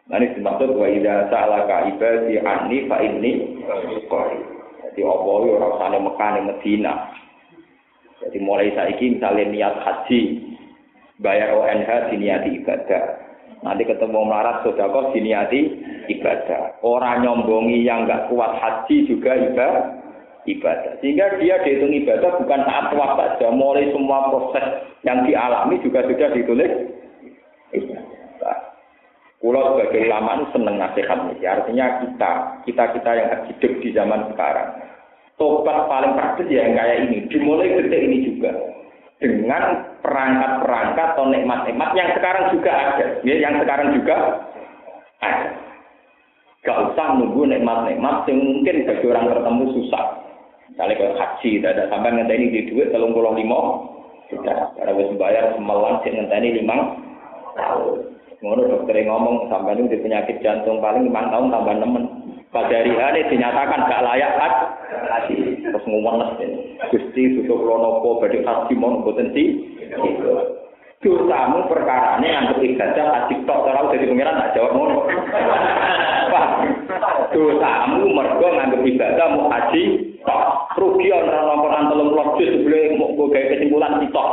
Nah, 0.09 0.17
ini 0.17 0.33
dimaksud 0.33 0.73
wa 0.73 0.89
idza 0.89 1.29
sa'alaka 1.29 1.93
ibadi 1.93 2.41
anni 2.41 2.89
fa 2.89 2.97
inni 2.97 3.61
Jadi 4.89 5.05
apa 5.05 5.29
yo 5.45 5.61
ora 5.61 5.67
usah 5.77 6.01
Mekah 6.01 6.29
ning 6.33 6.43
Medina. 6.49 6.93
Jadi 8.25 8.37
mulai 8.41 8.73
saiki 8.73 9.15
misalnya 9.15 9.45
niat 9.53 9.75
haji 9.85 10.19
bayar 11.21 11.53
ONH 11.53 12.09
diniati 12.09 12.57
ibadah. 12.57 13.03
Nanti 13.61 13.85
ketemu 13.85 14.19
melarat 14.25 14.65
sodako 14.65 15.13
diniati 15.13 15.77
ibadah. 16.09 16.81
Orang 16.81 17.21
nyombongi 17.21 17.85
yang 17.85 18.09
nggak 18.09 18.33
kuat 18.33 18.57
haji 18.57 19.05
juga 19.05 19.37
ibadah. 19.37 19.93
ibadah. 20.49 20.97
Sehingga 21.03 21.37
dia 21.37 21.61
dihitung 21.61 21.93
ibadah 21.93 22.41
bukan 22.41 22.65
saat 22.65 22.89
tua 22.89 23.07
saja, 23.13 23.53
mulai 23.53 23.85
semua 23.93 24.33
proses 24.33 24.65
yang 25.05 25.21
dialami 25.21 25.77
juga 25.85 26.01
sudah 26.09 26.33
ditulis 26.33 26.71
Kulo 29.39 29.79
sebagai 29.79 30.03
ulama 30.03 30.35
itu 30.35 30.45
seneng 30.51 30.75
nasihat 30.75 31.19
ini. 31.31 31.47
Artinya 31.47 31.85
kita, 32.03 32.31
kita 32.67 32.83
kita 32.91 33.11
yang 33.15 33.29
hidup 33.47 33.73
di 33.79 33.89
zaman 33.95 34.27
sekarang. 34.35 34.69
Tobat 35.39 35.87
paling 35.87 36.19
praktis 36.19 36.51
ya 36.51 36.67
yang 36.67 36.75
kayak 36.75 36.97
ini. 37.07 37.17
Dimulai 37.31 37.71
detik 37.71 38.03
ini 38.03 38.17
juga 38.27 38.51
dengan 39.23 39.95
perangkat-perangkat 40.03 41.07
atau 41.15 41.31
nikmat-nikmat 41.31 41.89
yang 41.95 42.11
sekarang 42.19 42.51
juga 42.51 42.71
ada. 42.75 43.07
Ya, 43.23 43.35
yang 43.39 43.55
sekarang 43.63 43.95
juga 43.95 44.15
ada. 45.23 45.49
Gak 46.67 46.91
usah 46.91 47.15
nunggu 47.15 47.47
nikmat-nikmat 47.47 48.27
yang 48.27 48.39
mungkin 48.43 48.83
bagi 48.83 49.05
orang 49.07 49.31
bertemu 49.31 49.63
susah. 49.79 50.05
Misalnya 50.67 50.99
kalau 50.99 51.15
haji, 51.15 51.49
tidak 51.55 51.71
ada 51.79 51.83
sampai 51.87 52.11
ngenteni 52.11 52.51
di 52.51 52.61
duit 52.67 52.91
telung 52.91 53.15
puluh 53.15 53.31
lima, 53.39 53.87
sudah. 54.27 54.75
Wis 54.99 55.15
bayar 55.15 55.55
semelan 55.55 56.03
sih 56.03 56.11
ngenteni 56.11 56.59
lima 56.59 56.75
tahun. 57.55 58.18
Ngono 58.39 58.71
dokter 58.71 59.03
ngomong 59.03 59.51
sampai 59.51 59.75
ini 59.75 59.99
penyakit 59.99 60.39
jantung 60.39 60.79
paling 60.79 61.11
lima 61.11 61.27
tahun 61.27 61.51
tambah 61.51 61.75
nemen. 61.75 62.03
Pada 62.49 62.71
hari 62.71 62.95
ini 62.95 63.29
dinyatakan 63.35 63.91
gak 63.91 64.05
layak 64.07 64.31
haji. 64.39 65.59
Terus 65.59 65.83
ngomong 65.83 66.39
Gusti 66.87 67.35
susu 67.35 67.53
klonopo 67.53 68.23
badhe 68.23 68.39
haji 68.39 68.73
mon 68.79 69.03
boten 69.03 69.35
si. 69.35 69.75
Dosamu 70.99 71.67
perkara 71.67 72.19
ini 72.19 72.27
yang 72.31 72.51
ibadah 72.55 73.05
haji 73.11 73.43
tok 73.43 73.63
ora 73.67 73.87
jadi 73.91 74.07
pengiran 74.07 74.39
tak 74.39 74.51
jawab 74.55 74.71
ngono. 74.71 74.97
Dosamu 77.35 78.03
mergo 78.07 78.47
nganggep 78.55 78.87
ibadah 78.87 79.25
mau 79.35 79.51
haji. 79.51 79.83
Rugi 80.79 81.11
ora 81.11 81.43
nomor 81.43 81.75
puluh 81.91 82.27
juz 82.39 82.55
sebelum 82.55 83.03
mau 83.03 83.27
gawe 83.27 83.51
kesimpulan 83.51 83.99
sitok. 83.99 84.31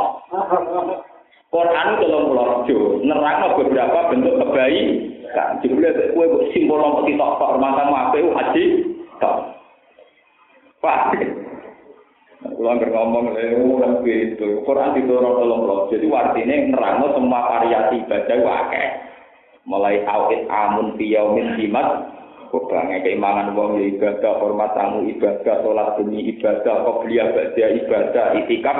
Quran 1.57 1.97
telung 1.97 2.29
puluh 2.29 3.01
nerang 3.01 3.57
beberapa 3.57 4.13
bentuk 4.13 4.37
kebaikan. 4.37 5.09
Nah, 5.33 5.49
Jadi 5.57 5.73
kue 6.13 6.25
simbol 6.53 6.77
nomor 6.77 7.01
kita 7.09 7.17
pak 7.17 7.49
permasalahan 7.57 7.97
apa 7.97 8.15
itu 8.21 8.29
haji 8.29 8.63
tak 9.17 9.35
pak. 10.77 11.17
Kalau 12.45 12.73
nggak 12.77 12.93
ngomong 12.93 13.33
eh, 13.33 13.57
lewu 13.57 13.81
kan 13.81 14.05
begitu. 14.05 14.61
Quran 14.61 15.01
itu 15.01 15.17
telung 15.17 15.65
puluh 15.65 15.89
Jadi 15.89 16.05
artinya 16.13 16.55
nerang 16.77 17.09
semua 17.17 17.41
variasi 17.57 18.05
ibadah 18.05 18.37
wakai. 18.45 18.87
Mulai 19.65 20.05
awit 20.05 20.45
amun 20.45 20.93
piyamin 20.93 21.57
jimat 21.57 22.13
Kok 22.47 22.71
banget 22.71 23.03
keimangan 23.03 23.51
wong 23.59 23.75
ya 23.75 23.91
ibadah, 23.91 24.39
hormat 24.39 24.71
tamu 24.71 25.03
ibadah, 25.03 25.67
sholat 25.67 25.99
demi 25.99 26.31
ibadah, 26.31 26.87
kok 26.87 27.03
beliau 27.03 27.27
ibadah, 27.35 27.67
ibadah, 27.75 28.25
itikaf, 28.39 28.79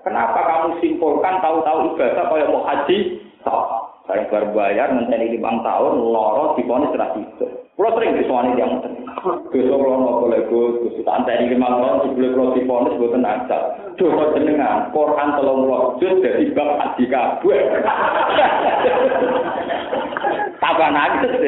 Kenapa 0.00 0.40
kamu 0.40 0.80
simpulkan 0.80 1.44
tahu-tahu 1.44 1.92
ibadah 1.94 2.24
kaya 2.28 2.48
mau 2.48 2.64
haji? 2.64 3.20
Tahu. 3.44 3.64
Saya 4.10 4.26
baru 4.26 4.50
bayar 4.56 4.90
ngenteni 4.90 5.38
lima 5.38 5.62
tahun 5.62 6.02
loro 6.02 6.58
diponis 6.58 6.90
ra 6.98 7.14
itu. 7.14 7.46
Kulo 7.78 7.94
sering 7.94 8.18
disuwani 8.18 8.58
yang 8.58 8.82
Dosa 9.20 9.76
kulo 9.76 9.92
nopo 10.02 10.26
lego, 10.26 10.82
Gusti 10.82 11.06
tak 11.06 11.22
anteni 11.22 11.54
lima 11.54 11.78
tahun 11.78 12.10
sebelum 12.10 12.34
kulo 12.34 12.46
diponis 12.58 12.98
boten 12.98 13.22
asal. 13.22 13.62
Dosa 13.94 14.34
jenengan 14.34 14.90
Quran 14.90 15.30
telung 15.38 15.62
puluh 15.62 15.94
juz 16.02 16.18
dari 16.26 16.50
bab 16.50 16.74
haji 16.82 17.04
kabeh. 17.06 17.60
Tambah 20.60 20.90
nangis. 20.90 21.30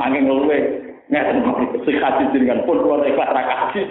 Angin 0.00 0.32
luwe 0.32 0.89
Ngeten 1.10 1.42
sing 1.82 1.96
kaji 1.98 2.30
jenengan 2.30 2.62
pun 2.62 2.86
kulo 2.86 3.02
ikhlas 3.02 3.34
ra 3.34 3.42
kaji. 3.42 3.82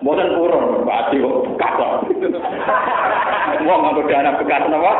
Mboten 0.00 0.40
purun, 0.40 0.88
Pak 0.88 1.12
Adi 1.12 1.20
kok 1.20 1.36
bekas. 1.52 1.78
Wong 3.60 3.80
nganggo 3.84 4.02
dana 4.08 4.40
bekas 4.40 4.64
napa? 4.72 4.92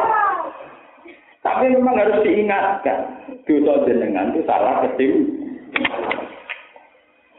Tapi 1.41 1.73
memang 1.73 1.97
harus 1.97 2.21
diingatkan, 2.21 3.25
dosa 3.49 3.89
jenengan 3.89 4.37
itu 4.37 4.45
salah 4.45 4.85
ketim. 4.85 5.25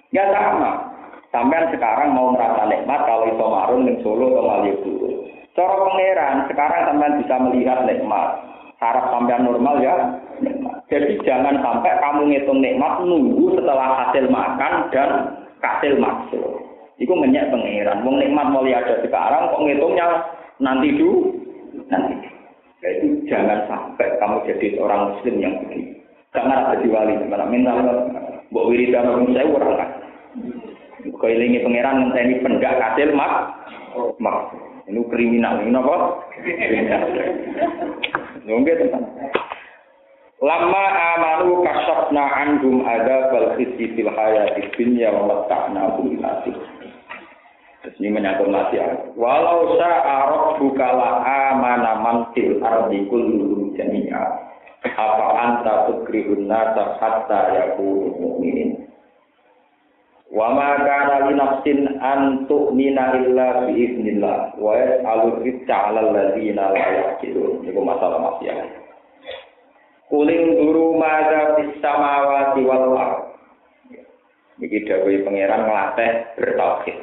Ya 0.09 0.25
sama. 0.33 0.89
Sampai 1.29 1.69
sekarang 1.71 2.11
mau 2.11 2.33
merasa 2.33 2.67
nikmat 2.67 3.07
kalau 3.07 3.29
itu 3.29 3.45
marun 3.45 3.87
di 3.87 3.95
Solo 4.03 4.35
atau 4.35 4.43
Malioboro. 4.43 5.09
Cara 5.55 5.75
pangeran 5.79 6.35
sekarang 6.51 6.81
sampean 6.91 7.19
bisa 7.23 7.35
melihat 7.39 7.87
nikmat. 7.87 8.29
Harap 8.83 9.13
sampean 9.13 9.47
normal 9.47 9.79
ya. 9.79 9.95
Jadi 10.91 11.23
jangan 11.23 11.55
sampai 11.63 12.03
kamu 12.03 12.21
ngitung 12.27 12.59
nikmat 12.59 12.99
nunggu 13.07 13.55
setelah 13.55 14.03
hasil 14.03 14.27
makan 14.27 14.91
dan 14.91 15.09
hasil 15.63 15.95
maksud. 15.95 16.43
Itu 16.99 17.15
ngenyak 17.15 17.47
pengiran. 17.47 18.03
Wong 18.03 18.19
nikmat 18.19 18.51
mulai 18.51 18.75
ada 18.75 18.99
sekarang, 18.99 19.55
kok 19.55 19.63
ngitungnya 19.63 20.07
nanti 20.59 20.91
dulu, 20.99 21.31
nanti. 21.87 22.27
Jadi 22.83 23.07
jangan 23.31 23.71
sampai 23.71 24.19
kamu 24.19 24.37
jadi 24.51 24.67
seorang 24.75 25.01
muslim 25.15 25.35
yang 25.39 25.53
begini. 25.63 25.95
Jangan 26.35 26.75
ada 26.75 26.85
wali, 26.85 27.13
malah 27.23 27.47
minta 27.47 27.71
Mbok 28.51 28.67
wiridan 28.67 29.07
orang 29.07 29.31
saya 29.31 29.47
orang 29.47 29.73
kan. 29.79 29.89
Kailingi 31.07 31.63
pangeran 31.63 32.03
ngenteni 32.03 32.43
pendak 32.43 32.75
hasil 32.83 33.15
mak 33.15 33.47
mak. 34.19 34.51
Ini 34.91 34.99
kriminal, 35.07 35.63
ini 35.63 35.71
apa? 35.71 35.95
Kriminal. 36.35 37.01
Teman. 38.43 39.01
Lama 40.41 40.85
amanu 41.13 41.61
kasabna 41.61 42.25
anhum 42.33 42.81
ada 42.81 43.29
bal 43.29 43.53
khisi 43.61 43.93
fil 43.93 44.09
hayati 44.09 44.73
dunya 44.73 45.13
wa 45.13 45.29
mata'na 45.29 46.01
hum. 46.01 46.17
Terus 47.81 47.97
ini 48.01 48.09
menyangkut 48.13 48.49
nasihat. 48.49 49.13
Walau 49.17 49.77
sa'arok 49.77 50.61
bukala 50.61 51.21
amana 51.25 51.97
mantil 52.01 52.57
ardi 52.61 53.05
kulluhum 53.09 53.73
jami'a. 53.77 54.49
Apa 54.81 55.25
anta 55.37 55.73
tukrihun 55.89 56.49
nasa 56.49 56.97
hatta 56.97 57.41
yakunu 57.57 58.09
mu'minin. 58.17 58.89
Wa 60.29 60.57
ma 60.57 60.77
kana 60.81 61.29
li 61.29 61.33
nafsin 61.37 62.01
an 62.01 62.49
tu'mina 62.49 63.13
illa 63.17 63.69
bi 63.69 63.77
idznillah 63.77 64.57
wa 64.57 64.73
yas'alu 64.73 65.41
rizqa 65.45 65.89
'alal 65.89 66.17
ladzina 66.17 66.73
la 66.73 66.85
yaqilun. 66.97 67.61
Itu 67.61 67.81
masalah 67.81 68.17
maksiat. 68.17 68.89
Kuling 70.11 70.59
duru 70.59 70.99
maza 70.99 71.55
fis 71.55 71.71
samawati 71.79 72.67
wal. 72.67 72.99
Iki 74.59 74.83
dawuh 74.83 75.23
pangeran 75.23 75.65
nglatih 75.65 76.11
bertauhid. 76.35 76.97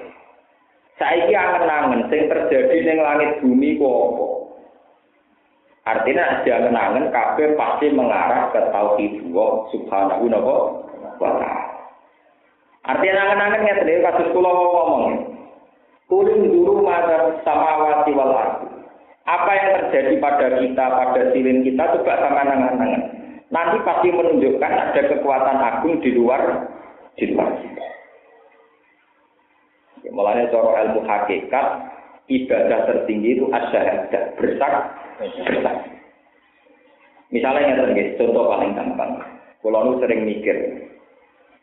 Saiki 1.00 1.32
angen-angen 1.32 2.06
sing 2.12 2.28
terjadi 2.28 2.76
ning 2.84 2.98
langit 3.00 3.40
bumi 3.40 3.80
ku? 3.80 3.88
Artinya 5.88 6.44
jangan 6.44 6.76
angen 6.76 7.08
kabeh 7.08 7.56
pasti 7.56 7.88
mengarah 7.88 8.52
ke 8.52 8.60
tauhid 8.68 9.24
Allah 9.32 9.52
subhanahu 9.72 10.28
wa 10.28 11.32
ta'ala. 11.32 11.50
Artinya 12.92 13.24
angen-angen 13.24 13.78
tadi 13.88 14.04
kasus 14.04 14.28
kula 14.36 14.52
ngomong. 14.52 15.32
Kuling 16.12 16.52
duru 16.52 16.84
maza 16.84 17.40
samawati 17.40 18.12
wal 18.12 18.36
ard. 18.36 18.67
Apa 19.28 19.50
yang 19.52 19.70
terjadi 19.76 20.14
pada 20.24 20.46
kita, 20.56 20.84
pada 20.88 21.22
silin 21.36 21.60
kita, 21.60 21.84
coba 22.00 22.16
sama 22.16 22.48
nangan-nangan. 22.48 23.02
Nanti 23.52 23.76
pasti 23.84 24.08
menunjukkan 24.08 24.72
ada 24.72 25.02
kekuatan 25.04 25.58
agung 25.60 26.00
di 26.00 26.16
luar 26.16 26.68
di 27.20 27.32
luar 27.32 27.52
kita. 27.60 27.86
Ya, 30.04 30.10
mulanya 30.16 30.48
cara 30.48 30.88
ilmu 30.88 31.04
hakikat, 31.04 31.66
ibadah 32.28 32.80
tertinggi 32.88 33.40
itu 33.40 33.44
asyahadat, 33.52 34.36
bersak, 34.40 34.74
bersak. 35.20 35.76
Misalnya 37.28 37.76
yang 37.76 38.16
contoh 38.16 38.48
paling 38.48 38.72
gampang. 38.72 39.12
Kalau 39.60 39.84
lu 39.84 40.00
sering 40.00 40.24
mikir, 40.24 40.56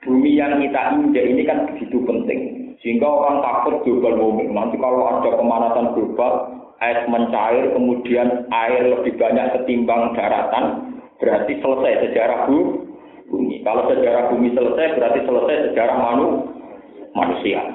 bumi 0.06 0.38
yang 0.38 0.62
kita 0.62 0.82
injak 1.00 1.26
ini 1.26 1.42
kan 1.48 1.66
begitu 1.74 1.98
penting. 2.06 2.65
Sehingga 2.86 3.10
orang 3.10 3.42
takut 3.42 3.82
global 3.82 4.14
warming. 4.14 4.54
Nanti 4.54 4.78
kalau 4.78 5.10
ada 5.10 5.34
pemanasan 5.34 5.98
global, 5.98 6.54
es 6.86 7.02
mencair, 7.10 7.74
kemudian 7.74 8.46
air 8.54 8.94
lebih 8.94 9.18
banyak 9.18 9.58
ketimbang 9.58 10.14
daratan, 10.14 10.94
berarti 11.18 11.58
selesai 11.66 12.06
sejarah 12.06 12.46
bumi. 12.46 13.66
Kalau 13.66 13.90
sejarah 13.90 14.30
bumi 14.30 14.54
selesai, 14.54 15.02
berarti 15.02 15.20
selesai 15.26 15.56
sejarah 15.74 15.98
manu, 15.98 16.28
manusia. 17.18 17.66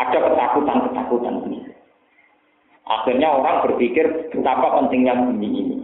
Ada 0.00 0.18
ketakutan-ketakutan 0.24 1.34
ini. 1.44 1.68
Akhirnya 2.88 3.28
orang 3.28 3.68
berpikir 3.68 4.32
betapa 4.32 4.80
pentingnya 4.80 5.20
bumi 5.20 5.48
ini. 5.52 5.76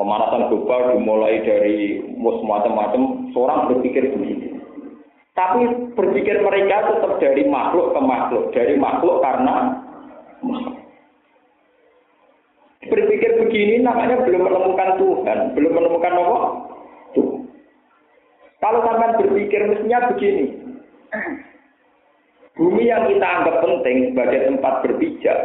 Pemanasan 0.00 0.48
global 0.48 0.96
dimulai 0.96 1.44
dari 1.44 2.00
macam-macam, 2.16 3.28
seorang 3.36 3.76
berpikir 3.76 4.08
begitu. 4.16 4.57
Tapi 5.38 5.94
berpikir 5.94 6.42
mereka 6.42 6.90
tetap 6.90 7.22
dari 7.22 7.46
makhluk 7.46 7.94
ke 7.94 8.00
makhluk, 8.02 8.44
dari 8.50 8.74
makhluk 8.74 9.22
karena 9.22 9.86
Berpikir 12.88 13.36
begini 13.44 13.84
namanya 13.84 14.24
belum 14.24 14.48
menemukan 14.48 14.96
Tuhan, 14.96 15.38
belum 15.52 15.72
menemukan? 15.76 16.12
Tuhan. 17.12 17.42
Kalau 18.58 18.80
sampai 18.82 19.18
berpikir 19.22 19.60
mestinya 19.68 20.08
begini. 20.10 20.46
Bumi 22.58 22.90
yang 22.90 23.06
kita 23.06 23.22
anggap 23.22 23.62
penting 23.62 24.10
sebagai 24.10 24.40
tempat 24.50 24.74
berpijak, 24.82 25.38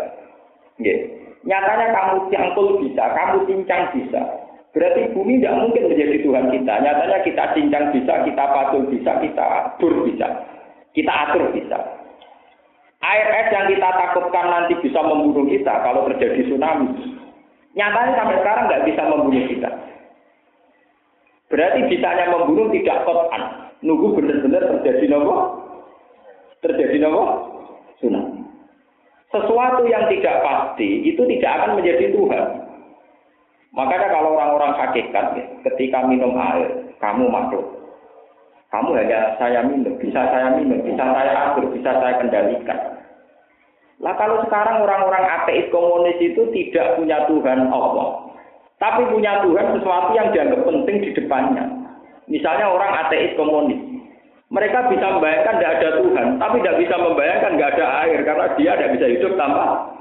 Nyatanya 1.43 1.87
kamu 1.93 2.15
cangkul 2.33 2.67
bisa, 2.81 3.03
kamu 3.13 3.37
cincang 3.45 3.83
bisa. 3.93 4.42
Berarti 4.73 5.13
bumi 5.13 5.37
tidak 5.37 5.57
mungkin 5.61 5.85
menjadi 5.85 6.17
Tuhan 6.25 6.45
kita. 6.49 6.73
Nyatanya 6.81 7.19
kita 7.21 7.43
cincang 7.53 7.85
bisa, 7.93 8.13
kita 8.25 8.43
patul 8.49 8.89
bisa, 8.89 9.21
kita 9.21 9.43
atur 9.45 9.93
bisa. 10.01 10.27
Kita 10.97 11.13
atur 11.29 11.53
bisa. 11.53 11.77
Air 13.03 13.27
es 13.37 13.47
yang 13.53 13.69
kita 13.69 13.85
takutkan 13.85 14.47
nanti 14.49 14.73
bisa 14.81 14.97
membunuh 15.05 15.45
kita 15.45 15.73
kalau 15.85 16.09
terjadi 16.09 16.49
tsunami. 16.49 16.89
Nyatanya 17.77 18.13
sampai 18.17 18.37
sekarang 18.41 18.65
nggak 18.65 18.85
bisa 18.89 19.01
membunuh 19.05 19.45
kita. 19.45 19.69
Berarti 21.53 21.79
bisanya 21.93 22.33
membunuh 22.33 22.73
tidak 22.73 23.05
kotan. 23.05 23.43
Nunggu 23.85 24.17
benar-benar 24.17 24.63
terjadi 24.81 25.05
nopo. 25.13 25.35
Terjadi 26.65 26.97
nopo? 26.97 27.23
Tsunami. 28.01 28.41
Sesuatu 29.29 29.85
yang 29.85 30.09
tidak 30.09 30.41
pasti 30.41 31.05
itu 31.05 31.21
tidak 31.29 31.51
akan 31.61 31.77
menjadi 31.77 32.09
Tuhan. 32.09 32.62
Makanya 33.73 34.07
kalau 34.13 34.37
orang-orang 34.37 34.77
hakikat, 34.77 35.33
ketika 35.65 36.05
minum 36.05 36.37
air, 36.37 36.93
kamu 37.01 37.25
makhluk. 37.25 37.65
Kamu 38.69 38.93
hanya 38.93 39.33
saya 39.41 39.65
minum, 39.65 39.97
bisa 39.97 40.29
saya 40.29 40.53
minum, 40.57 40.77
bisa 40.85 41.01
saya 41.01 41.33
atur, 41.49 41.65
bisa 41.73 41.89
saya 41.93 42.21
kendalikan. 42.21 42.79
Lah 44.01 44.13
kalau 44.17 44.45
sekarang 44.45 44.81
orang-orang 44.81 45.25
ateis 45.25 45.69
komunis 45.73 46.17
itu 46.21 46.49
tidak 46.53 46.97
punya 46.97 47.25
Tuhan 47.25 47.69
Allah. 47.69 48.29
Tapi 48.77 49.09
punya 49.09 49.41
Tuhan 49.45 49.77
sesuatu 49.77 50.09
yang 50.17 50.33
dianggap 50.33 50.61
penting 50.65 50.97
di 51.05 51.09
depannya. 51.13 51.65
Misalnya 52.29 52.69
orang 52.69 52.93
ateis 53.05 53.33
komunis. 53.37 53.77
Mereka 54.53 54.85
bisa 54.93 55.17
membayangkan 55.17 55.57
tidak 55.57 55.73
ada 55.81 55.89
Tuhan, 55.97 56.27
tapi 56.37 56.55
tidak 56.61 56.77
bisa 56.77 56.95
membayangkan 57.01 57.51
tidak 57.57 57.71
ada 57.73 57.87
air 58.05 58.19
karena 58.21 58.45
dia 58.53 58.71
tidak 58.77 58.91
bisa 59.01 59.05
hidup 59.17 59.33
tanpa 59.33 59.92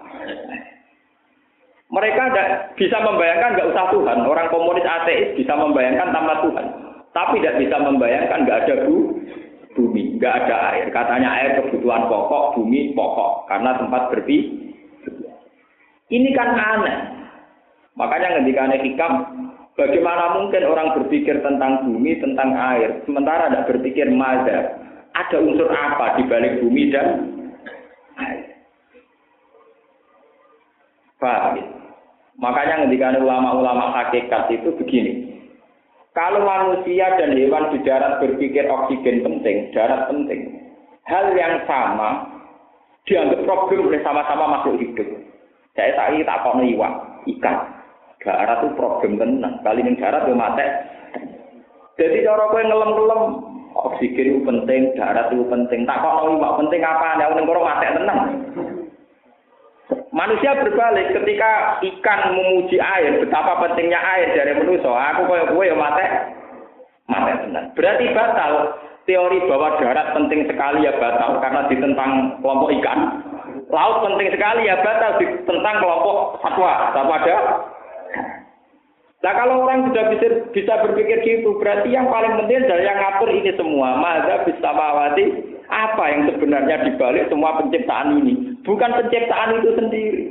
mereka 1.93 2.33
tidak 2.33 2.49
bisa 2.81 2.97
membayangkan 3.05 3.53
nggak 3.53 3.69
usah 3.69 3.85
Tuhan. 3.93 4.19
Orang 4.25 4.49
komunis 4.49 4.89
ateis 4.89 5.37
bisa 5.37 5.53
membayangkan 5.53 6.09
tanpa 6.09 6.41
Tuhan, 6.41 6.67
tapi 7.13 7.37
tidak 7.45 7.61
bisa 7.61 7.77
membayangkan 7.85 8.49
nggak 8.49 8.61
ada 8.65 8.75
bu, 8.89 8.97
bumi, 9.77 10.17
nggak 10.17 10.35
ada 10.45 10.57
air. 10.73 10.89
Katanya 10.89 11.29
air 11.37 11.61
kebutuhan 11.61 12.09
pokok, 12.09 12.57
bumi 12.57 12.97
pokok 12.97 13.45
karena 13.53 13.77
tempat 13.77 14.09
berpi. 14.09 14.37
Ini 16.09 16.29
kan 16.33 16.49
aneh. 16.57 16.99
Makanya 17.93 18.41
ketika 18.41 18.73
hikam, 18.81 19.13
Bagaimana 19.73 20.37
mungkin 20.37 20.69
orang 20.69 20.93
berpikir 21.01 21.41
tentang 21.41 21.89
bumi, 21.89 22.21
tentang 22.21 22.53
air, 22.53 23.01
sementara 23.09 23.49
tidak 23.49 23.73
berpikir 23.73 24.05
mada? 24.13 24.77
Ada 25.17 25.41
unsur 25.41 25.73
apa 25.73 26.21
di 26.21 26.29
balik 26.29 26.61
bumi 26.61 26.93
dan 26.93 27.09
air? 28.21 28.53
Ya? 31.25 31.82
Makanya 32.41 32.89
ketika 32.89 33.21
ulama-ulama 33.21 33.93
hakikat 33.93 34.49
itu 34.49 34.73
begini. 34.81 35.13
Kalau 36.13 36.45
manusia 36.45 37.09
dan 37.17 37.33
hewan 37.33 37.73
di 37.73 37.81
darat 37.89 38.21
berpikir 38.21 38.69
oksigen 38.69 39.25
penting, 39.25 39.73
darat 39.73 40.13
penting, 40.13 40.61
hal 41.09 41.33
yang 41.33 41.65
sama 41.65 42.29
dianggap 43.09 43.41
problem 43.49 43.89
oleh 43.89 44.01
sama-sama 44.05 44.61
makhluk 44.61 44.77
hidup. 44.81 45.09
Saya 45.73 45.97
tak 45.97 46.13
tak 46.29 46.41
kok 46.45 46.61
iwan, 46.61 46.93
ikan. 47.33 47.57
Darat 48.23 48.61
itu 48.63 48.77
problem 48.79 49.19
tenang. 49.19 49.59
Kali 49.65 49.83
ini 49.83 49.99
darat 49.99 50.29
yo 50.29 50.37
mate. 50.37 50.67
Jadi 51.99 52.23
cara 52.23 52.45
kowe 52.53 52.63
ngelem-ngelem 52.63 53.23
oksigen 53.73 54.31
itu 54.37 54.41
penting, 54.47 54.81
darat 54.95 55.33
itu 55.33 55.43
penting. 55.49 55.89
Tak 55.89 55.99
kok 56.05 56.15
mau 56.23 56.61
penting 56.61 56.81
apa? 56.85 57.19
Nek 57.19 57.35
ning 57.35 57.49
kono 57.49 57.67
mate 57.67 57.87
tenang. 57.89 58.21
Manusia 60.13 60.53
berbalik 60.61 61.13
ketika 61.17 61.81
ikan 61.81 62.21
memuji 62.37 62.77
air, 62.79 63.19
betapa 63.21 63.65
pentingnya 63.65 63.97
air 63.97 64.33
dari 64.37 64.53
manusia. 64.61 64.89
Aku 64.89 65.25
koyo 65.25 65.45
kowe 65.51 65.65
yo 65.65 65.77
mate. 65.77 66.07
Mate 67.09 67.33
tenang. 67.45 67.67
Berarti 67.73 68.05
batal 68.13 68.53
teori 69.09 69.39
bahwa 69.51 69.81
darat 69.83 70.15
penting 70.15 70.47
sekali 70.47 70.87
ya 70.87 70.95
batal 71.01 71.41
karena 71.43 71.67
ditentang 71.67 72.39
kelompok 72.45 72.71
ikan. 72.81 72.99
Laut 73.73 74.05
penting 74.05 74.29
sekali 74.31 74.69
ya 74.69 74.77
batal 74.85 75.17
ditentang 75.19 75.77
kelompok 75.81 76.39
satwa. 76.45 76.93
Apa 76.93 77.15
ada? 77.25 77.37
Nah 79.23 79.33
kalau 79.39 79.63
orang 79.63 79.87
sudah 79.87 80.05
bisa, 80.11 80.27
bisa 80.51 80.75
berpikir 80.83 81.23
gitu, 81.23 81.55
berarti 81.63 81.95
yang 81.95 82.11
paling 82.11 82.43
penting 82.43 82.67
adalah 82.67 82.83
yang 82.83 82.99
ngatur 82.99 83.31
ini 83.31 83.51
semua. 83.55 83.95
Mada 83.95 84.43
bisa 84.43 84.69
mawati 84.75 85.25
apa 85.73 86.05
yang 86.13 86.29
sebenarnya 86.29 86.85
dibalik 86.85 87.33
semua 87.33 87.57
penciptaan 87.57 88.21
ini. 88.21 88.61
Bukan 88.61 88.91
penciptaan 88.93 89.57
itu 89.57 89.71
sendiri. 89.73 90.25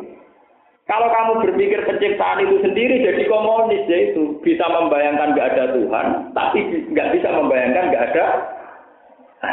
Kalau 0.86 1.08
kamu 1.10 1.32
berpikir 1.48 1.82
penciptaan 1.88 2.46
itu 2.46 2.62
sendiri 2.62 3.02
jadi 3.02 3.24
komunis 3.26 3.86
ya 3.90 4.12
itu 4.14 4.38
bisa 4.46 4.66
membayangkan 4.70 5.34
nggak 5.34 5.50
ada 5.56 5.66
Tuhan, 5.74 6.08
tapi 6.38 6.60
nggak 6.94 7.10
bisa 7.18 7.30
membayangkan 7.32 7.86
nggak 7.90 8.06
ada 8.14 8.26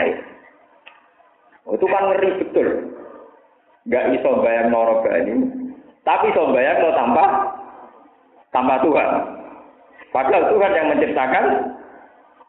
air. 0.03 0.17
Oh, 1.69 1.77
itu 1.77 1.87
kan 1.89 2.03
ngeri 2.13 2.31
betul. 2.43 2.69
Nggak 3.89 4.05
bisa 4.13 4.29
bayang 4.45 4.69
noroga 4.69 5.13
ini, 5.25 5.35
tapi 6.05 6.33
bisa 6.33 6.43
bayang 6.53 6.77
lo 6.85 6.91
tanpa 6.93 7.25
tanpa 8.53 8.75
Tuhan. 8.85 9.09
Padahal 10.09 10.45
Tuhan 10.53 10.73
yang 10.77 10.87
menciptakan 10.97 11.45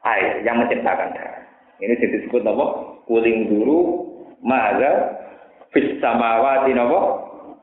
air, 0.08 0.32
yang 0.48 0.56
menciptakan 0.60 1.12
darah. 1.12 1.40
Ini 1.80 1.96
disebut 1.96 2.44
apa? 2.44 2.66
Kuling 3.10 3.50
dulu, 3.50 4.06
maga, 4.46 5.18
fis 5.74 5.98
samawati 5.98 6.78
napa? 6.78 7.02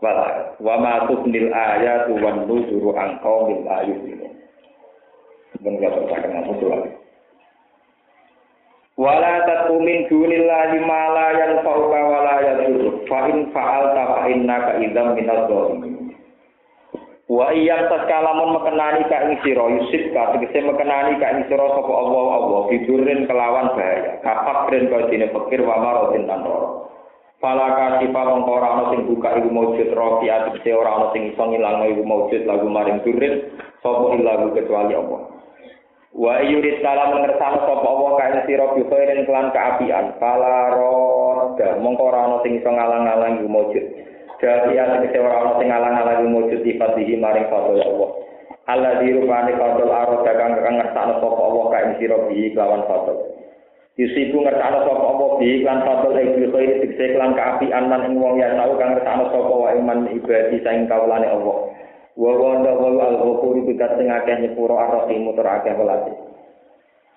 Wala. 0.03 0.59
Wa 0.59 0.75
ma 0.83 1.07
tubnil 1.07 1.55
ayatu 1.55 2.19
wan 2.19 2.51
nuzuru 2.51 2.93
an 2.99 3.23
qaumil 3.23 3.63
ayumin. 3.65 4.27
Sebenarnya 5.55 5.89
terkait 5.95 6.21
dengan 6.27 6.51
musuh 6.51 6.69
lagi. 6.69 6.91
Wala 8.97 9.45
tatu 9.47 9.81
min 9.81 10.09
dunillahi 10.11 10.77
ma 10.85 11.03
la 11.15 11.27
yanfa'uka 11.37 12.01
wa 12.01 12.19
la 12.27 12.37
yadurruk. 12.45 13.07
Fa 13.09 13.29
in 13.31 13.49
fa'alta 13.55 14.03
fa 14.05 14.21
innaka 14.29 14.83
idzam 14.83 15.17
minadh 15.17 15.49
dhalimin. 15.49 15.96
Wa 17.27 17.51
iyam 17.51 17.91
taskalamun 17.91 18.55
mekenani 18.55 19.03
ka 19.11 19.27
ing 19.27 19.43
sira 19.43 19.67
yusib 19.67 20.15
ka 20.15 20.31
tegese 20.31 20.63
mekenani 20.63 21.19
ka 21.19 21.35
ing 21.35 21.43
sira 21.51 21.67
sapa 21.75 21.91
Allah 21.91 22.27
Allah 22.39 22.61
bidurin 22.71 23.27
kelawan 23.27 23.75
bahaya. 23.75 24.23
Kapak 24.23 24.71
den 24.71 24.87
kau 24.87 25.11
dene 25.11 25.27
pikir 25.35 25.67
wa 25.67 25.75
marodin 25.83 26.31
tanro. 26.31 26.87
Fala 27.43 27.67
kasifa 27.75 28.31
mongko 28.31 28.51
ora 28.63 28.69
ana 28.79 28.85
sing 28.95 29.11
buka 29.11 29.43
iku 29.43 29.51
maujud 29.51 29.91
rofi 29.91 30.31
atese 30.31 30.71
ora 30.71 31.03
ana 31.03 31.07
sing 31.11 31.35
iso 31.35 31.43
ngilangno 31.43 31.91
iku 31.99 32.03
maujud 32.07 32.43
lagu 32.47 32.67
maring 32.71 33.03
durin 33.03 33.35
sapa 33.83 34.07
ilahu 34.15 34.55
kecuali 34.55 34.95
Allah. 34.95 35.21
Wa 36.15 36.47
yurid 36.47 36.79
salam 36.79 37.11
ngersano 37.11 37.59
sapa 37.59 37.87
Allah 37.91 38.11
ka 38.23 38.25
ing 38.31 38.43
sira 38.47 38.71
bikhairin 38.71 39.27
kelan 39.27 39.51
kaapian. 39.51 40.15
Fala 40.23 40.79
roda 40.79 41.75
mongko 41.83 42.03
ora 42.07 42.21
ana 42.23 42.37
sing 42.47 42.63
iso 42.63 42.71
ngalang-alang 42.71 43.43
iku 43.43 43.51
maujud. 43.51 43.87
Jadi 44.37 44.77
tegese 44.77 45.19
ora 45.25 45.41
ana 45.41 45.53
sing 45.57 45.73
ngalang-alangi 45.73 46.29
wujud 46.29 46.61
sifat 46.61 46.93
iki 47.01 47.17
maring 47.17 47.49
fadl 47.49 47.73
Allah. 47.81 48.11
Allah 48.69 49.01
dirupani 49.01 49.57
fadl 49.57 49.89
arah 49.89 50.21
dagang 50.29 50.61
kang 50.61 50.77
ngersakno 50.77 51.25
sapa 51.25 51.41
Allah 51.41 51.65
ka 51.73 51.79
ing 51.89 51.93
sira 51.97 52.19
bi 52.29 52.53
kelawan 52.53 52.85
fadl. 52.85 53.17
Yusibu 53.97 54.45
ngersakno 54.45 54.85
sapa 54.85 55.05
Allah 55.09 55.31
bi 55.41 55.65
lan 55.65 55.79
fadl 55.89 56.13
ing 56.21 56.29
khair 56.53 56.71
tegese 56.85 57.05
kelan 57.17 57.33
kaapian 57.33 57.85
lan 57.89 58.13
ing 58.13 58.21
wong 58.21 58.37
ya 58.37 58.53
tau 58.61 58.77
kang 58.77 58.93
ngersakno 58.93 59.25
sapa 59.33 59.53
wa 59.57 59.69
iman 59.73 59.99
ibadi 60.13 60.57
saing 60.61 60.85
kawulane 60.85 61.29
Allah. 61.33 61.57
Wa 62.17 62.33
wa 62.37 62.61
al-ghafur 62.61 63.57
bikat 63.65 63.97
sing 63.97 64.13
akeh 64.13 64.37
nyepuro 64.37 64.77
ar-rahim 64.77 65.33
tur 65.33 65.49
akeh. 65.49 65.73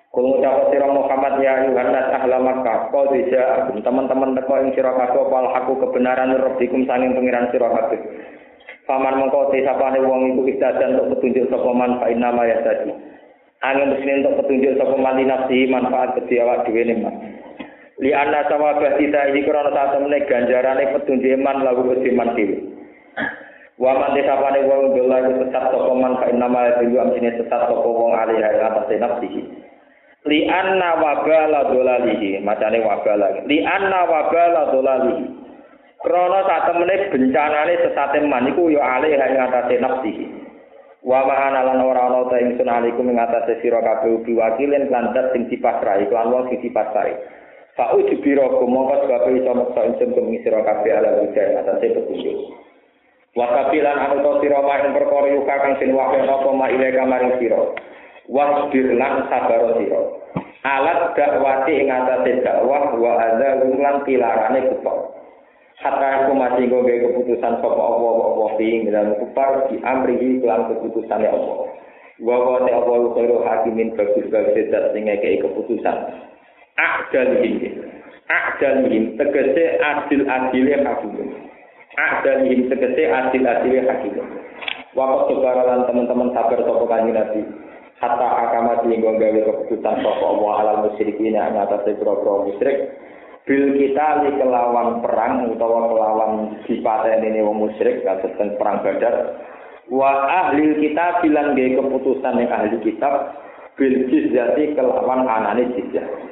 Kul 0.09 0.25
ngucap 0.25 0.73
sira 0.73 0.89
Muhammad 0.89 1.37
ya 1.37 1.69
Yohanes 1.69 2.09
ahla 2.09 2.41
Makkah 2.41 2.89
kau 2.89 3.13
bisa 3.13 3.69
teman-teman 3.69 4.33
teko 4.33 4.57
ing 4.57 4.73
sira 4.73 4.89
kabeh 4.97 5.21
wal 5.29 5.53
haku 5.53 5.77
kebenaran 5.85 6.33
rabbikum 6.33 6.81
sanging 6.89 7.13
pengiran 7.13 7.45
sira 7.53 7.69
kabeh. 7.69 8.01
Paman 8.89 9.21
mengko 9.21 9.53
te 9.53 9.61
sapane 9.61 10.01
wong 10.01 10.33
iku 10.33 10.49
istadan 10.49 10.97
untuk 10.97 11.21
petunjuk 11.21 11.45
sapa 11.53 11.69
man 11.77 12.01
fa 12.01 12.09
inna 12.09 12.33
ma 12.33 12.41
yasadi. 12.41 12.89
Angin 13.61 13.93
muslim 13.93 14.25
untuk 14.25 14.33
petunjuk 14.41 14.81
sapa 14.81 14.97
man 14.97 15.21
nafsi 15.21 15.69
manfaat 15.69 16.17
kedhi 16.17 16.41
awak 16.41 16.65
dhewe 16.65 16.89
ne 16.89 16.95
man. 16.97 17.13
Li 18.01 18.09
anna 18.09 18.49
ini 18.49 19.45
krana 19.45 19.69
sak 19.77 19.93
temene 19.93 20.25
ganjarane 20.25 20.89
petunjuk 20.89 21.37
iman 21.37 21.61
lagu 21.61 21.85
kedhi 21.85 22.17
man 22.17 22.33
dhewe. 22.33 22.57
Wa 23.77 23.93
man 23.93 24.17
sapane 24.17 24.65
wong 24.65 24.97
dolan 24.97 25.37
sesat 25.37 25.69
sapa 25.69 25.93
man 25.93 26.17
fa 26.17 26.33
inna 26.33 26.49
ma 26.49 26.65
yasadi 26.65 26.97
amsine 26.97 27.29
sesat 27.37 27.61
sapa 27.69 27.85
wong 27.85 28.17
alih 28.17 28.41
atas 28.41 28.89
nafsihi. 28.89 29.68
Li 30.27 30.43
anna 30.49 30.99
wabala 30.99 31.71
dolalihi. 31.71 32.43
Macane 32.43 32.83
wabala. 32.83 33.45
Li 33.47 33.63
anna 33.63 34.03
wabala 34.09 34.73
dolalihi. 34.73 35.25
Krana 35.99 36.47
sak 36.47 36.71
temene 36.71 37.11
bencanane 37.11 37.75
sesate 37.83 38.23
man 38.23 38.47
iku 38.47 38.71
ya 38.71 38.79
alih 38.99 39.19
ing 39.19 39.35
atase 39.35 39.75
nafsi 39.83 40.31
wa 41.03 41.27
ma'ana 41.27 41.59
lan 41.67 41.83
ora 41.83 42.07
ana 42.07 42.23
ta 42.31 42.39
ing 42.39 42.55
sunaliku 42.55 43.03
ing 43.03 43.19
atase 43.19 43.59
sira 43.59 43.83
kabeh 43.83 44.23
ugi 44.23 44.31
wakilin 44.31 44.87
lan 44.87 45.11
dat 45.11 45.35
sing 45.35 45.51
dipasrai 45.51 46.07
lan 46.07 46.31
wong 46.31 46.47
sing 46.47 46.63
dipasrai 46.63 47.19
fa 47.75 47.95
ujbira 47.99 48.47
kumangka 48.63 49.07
sebab 49.07 49.27
iso 49.31 49.51
maksa 49.51 49.81
ingsun 49.91 50.15
kumi 50.15 50.39
sira 50.39 50.63
kabeh 50.63 50.91
ala 50.91 51.19
wujud 51.19 51.35
atase 51.67 51.85
petunjuk. 51.91 52.37
Wasabilan 53.35 53.99
anu 53.99 54.23
to 54.23 54.31
sira 54.39 54.59
maring 54.63 54.95
perkara 54.95 55.27
yuka 55.35 55.55
kang 55.63 55.75
sin 55.83 55.91
wahyu 55.95 56.23
apa 56.31 56.49
ma 56.55 56.71
ilaika 56.71 57.03
maring 57.03 57.35
sira. 57.43 57.59
Wasbir 58.29 58.93
lan 58.93 59.25
sabar 59.25 59.73
sira. 59.81 60.01
Alat 60.61 61.17
dakwati 61.17 61.81
ing 61.81 61.89
atase 61.89 62.45
dakwah 62.45 62.93
wa 62.93 63.17
adza 63.17 63.57
lan 63.65 64.05
pilarane 64.05 64.69
kufar. 64.69 65.17
Hatta 65.81 66.07
aku 66.27 66.35
masih 66.37 66.67
nggawe 66.69 66.93
keputusan 67.09 67.63
sapa 67.63 67.79
Allah 67.79 68.13
apa 68.19 68.61
ing 68.61 68.85
dalam 68.91 69.17
kufar 69.17 69.71
di 69.71 69.81
amrihi 69.81 70.45
lan 70.45 70.69
keputusane 70.69 71.25
Allah. 71.25 71.73
Wa 72.21 72.35
wa 72.37 72.67
ta 72.67 72.75
Allah 72.75 73.01
khairu 73.17 73.41
hakimin 73.41 73.95
bagus 73.97 74.27
bagus 74.29 74.67
zat 74.69 74.93
sing 74.93 75.09
ngekeki 75.09 75.41
keputusan. 75.41 75.97
A'dalihim. 76.77 77.81
A'dalihim 78.29 79.17
tegese 79.17 79.79
adil 79.81 80.27
adile 80.29 80.75
hakimin. 80.85 81.29
A'dalihim 81.97 82.69
tegese 82.69 83.09
adil 83.09 83.47
adile 83.47 83.79
hakimin. 83.89 84.27
Waktu 84.93 85.33
sebaran 85.33 85.87
teman-teman 85.89 86.29
sabar 86.35 86.59
sapa 86.61 86.83
kanjeng 86.85 87.15
Nabi. 87.15 87.41
Hatta 87.99 88.27
hakama 88.31 88.79
sehingga 88.79 89.11
gawe 89.19 89.39
keputusan 89.43 89.95
sapa 89.99 90.23
Allah 90.23 90.53
alal 90.63 90.79
musyrikin 90.87 91.35
ing 91.35 91.35
atase 91.35 91.99
pro-pro 91.99 92.47
musyrik. 92.47 92.95
Bil 93.43 93.75
kita 93.75 94.23
kelawan 94.39 95.03
perang 95.03 95.51
utawa 95.51 95.91
kelawan 95.91 96.31
dipateni 96.63 97.43
wong 97.43 97.67
musyrik 97.67 98.07
kados 98.07 98.31
perang 98.55 98.79
Badar. 98.87 99.35
Wa 99.91 100.11
ahli 100.31 100.79
kita 100.79 101.19
bilang 101.19 101.59
gawe 101.59 101.71
keputusan 101.75 102.39
yang 102.39 102.51
ahli 102.55 102.79
kitab 102.87 103.35
bil 103.75 104.07
jizyati 104.07 104.79
kelawan 104.79 105.27
anane 105.27 105.67
jizyah. 105.75 106.28